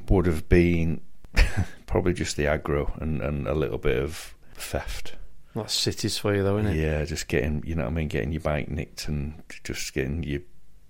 would 0.10 0.26
have 0.26 0.48
been 0.50 1.02
probably 1.88 2.14
just 2.14 2.38
the 2.38 2.46
aggro 2.46 3.00
and, 3.02 3.22
and 3.22 3.48
a 3.48 3.54
little 3.54 3.78
bit 3.78 3.98
of 4.02 4.36
theft. 4.56 5.16
That's 5.56 5.74
cities 5.74 6.18
for 6.18 6.36
you, 6.36 6.44
though, 6.44 6.58
isn't 6.58 6.74
it? 6.74 6.82
Yeah, 6.82 7.06
just 7.06 7.28
getting 7.30 7.64
you 7.66 7.76
know 7.76 7.84
what 7.84 7.92
I 7.92 7.94
mean, 7.94 8.08
getting 8.10 8.32
your 8.34 8.42
bike 8.42 8.70
nicked 8.70 9.08
and 9.08 9.42
just 9.64 9.94
getting 9.94 10.24
you 10.24 10.42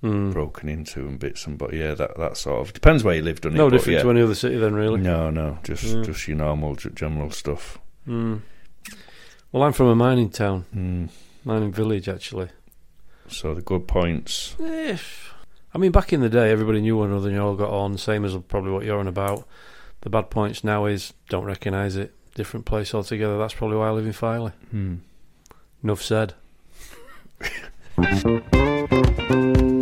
Mm. 0.03 0.33
broken 0.33 0.69
into 0.69 0.99
and 1.07 1.17
bits 1.17 1.47
and 1.47 1.57
but 1.57 1.73
yeah, 1.73 1.95
that 1.95 2.15
that 2.17 2.37
sort 2.37 2.61
of 2.67 2.73
depends 2.73 3.03
where 3.03 3.15
you 3.15 3.23
live, 3.23 3.41
doesn't 3.41 3.57
No 3.57 3.67
it? 3.67 3.69
But 3.71 3.77
different 3.77 3.95
yeah. 3.97 4.03
to 4.03 4.09
any 4.11 4.21
other 4.21 4.35
city, 4.35 4.57
then, 4.57 4.75
really. 4.75 4.99
No, 5.01 5.31
no, 5.31 5.57
just 5.63 5.83
Yeah. 5.83 6.03
just 6.03 6.27
your 6.27 6.37
normal 6.37 6.75
general 6.75 7.31
stuff. 7.31 7.79
Mm. 8.07 8.41
Well, 9.51 9.63
I'm 9.63 9.73
from 9.73 9.87
a 9.87 9.95
mining 9.95 10.29
town, 10.29 10.65
Mm. 10.75 11.09
mining 11.43 11.71
village, 11.71 12.07
actually. 12.09 12.49
So 13.29 13.55
the 13.55 13.61
good 13.61 13.87
points. 13.87 14.55
Eh, 14.61 14.97
I 15.75 15.77
mean, 15.77 15.91
back 15.91 16.13
in 16.13 16.21
the 16.21 16.29
day, 16.29 16.51
everybody 16.51 16.79
knew 16.79 16.95
one 16.95 17.11
another 17.11 17.27
and 17.27 17.35
you 17.35 17.43
all 17.43 17.55
got 17.55 17.69
on, 17.69 17.97
same 17.97 18.23
as 18.23 18.33
probably 18.47 18.71
what 18.71 18.85
you're 18.85 18.97
on 18.97 19.09
about. 19.09 19.45
The 20.01 20.09
bad 20.09 20.29
points 20.29 20.63
now 20.63 20.85
is 20.85 21.13
don't 21.27 21.43
recognise 21.43 21.97
it, 21.97 22.13
different 22.33 22.65
place 22.65 22.95
altogether. 22.95 23.37
That's 23.37 23.53
probably 23.53 23.75
why 23.75 23.89
I 23.89 23.91
live 23.91 24.05
in 24.05 24.13
Filey. 24.13 24.53
Hmm. 24.71 24.95
Enough 25.83 26.01
said. 26.01 26.33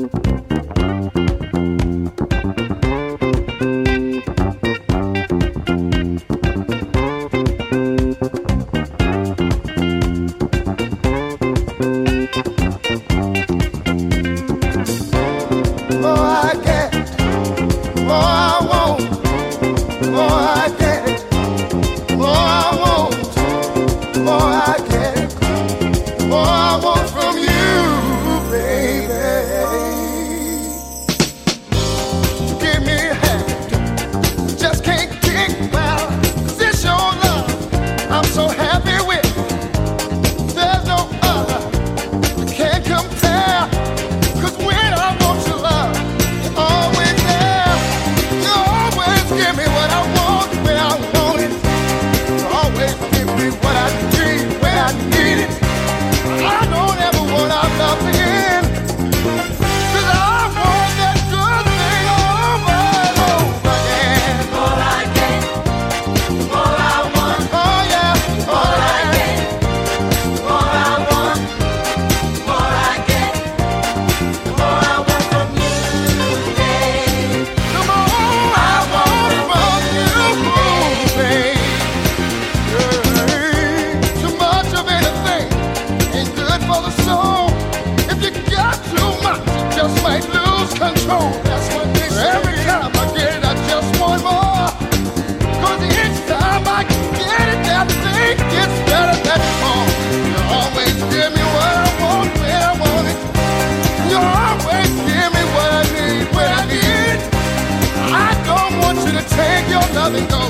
take 110.12 110.43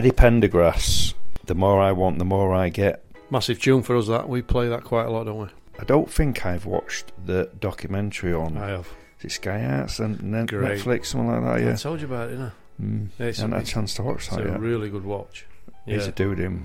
Teddy 0.00 0.12
Pendergrass. 0.12 1.12
The 1.44 1.54
more 1.54 1.78
I 1.78 1.92
want, 1.92 2.18
the 2.18 2.24
more 2.24 2.54
I 2.54 2.70
get. 2.70 3.04
Massive 3.28 3.60
tune 3.60 3.82
for 3.82 3.98
us 3.98 4.06
that. 4.06 4.30
We 4.30 4.40
play 4.40 4.66
that 4.66 4.82
quite 4.82 5.04
a 5.04 5.10
lot, 5.10 5.24
don't 5.24 5.40
we? 5.42 5.48
I 5.78 5.84
don't 5.84 6.10
think 6.10 6.46
I've 6.46 6.64
watched 6.64 7.12
the 7.26 7.50
documentary 7.60 8.32
on. 8.32 8.56
I 8.56 8.68
have. 8.68 8.88
Is 9.18 9.26
it 9.26 9.32
Sky 9.32 9.62
Arts 9.62 9.98
and 9.98 10.16
Great. 10.48 10.80
Netflix, 10.80 11.04
something 11.06 11.30
like 11.44 11.58
that? 11.58 11.62
Yeah. 11.66 11.72
I 11.72 11.76
told 11.76 12.00
you 12.00 12.06
about 12.06 12.28
it, 12.28 12.30
didn't 12.30 12.46
I? 12.46 12.82
Mm. 12.82 13.08
Yeah, 13.18 13.26
it's, 13.26 13.38
I 13.40 13.42
haven't 13.42 13.58
had 13.58 13.66
a 13.66 13.70
chance 13.70 13.94
to 13.96 14.02
watch 14.02 14.30
that 14.30 14.38
It's 14.40 14.48
a 14.48 14.52
yet. 14.52 14.60
really 14.60 14.88
good 14.88 15.04
watch. 15.04 15.44
He's 15.84 16.06
a 16.06 16.12
dude, 16.12 16.38
him. 16.38 16.64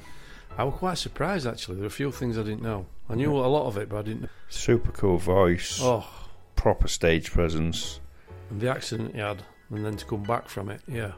I 0.57 0.64
was 0.64 0.76
quite 0.76 0.98
surprised 0.98 1.45
actually. 1.45 1.76
There 1.76 1.82
were 1.84 1.88
a 1.88 1.91
few 1.91 2.14
things 2.14 2.38
I 2.38 2.44
didn't 2.44 2.62
know. 2.62 2.86
I 3.10 3.16
knew 3.16 3.36
a 3.36 3.52
lot 3.52 3.68
of 3.68 3.76
it, 3.76 3.90
but 3.90 3.98
I 3.98 4.02
didn't. 4.03 4.22
know. 4.22 4.30
Super 4.48 4.94
cool 4.94 5.18
voice. 5.18 5.80
Oh, 5.82 6.07
Proper 6.56 6.88
stage 6.88 7.32
presence. 7.34 7.99
and 8.49 8.62
the 8.62 8.70
accident 8.70 9.14
he 9.14 9.20
had, 9.20 9.44
and 9.72 9.86
then 9.86 9.98
to 9.98 10.06
come 10.06 10.24
back 10.24 10.48
from 10.48 10.70
it, 10.70 10.80
yeah. 10.88 11.12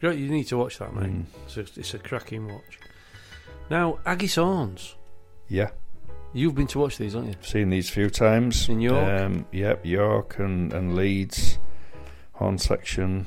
Great, 0.00 0.18
you 0.18 0.28
need 0.28 0.44
to 0.44 0.58
watch 0.58 0.78
that, 0.78 0.94
mate. 0.94 1.10
Mm. 1.10 1.24
It's, 1.46 1.56
a, 1.56 1.80
it's 1.80 1.94
a 1.94 1.98
cracking 1.98 2.46
watch. 2.48 2.78
Now, 3.70 3.98
Haggis 4.04 4.36
Horns. 4.36 4.94
Yeah. 5.48 5.70
You've 6.32 6.54
been 6.54 6.66
to 6.68 6.78
watch 6.80 6.98
these, 6.98 7.14
haven't 7.14 7.30
you? 7.30 7.36
Seen 7.40 7.70
these 7.70 7.88
a 7.88 7.92
few 7.92 8.10
times. 8.10 8.68
In 8.68 8.80
York? 8.80 9.20
Um, 9.20 9.46
yep, 9.52 9.86
York 9.86 10.38
and, 10.38 10.72
and 10.72 10.94
Leeds. 10.94 11.58
Horn 12.32 12.58
section. 12.58 13.26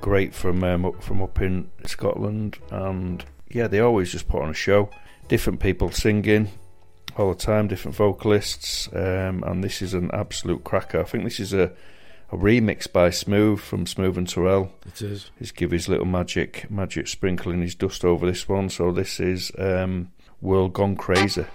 Great 0.00 0.34
from 0.34 0.64
um, 0.64 0.84
up 0.84 1.02
from 1.02 1.22
up 1.22 1.40
in 1.40 1.70
Scotland. 1.84 2.58
And 2.70 3.24
yeah, 3.48 3.68
they 3.68 3.78
always 3.78 4.10
just 4.10 4.28
put 4.28 4.42
on 4.42 4.50
a 4.50 4.54
show. 4.54 4.90
Different 5.28 5.60
people 5.60 5.92
singing 5.92 6.48
all 7.16 7.32
the 7.32 7.38
time, 7.38 7.68
different 7.68 7.96
vocalists. 7.96 8.88
Um, 8.92 9.44
and 9.46 9.62
this 9.62 9.80
is 9.80 9.94
an 9.94 10.10
absolute 10.12 10.64
cracker. 10.64 11.00
I 11.00 11.04
think 11.04 11.24
this 11.24 11.38
is 11.38 11.54
a, 11.54 11.72
a 12.30 12.36
remix 12.36 12.90
by 12.90 13.10
Smoove 13.10 13.60
from 13.60 13.84
Smoove 13.84 14.16
and 14.16 14.26
Turrell. 14.26 14.70
It 14.86 15.02
is. 15.02 15.30
He's 15.38 15.52
give 15.52 15.70
his 15.70 15.88
little 15.88 16.06
magic 16.06 16.70
magic 16.70 17.08
sprinkling 17.08 17.62
his 17.62 17.74
dust 17.74 18.04
over 18.04 18.26
this 18.26 18.48
one. 18.48 18.68
So 18.68 18.92
this 18.92 19.20
is 19.20 19.52
um, 19.58 20.12
World 20.40 20.72
Gone 20.72 20.96
Crazy. 20.96 21.46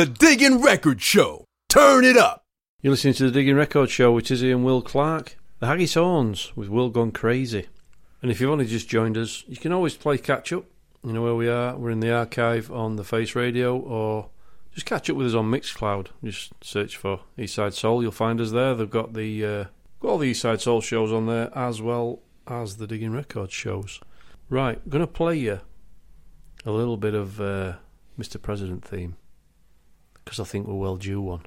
The 0.00 0.06
Diggin 0.06 0.62
Record 0.62 1.02
Show. 1.02 1.44
Turn 1.68 2.06
it 2.06 2.16
up. 2.16 2.46
You're 2.80 2.92
listening 2.92 3.12
to 3.12 3.24
the 3.24 3.30
Diggin 3.30 3.56
Record 3.56 3.90
Show 3.90 4.12
with 4.12 4.24
Tizzy 4.24 4.50
and 4.50 4.64
Will 4.64 4.80
Clarke. 4.80 5.36
The 5.58 5.66
Haggis 5.66 5.92
Horns 5.92 6.56
with 6.56 6.70
World 6.70 6.94
Gone 6.94 7.12
Crazy. 7.12 7.66
And 8.22 8.30
if 8.30 8.40
you've 8.40 8.50
only 8.50 8.64
just 8.64 8.88
joined 8.88 9.18
us, 9.18 9.44
you 9.46 9.58
can 9.58 9.72
always 9.72 9.98
play 9.98 10.16
catch 10.16 10.54
up. 10.54 10.64
You 11.04 11.12
know 11.12 11.20
where 11.20 11.34
we 11.34 11.50
are. 11.50 11.76
We're 11.76 11.90
in 11.90 12.00
the 12.00 12.14
archive 12.14 12.72
on 12.72 12.96
the 12.96 13.04
Face 13.04 13.34
Radio, 13.34 13.76
or 13.76 14.30
just 14.72 14.86
catch 14.86 15.10
up 15.10 15.16
with 15.16 15.26
us 15.26 15.34
on 15.34 15.50
Mixcloud. 15.50 16.06
Just 16.24 16.54
search 16.62 16.96
for 16.96 17.20
Eastside 17.36 17.74
Soul. 17.74 18.00
You'll 18.02 18.10
find 18.10 18.40
us 18.40 18.52
there. 18.52 18.74
They've 18.74 18.88
got 18.88 19.12
the 19.12 19.44
uh, 19.44 19.64
got 20.00 20.08
all 20.08 20.16
the 20.16 20.32
Eastside 20.32 20.62
Soul 20.62 20.80
shows 20.80 21.12
on 21.12 21.26
there, 21.26 21.54
as 21.54 21.82
well 21.82 22.20
as 22.46 22.78
the 22.78 22.86
Diggin 22.86 23.12
Record 23.12 23.52
shows. 23.52 24.00
Right, 24.48 24.80
gonna 24.88 25.06
play 25.06 25.36
you 25.36 25.60
a 26.64 26.70
little 26.70 26.96
bit 26.96 27.12
of 27.12 27.38
uh, 27.38 27.74
Mr. 28.18 28.40
President 28.40 28.82
theme 28.82 29.16
because 30.30 30.38
I 30.40 30.44
think 30.48 30.68
we're 30.68 30.74
well 30.76 30.96
due 30.96 31.20
one. 31.20 31.42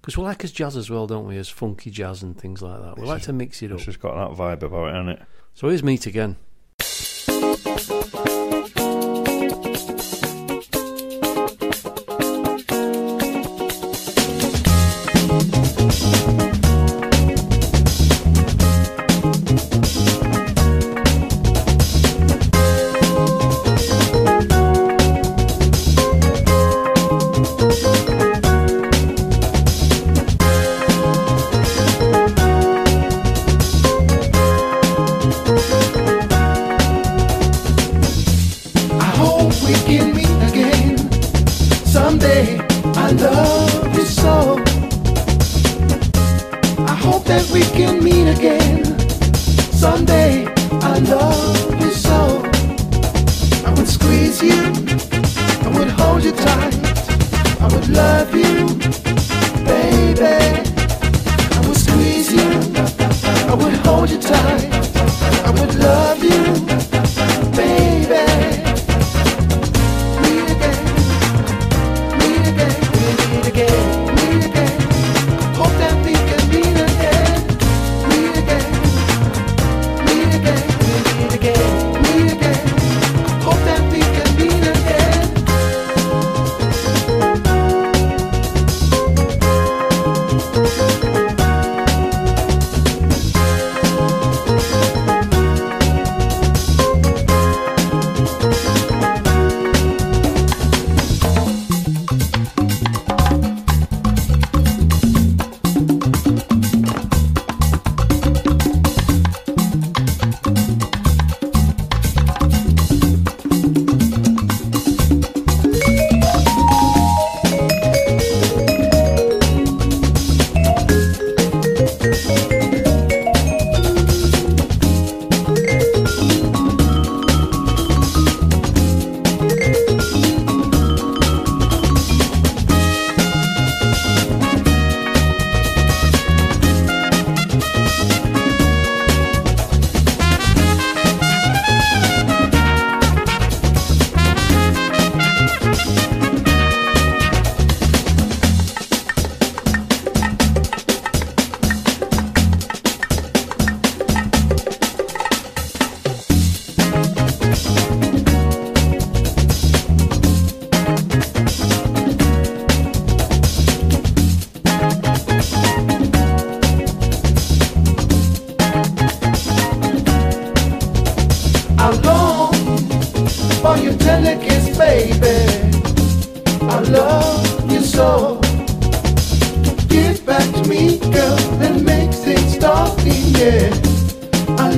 Because 0.00 0.18
we 0.18 0.24
like 0.24 0.42
as 0.42 0.50
jazz 0.50 0.76
as 0.76 0.90
well, 0.90 1.06
don't 1.06 1.26
we? 1.28 1.38
As 1.38 1.48
funky 1.48 1.88
jazz 1.90 2.22
and 2.24 2.36
things 2.36 2.60
like 2.60 2.80
that. 2.82 2.96
We 2.96 3.02
It's 3.02 3.08
like 3.08 3.18
just- 3.18 3.26
to 3.26 3.32
mix 3.32 3.62
it 3.62 3.70
up. 3.70 3.76
It's 3.76 3.86
just 3.86 4.00
got 4.00 4.14
that 4.16 4.36
vibe 4.36 4.62
about 4.64 4.88
it, 4.88 4.94
hasn't 4.94 5.20
it? 5.20 5.22
So 5.54 5.68
here's 5.68 5.84
Meet 5.84 6.06
Again. 6.06 6.34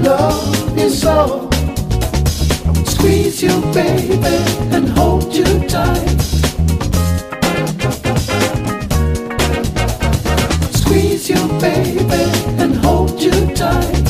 Love 0.07 0.79
you 0.79 0.89
so. 0.89 1.49
Squeeze 2.85 3.43
you, 3.43 3.61
baby, 3.73 4.37
and 4.75 4.89
hold 4.91 5.35
you 5.35 5.45
tight. 5.69 6.21
Squeeze 10.81 11.29
you, 11.29 11.43
baby, 11.61 12.23
and 12.63 12.77
hold 12.77 13.21
you 13.21 13.55
tight. 13.55 14.06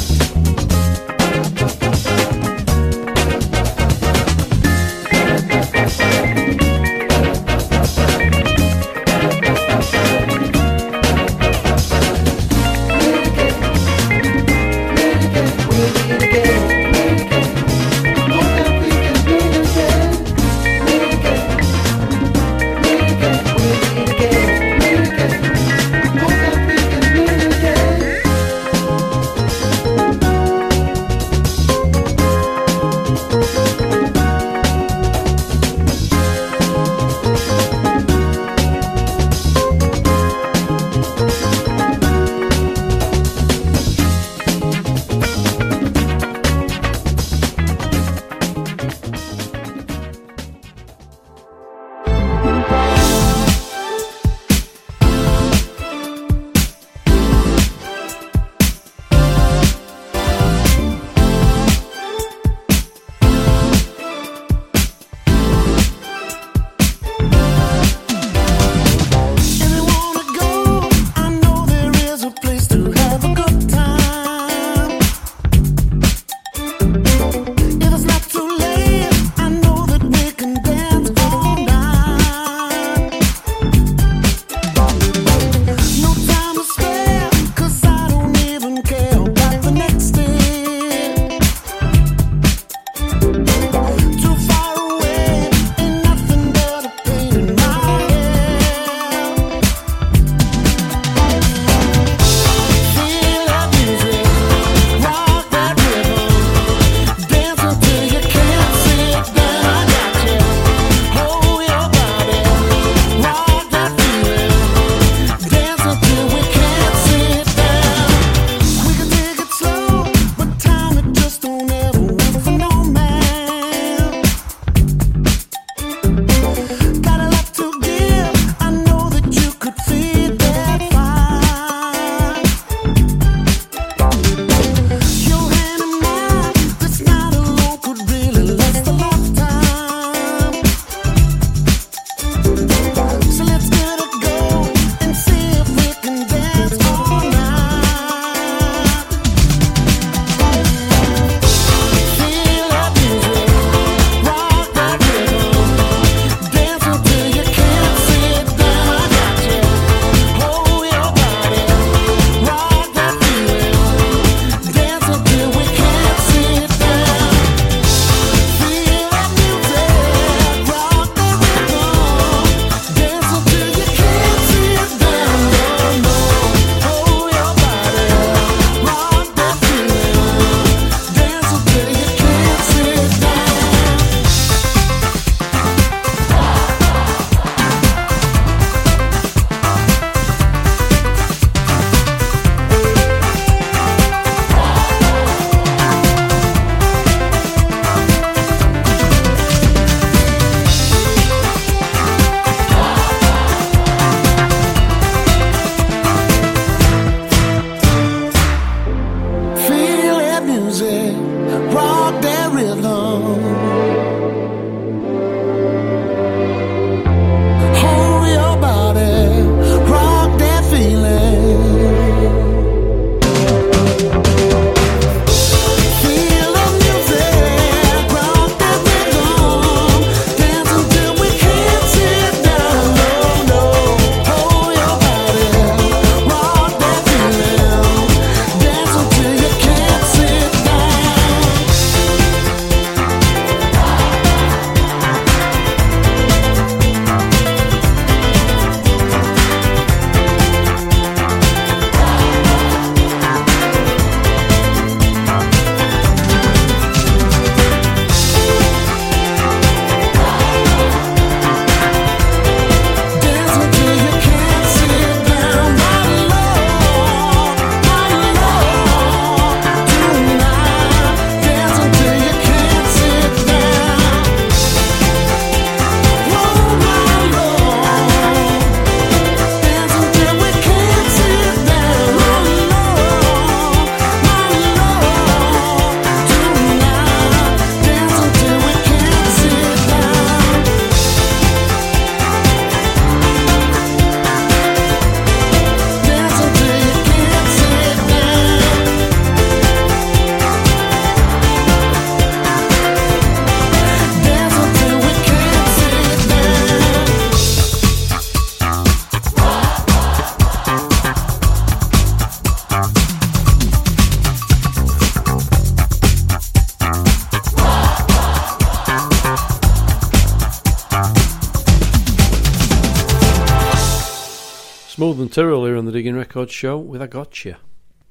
Records 326.36 326.52
show 326.52 326.76
with 326.76 327.00
I 327.00 327.06
Gotcha. 327.06 327.56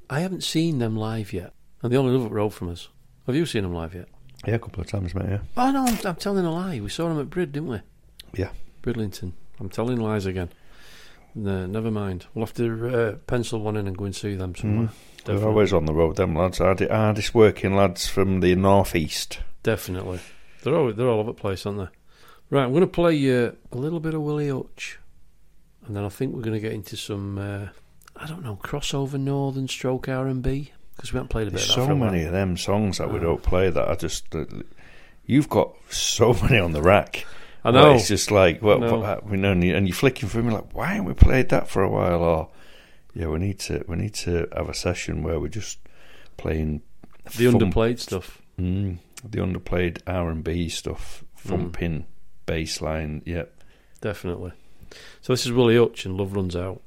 I 0.10 0.22
haven't 0.22 0.43
seen 0.43 0.80
them 0.80 0.95
live 0.95 1.31
yet, 1.31 1.53
and 1.84 1.93
they 1.93 1.97
only 1.97 2.11
live 2.11 2.23
up 2.23 2.30
the 2.30 2.35
road 2.35 2.56
from 2.56 2.69
us. 2.69 2.88
Have 3.27 3.35
you 3.35 3.45
seen 3.45 3.61
them 3.61 3.76
live 3.76 3.93
yet? 3.93 4.07
Yeah, 4.47 4.56
a 4.56 4.60
couple 4.60 4.81
of 4.81 4.88
times, 4.88 5.14
mate. 5.14 5.30
Yeah. 5.30 5.39
Oh 5.56 5.69
no, 5.69 5.85
I'm, 5.85 5.95
I'm 6.03 6.15
telling 6.15 6.43
a 6.43 6.52
lie. 6.52 6.80
We 6.80 6.89
saw 6.89 7.07
them 7.07 7.19
at 7.19 7.30
Brid, 7.30 7.52
didn't 7.52 7.69
we? 7.69 7.81
Yeah. 8.34 8.49
Bridlington. 8.81 9.34
I'm 9.60 9.69
telling 9.69 9.99
lies 9.99 10.26
again. 10.26 10.49
No, 11.35 11.68
never 11.68 11.91
mind. 11.91 12.26
We'll 12.34 12.47
have 12.47 12.56
to 12.56 12.97
uh, 12.97 13.11
pencil 13.27 13.60
one 13.60 13.77
in 13.77 13.85
and 13.85 13.95
go 13.95 14.06
and 14.06 14.15
see 14.15 14.34
them 14.34 14.56
somewhere. 14.56 14.88
Mm. 14.88 15.26
They're 15.26 15.47
always 15.47 15.72
on 15.72 15.85
the 15.85 15.93
road, 15.93 16.15
them 16.15 16.35
lads. 16.35 16.57
Hard- 16.57 16.80
Hardest 16.80 17.35
working 17.35 17.76
lads 17.76 18.07
from 18.07 18.39
the 18.39 18.56
northeast. 18.56 19.38
Definitely. 19.61 20.19
They're 20.64 20.73
all 20.73 20.91
they're 20.91 21.07
all 21.07 21.19
over 21.19 21.30
the 21.30 21.39
place, 21.39 21.64
aren't 21.68 21.77
they? 21.77 21.88
Right, 22.49 22.64
I'm 22.64 22.72
going 22.72 22.81
to 22.81 22.88
play 22.88 23.45
uh, 23.45 23.52
a 23.72 23.77
little 23.77 23.99
bit 23.99 24.15
of 24.15 24.23
Willie 24.23 24.49
Hutch, 24.49 24.97
and 25.85 25.95
then 25.95 26.03
I 26.03 26.10
think 26.10 26.34
we're 26.34 26.41
going 26.41 26.56
to 26.56 26.60
get 26.60 26.73
into 26.73 26.97
some 26.97 27.38
uh, 27.38 27.68
I 28.26 28.27
don't 28.27 28.43
know 28.43 28.57
crossover 28.64 29.19
Northern 29.19 29.68
Stroke 29.68 30.10
R 30.10 30.26
and 30.27 30.41
B 30.41 30.72
because 30.95 31.14
we 31.14 31.18
haven't 31.18 31.30
played 31.30 31.47
a 31.47 31.52
bit 31.52 31.57
There's 31.57 31.69
of 31.69 31.76
that 31.76 31.81
so 31.81 31.85
for 31.85 31.91
a 31.91 31.95
while. 31.95 32.11
many 32.11 32.23
of 32.23 32.31
them 32.31 32.57
songs 32.57 32.97
that 32.97 33.11
we 33.11 33.19
Oh. 33.19 33.22
don't 33.22 33.43
play 33.43 33.69
that 33.69 33.88
I 33.88 33.93
just. 33.95 34.34
Uh, 34.34 34.45
you've 35.26 35.47
got 35.49 35.76
so 35.91 36.34
many 36.41 36.57
on 36.57 36.72
the 36.72 36.81
rack. 36.81 37.26
I 37.64 37.69
know. 37.72 37.93
it's 37.93 38.07
just 38.07 38.31
like, 38.31 38.61
well, 38.64 38.80
know. 38.80 38.97
what- 38.99 39.27
we 39.30 39.38
know, 39.38 39.52
and 39.52 39.64
you- 39.64 39.76
and 39.76 39.88
you're 39.88 39.95
flicking 39.95 40.27
through, 40.30 40.41
and 40.43 40.53
like, 40.53 40.73
why 40.76 40.88
haven't 40.88 41.06
we 41.06 41.14
played 41.14 41.49
that 41.49 41.68
for 41.68 41.84
a 41.84 41.89
while? 41.89 42.22
Or, 42.23 42.49
yeah, 43.14 43.27
we 43.27 43.38
need 43.39 43.60
to, 43.60 43.84
we 43.88 43.95
need 43.95 44.14
to 44.15 44.47
have 44.56 44.69
a 44.69 44.73
session 44.73 45.22
where 45.23 45.39
we're 45.39 45.47
just 45.47 45.77
playing 46.38 46.81
The 47.38 47.45
underplayed 47.45 47.99
stuff. 47.99 48.41
Mm, 48.60 48.97
the 49.23 49.38
underplayed 49.39 49.99
R 50.07 50.30
and 50.31 50.43
B 50.43 50.68
stuff, 50.69 51.23
Mm. 51.43 51.49
thumping 51.49 52.06
bass 52.47 52.81
line. 52.81 53.22
Yep. 53.26 53.52
Definitely. 54.02 54.52
So 55.22 55.34
this 55.34 55.45
is 55.45 55.52
Willie 55.52 55.77
Hutch 55.77 56.06
and 56.06 56.15
Love 56.18 56.35
Runs 56.35 56.56
Out. 56.56 56.81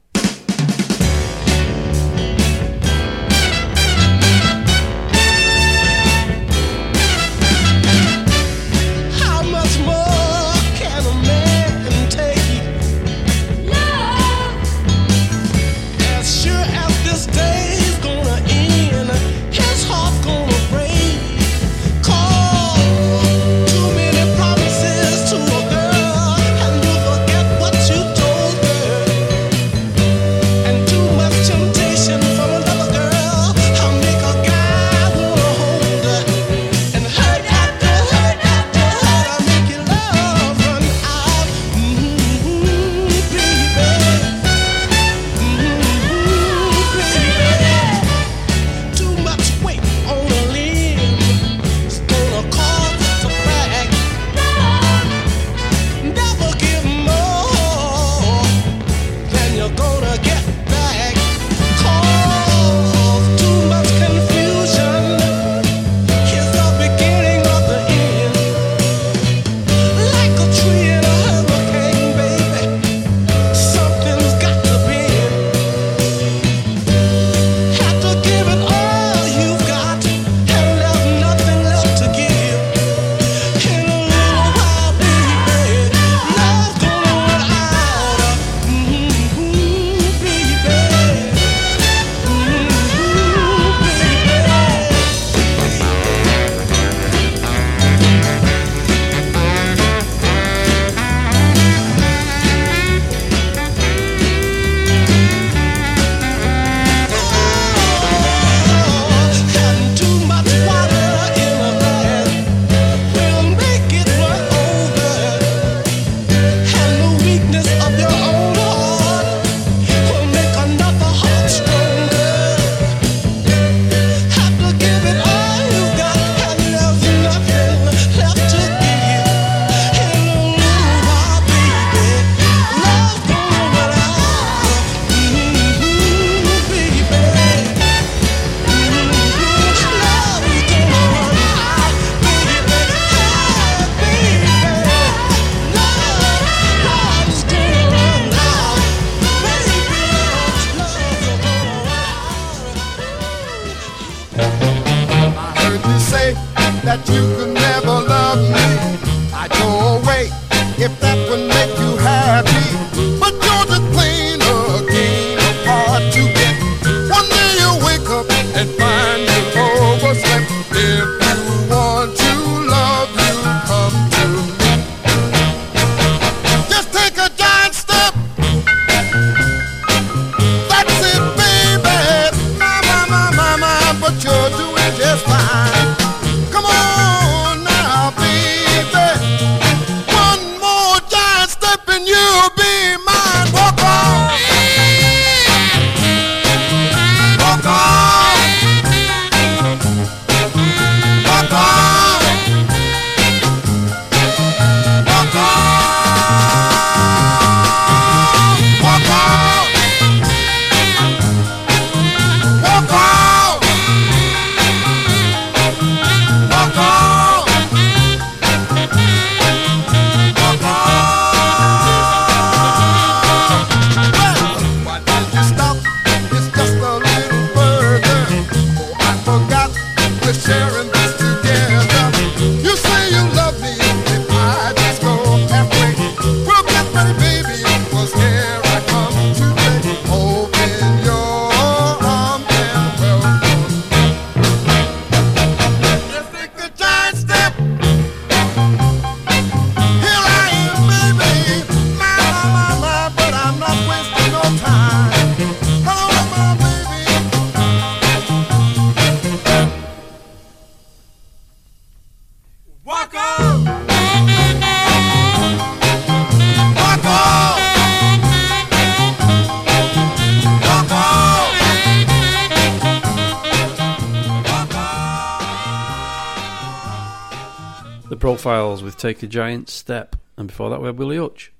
Take 279.08 279.22
a 279.22 279.26
Giant 279.26 279.70
Step, 279.70 280.16
and 280.36 280.48
before 280.48 280.68
that 280.68 280.82
we 280.82 280.86
had 280.86 280.98
Willie 280.98 281.16
Hutch. 281.16 281.50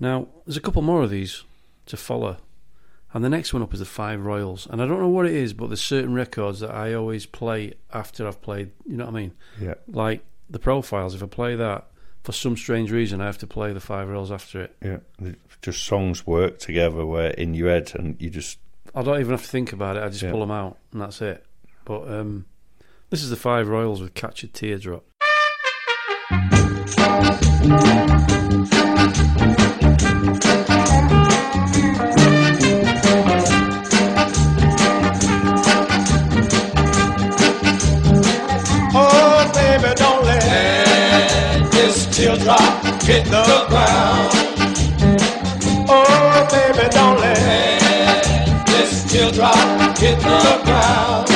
Now, 0.00 0.28
there's 0.46 0.56
a 0.56 0.60
couple 0.62 0.80
more 0.80 1.02
of 1.02 1.10
these 1.10 1.44
to 1.84 1.98
follow, 1.98 2.38
and 3.12 3.22
the 3.22 3.28
next 3.28 3.52
one 3.52 3.62
up 3.62 3.74
is 3.74 3.80
the 3.80 3.84
Five 3.84 4.24
Royales, 4.24 4.66
and 4.70 4.80
I 4.80 4.86
don't 4.86 4.98
know 4.98 5.08
what 5.10 5.26
it 5.26 5.34
is, 5.34 5.52
but 5.52 5.66
there's 5.66 5.82
certain 5.82 6.14
records 6.14 6.60
that 6.60 6.70
I 6.70 6.94
always 6.94 7.26
play 7.26 7.74
after 7.92 8.26
I've 8.26 8.40
played. 8.40 8.70
You 8.86 8.96
know 8.96 9.04
what 9.04 9.10
I 9.14 9.18
mean? 9.20 9.32
Yeah. 9.60 9.74
Like 9.86 10.24
the 10.48 10.58
Profiles. 10.58 11.14
If 11.14 11.22
I 11.22 11.26
play 11.26 11.56
that 11.56 11.88
for 12.22 12.32
some 12.32 12.56
strange 12.56 12.90
reason, 12.90 13.20
I 13.20 13.26
have 13.26 13.36
to 13.38 13.46
play 13.46 13.74
the 13.74 13.80
Five 13.80 14.08
Royales 14.08 14.32
after 14.32 14.62
it. 14.62 14.74
Yeah, 14.82 15.00
just 15.60 15.84
songs 15.84 16.26
work 16.26 16.58
together 16.58 17.04
where 17.04 17.32
in 17.32 17.52
your 17.52 17.68
head 17.68 17.92
and 17.94 18.16
you 18.18 18.30
just 18.30 18.56
I 18.94 19.02
don't 19.02 19.20
even 19.20 19.32
have 19.32 19.42
to 19.42 19.48
think 19.48 19.74
about 19.74 19.98
it. 19.98 20.02
I 20.04 20.08
just 20.08 20.22
Yeah. 20.22 20.30
pull 20.30 20.40
them 20.40 20.50
out, 20.50 20.78
and 20.92 21.02
that's 21.02 21.20
it. 21.20 21.44
But 21.84 22.10
um, 22.10 22.46
this 23.10 23.22
is 23.22 23.28
the 23.28 23.36
Five 23.36 23.68
Royales 23.68 24.00
with 24.00 24.14
Catch 24.14 24.42
a 24.42 24.48
Teardrop. 24.48 25.04
Oh, 26.98 27.32
hit 43.02 43.24
the 43.24 43.66
ground. 43.68 44.30
Oh, 45.88 46.48
baby, 46.50 46.88
don't 46.90 47.18
let 47.20 48.66
this 48.66 49.04
teardrop 49.10 49.98
hit 49.98 50.18
the 50.18 50.60
ground. 50.64 51.31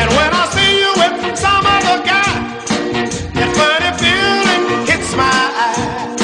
And 0.00 0.10
when 0.16 0.30
I 0.34 0.46
see 0.54 0.80
you 0.80 0.92
with 1.00 1.38
some 1.38 1.64
other 1.66 2.04
guy, 2.04 2.34
that 3.34 3.50
funny 3.56 3.92
feeling 4.02 4.86
hits 4.86 5.16
my 5.16 5.24
eye. 5.64 6.16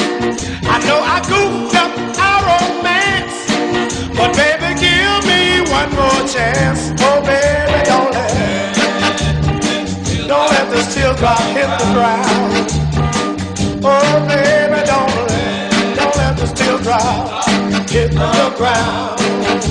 I 0.63 0.77
know 0.85 0.99
I 1.01 1.19
goofed 1.31 1.75
up 1.75 1.91
our 2.27 2.41
romance, 2.51 3.37
but 4.15 4.31
baby, 4.37 4.79
give 4.79 5.21
me 5.25 5.61
one 5.71 5.91
more 5.95 6.21
chance. 6.27 6.93
Oh, 7.01 7.21
baby, 7.21 7.83
don't 7.85 8.11
let 8.13 8.51
don't 10.27 10.51
let 10.51 10.67
hit 11.55 11.69
the 11.79 11.93
ground. 11.93 12.69
Oh, 13.83 14.27
baby, 14.27 14.81
don't 14.85 15.15
let, 15.29 15.95
don't 15.97 16.17
let 16.17 16.37
hit 17.89 18.11
the 18.11 18.53
ground. 18.57 19.70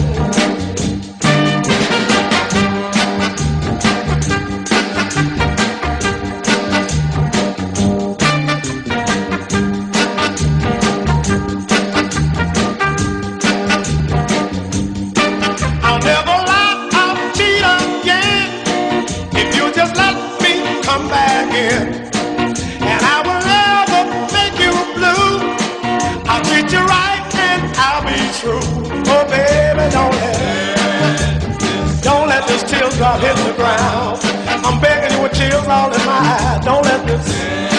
Hit 33.20 33.36
the 33.36 33.52
ground. 33.55 34.18
I'm 34.64 34.80
begging 34.80 35.16
you 35.16 35.22
with 35.22 35.32
tears 35.32 35.66
all 35.66 35.92
in 35.92 36.05
my 36.06 36.18
eyes. 36.18 36.64
Don't 36.64 36.84
let 36.84 37.06
this, 37.06 37.26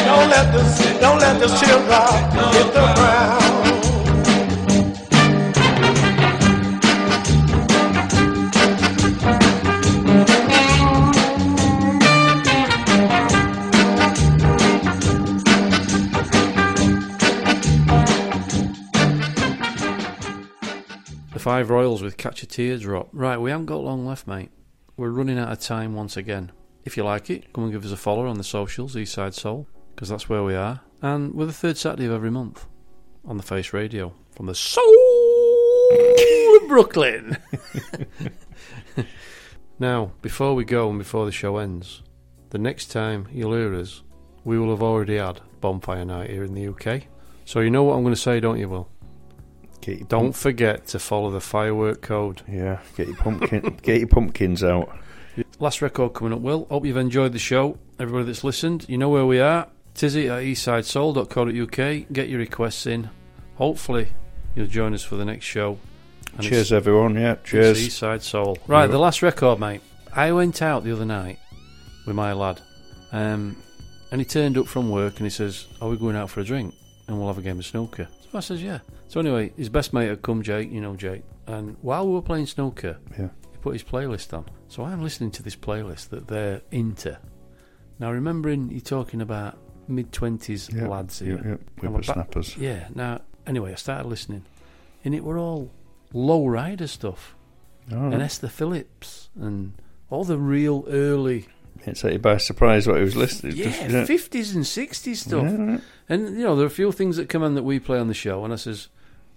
don't 0.05 0.30
let 0.30 0.53
this, 0.53 0.99
don't 0.99 1.19
let 1.19 1.39
this 1.39 1.59
teardrop 1.59 2.34
hit 2.53 2.73
the 2.73 2.93
ground. 2.95 3.41
Five 21.39 21.72
Royales 21.72 22.03
with 22.03 22.18
Catch 22.18 22.43
a 22.43 22.45
Teardrop. 22.45 23.09
Right, 23.11 23.38
we 23.38 23.49
haven't 23.49 23.65
got 23.65 23.77
long 23.77 24.05
left, 24.05 24.27
mate. 24.27 24.51
We're 25.02 25.10
running 25.10 25.40
out 25.40 25.52
of 25.52 25.60
time 25.60 25.95
once 25.95 26.15
again. 26.15 26.52
If 26.86 26.95
you 26.95 27.03
like 27.03 27.32
it, 27.32 27.52
come 27.53 27.64
and 27.64 27.73
give 27.73 27.84
us 27.84 27.91
a 27.91 27.98
follow 27.98 28.28
on 28.28 28.38
the 28.38 28.44
socials, 28.44 28.94
Eastside 28.94 29.34
Soul, 29.34 29.68
because 29.95 30.10
that's 30.10 30.30
where 30.30 30.44
we 30.44 30.53
are. 30.53 30.82
And 31.02 31.34
we're 31.34 31.48
the 31.48 31.53
third 31.53 31.76
Saturday 31.78 32.06
of 32.06 32.11
every 32.11 32.30
month 32.30 32.68
on 33.26 33.38
the 33.38 33.41
Face 33.41 33.73
Radio 33.73 34.14
from 34.30 34.45
the 34.45 34.53
Soul 34.53 34.84
of 36.61 36.68
Brooklyn. 36.68 37.36
now, 39.80 40.11
before 40.22 40.53
we 40.53 40.65
go 40.65 40.91
and 40.91 40.99
before 40.99 41.26
the 41.26 41.32
show 41.32 41.57
ends, 41.57 42.03
the 42.52 42.60
next 42.60 42.91
time 42.91 43.28
you'll 43.32 43.56
hear 43.56 43.73
us, 43.73 44.03
we 44.44 44.60
will 44.60 44.69
have 44.69 44.84
already 44.84 45.18
had 45.18 45.41
Bonfire 45.61 46.06
Night 46.06 46.30
here 46.30 46.44
in 46.44 46.53
the 46.53 46.68
UK. 46.68 47.07
So 47.45 47.61
you 47.61 47.72
know 47.72 47.82
what 47.82 47.95
I'm 47.95 48.03
going 48.03 48.14
to 48.14 48.22
say, 48.22 48.40
don't 48.40 48.60
you, 48.60 48.69
Will? 48.69 48.88
Get 49.82 49.99
your 49.99 50.08
Don't 50.08 50.34
forget 50.34 50.88
to 50.88 50.99
follow 50.99 51.32
the 51.32 51.41
firework 51.41 52.02
code. 52.02 52.41
Yeah, 52.48 52.80
get 52.95 53.08
your 53.08 53.18
pumpkin, 53.18 53.78
get 53.82 53.99
your 53.99 54.08
pumpkins 54.08 54.64
out. 54.64 54.95
Last 55.60 55.82
record 55.82 56.14
coming 56.14 56.34
up, 56.34 56.40
Will. 56.40 56.66
Hope 56.70 56.86
you've 56.86 56.98
enjoyed 56.98 57.34
the 57.34 57.40
show. 57.40 57.78
Everybody 57.99 58.26
that's 58.26 58.44
listened, 58.44 58.86
you 58.88 58.98
know 58.98 59.10
where 59.10 59.26
we 59.26 59.40
are. 59.40 59.68
Tizzy 59.94 60.30
at 60.30 60.44
eastsidesoul.co.uk. 60.44 62.14
Get 62.14 62.30
your 62.30 62.40
requests 62.40 62.86
in. 62.86 63.10
Hopefully, 63.56 64.10
you'll 64.56 64.68
join 64.68 64.94
us 64.94 65.03
for 65.03 65.16
the 65.16 65.26
next 65.26 65.45
show. 65.45 65.78
And 66.34 66.44
Cheers, 66.44 66.72
everyone. 66.72 67.16
Yeah, 67.16 67.34
it's 67.34 67.49
cheers. 67.49 67.88
Eastside 67.88 68.22
Soul. 68.22 68.58
Right, 68.68 68.88
the 68.88 68.98
last 68.98 69.22
record, 69.22 69.60
mate. 69.60 69.82
I 70.14 70.32
went 70.32 70.62
out 70.62 70.84
the 70.84 70.91
other 70.91 71.06
night 71.06 71.40
with 72.06 72.16
my 72.16 72.34
lad, 72.34 72.62
um, 73.12 73.58
and 74.12 74.22
he 74.22 74.26
turned 74.26 74.58
up 74.58 74.68
from 74.68 74.90
work 74.90 75.18
and 75.18 75.26
he 75.26 75.30
says, 75.30 75.68
"Are 75.82 75.90
we 75.90 75.98
going 75.98 76.16
out 76.16 76.30
for 76.30 76.41
a 76.41 76.44
drink 76.44 76.74
and 77.08 77.18
we'll 77.18 77.28
have 77.28 77.38
a 77.38 77.41
game 77.41 77.60
of 77.60 77.66
snooker?" 77.66 78.08
So 78.32 78.38
I 78.38 78.41
says, 78.41 78.62
"Yeah." 78.62 78.80
So 79.12 79.20
anyway, 79.20 79.52
his 79.58 79.68
best 79.68 79.92
mate 79.92 80.08
had 80.08 80.22
come, 80.22 80.42
Jake. 80.42 80.72
You 80.72 80.80
know 80.80 80.96
Jake. 80.96 81.24
And 81.46 81.76
while 81.82 82.08
we 82.08 82.14
were 82.14 82.22
playing 82.22 82.46
snooker, 82.46 82.98
Yeah. 83.20 83.28
he 83.52 83.58
put 83.58 83.74
his 83.74 83.84
playlist 83.84 84.34
on. 84.34 84.46
So 84.70 84.86
I'm 84.86 85.04
listening 85.04 85.32
to 85.32 85.44
this 85.44 85.56
playlist 85.58 86.10
that 86.12 86.30
they're 86.30 86.62
into. 86.72 87.18
Now, 88.00 88.14
remembering 88.14 88.72
you're 88.72 88.80
talking 88.80 89.20
about 89.20 89.58
mid 89.90 90.14
twenties 90.14 90.70
Yeah, 90.74 90.88
lads 90.88 91.20
yeah, 91.20 91.28
here, 91.28 91.36
yeah, 91.44 91.52
about- 91.54 91.92
whippersnappers. 91.92 92.56
Yeah. 92.56 92.88
Now, 92.96 93.20
anyway, 93.46 93.74
I 93.74 93.76
started 93.76 94.08
listening, 94.08 94.46
and 95.04 95.14
it 95.14 95.26
were 95.26 95.38
all 95.38 95.72
low 96.14 96.48
rider 96.48 96.88
stuff, 96.88 97.36
All 97.92 98.14
and. 98.14 98.22
Esther 98.22 98.48
Phillips, 98.48 99.30
and 99.38 99.74
all 100.10 100.24
the 100.24 100.38
real 100.38 100.86
early 100.88 101.48
It 101.86 101.96
take 101.98 102.14
you 102.14 102.20
by 102.20 102.38
surprise 102.38 102.88
what 102.88 102.96
he 103.00 103.04
was 103.04 103.18
listening. 103.18 103.58
yeah, 103.58 103.88
yeah. 103.90 104.06
fifties 104.06 104.56
and 104.56 104.66
sixties 104.66 105.20
stuff. 105.24 105.44
Yeah, 105.44 105.58
right. 105.66 105.82
And 106.08 106.38
you 106.38 106.44
know, 106.46 106.56
there 106.56 106.64
are 106.64 106.68
a 106.68 106.70
few 106.70 106.94
things 106.94 107.18
that 107.18 107.28
come 107.28 107.44
in 107.44 107.56
that 107.56 107.64
we 107.64 107.78
play 107.78 108.00
on 108.00 108.08
the 108.08 108.14
show, 108.14 108.46
and 108.46 108.54
I 108.54 108.56
says 108.56 108.88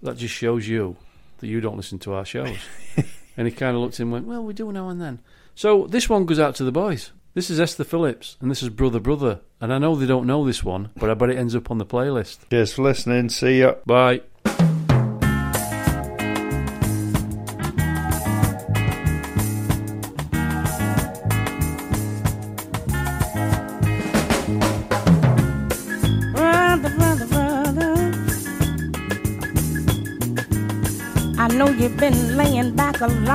that 0.05 0.17
just 0.17 0.33
shows 0.33 0.67
you 0.67 0.95
that 1.39 1.47
you 1.47 1.61
don't 1.61 1.77
listen 1.77 1.99
to 1.99 2.13
our 2.13 2.25
shows. 2.25 2.57
and 3.37 3.47
he 3.47 3.53
kind 3.53 3.75
of 3.75 3.81
looked 3.81 3.99
and 3.99 4.11
went, 4.11 4.25
"Well, 4.25 4.43
we 4.43 4.53
do 4.53 4.71
now 4.71 4.89
and 4.89 5.01
then." 5.01 5.19
So 5.55 5.87
this 5.87 6.09
one 6.09 6.25
goes 6.25 6.39
out 6.39 6.55
to 6.55 6.63
the 6.63 6.71
boys. 6.71 7.11
This 7.33 7.49
is 7.49 7.59
Esther 7.59 7.83
Phillips, 7.83 8.37
and 8.39 8.49
this 8.49 8.63
is 8.63 8.69
Brother 8.69 8.99
Brother. 9.01 9.41
And 9.59 9.73
I 9.73 9.77
know 9.77 9.95
they 9.95 10.05
don't 10.05 10.25
know 10.25 10.45
this 10.45 10.63
one, 10.63 10.91
but 10.95 11.09
I 11.09 11.15
bet 11.15 11.29
it 11.29 11.37
ends 11.37 11.55
up 11.55 11.69
on 11.69 11.77
the 11.79 11.85
playlist. 11.85 12.49
Cheers 12.49 12.73
for 12.73 12.83
listening. 12.83 13.29
See 13.29 13.59
ya. 13.59 13.75
Bye. 13.85 14.21
Back 32.99 33.09
a 33.09 33.13
long 33.13 33.34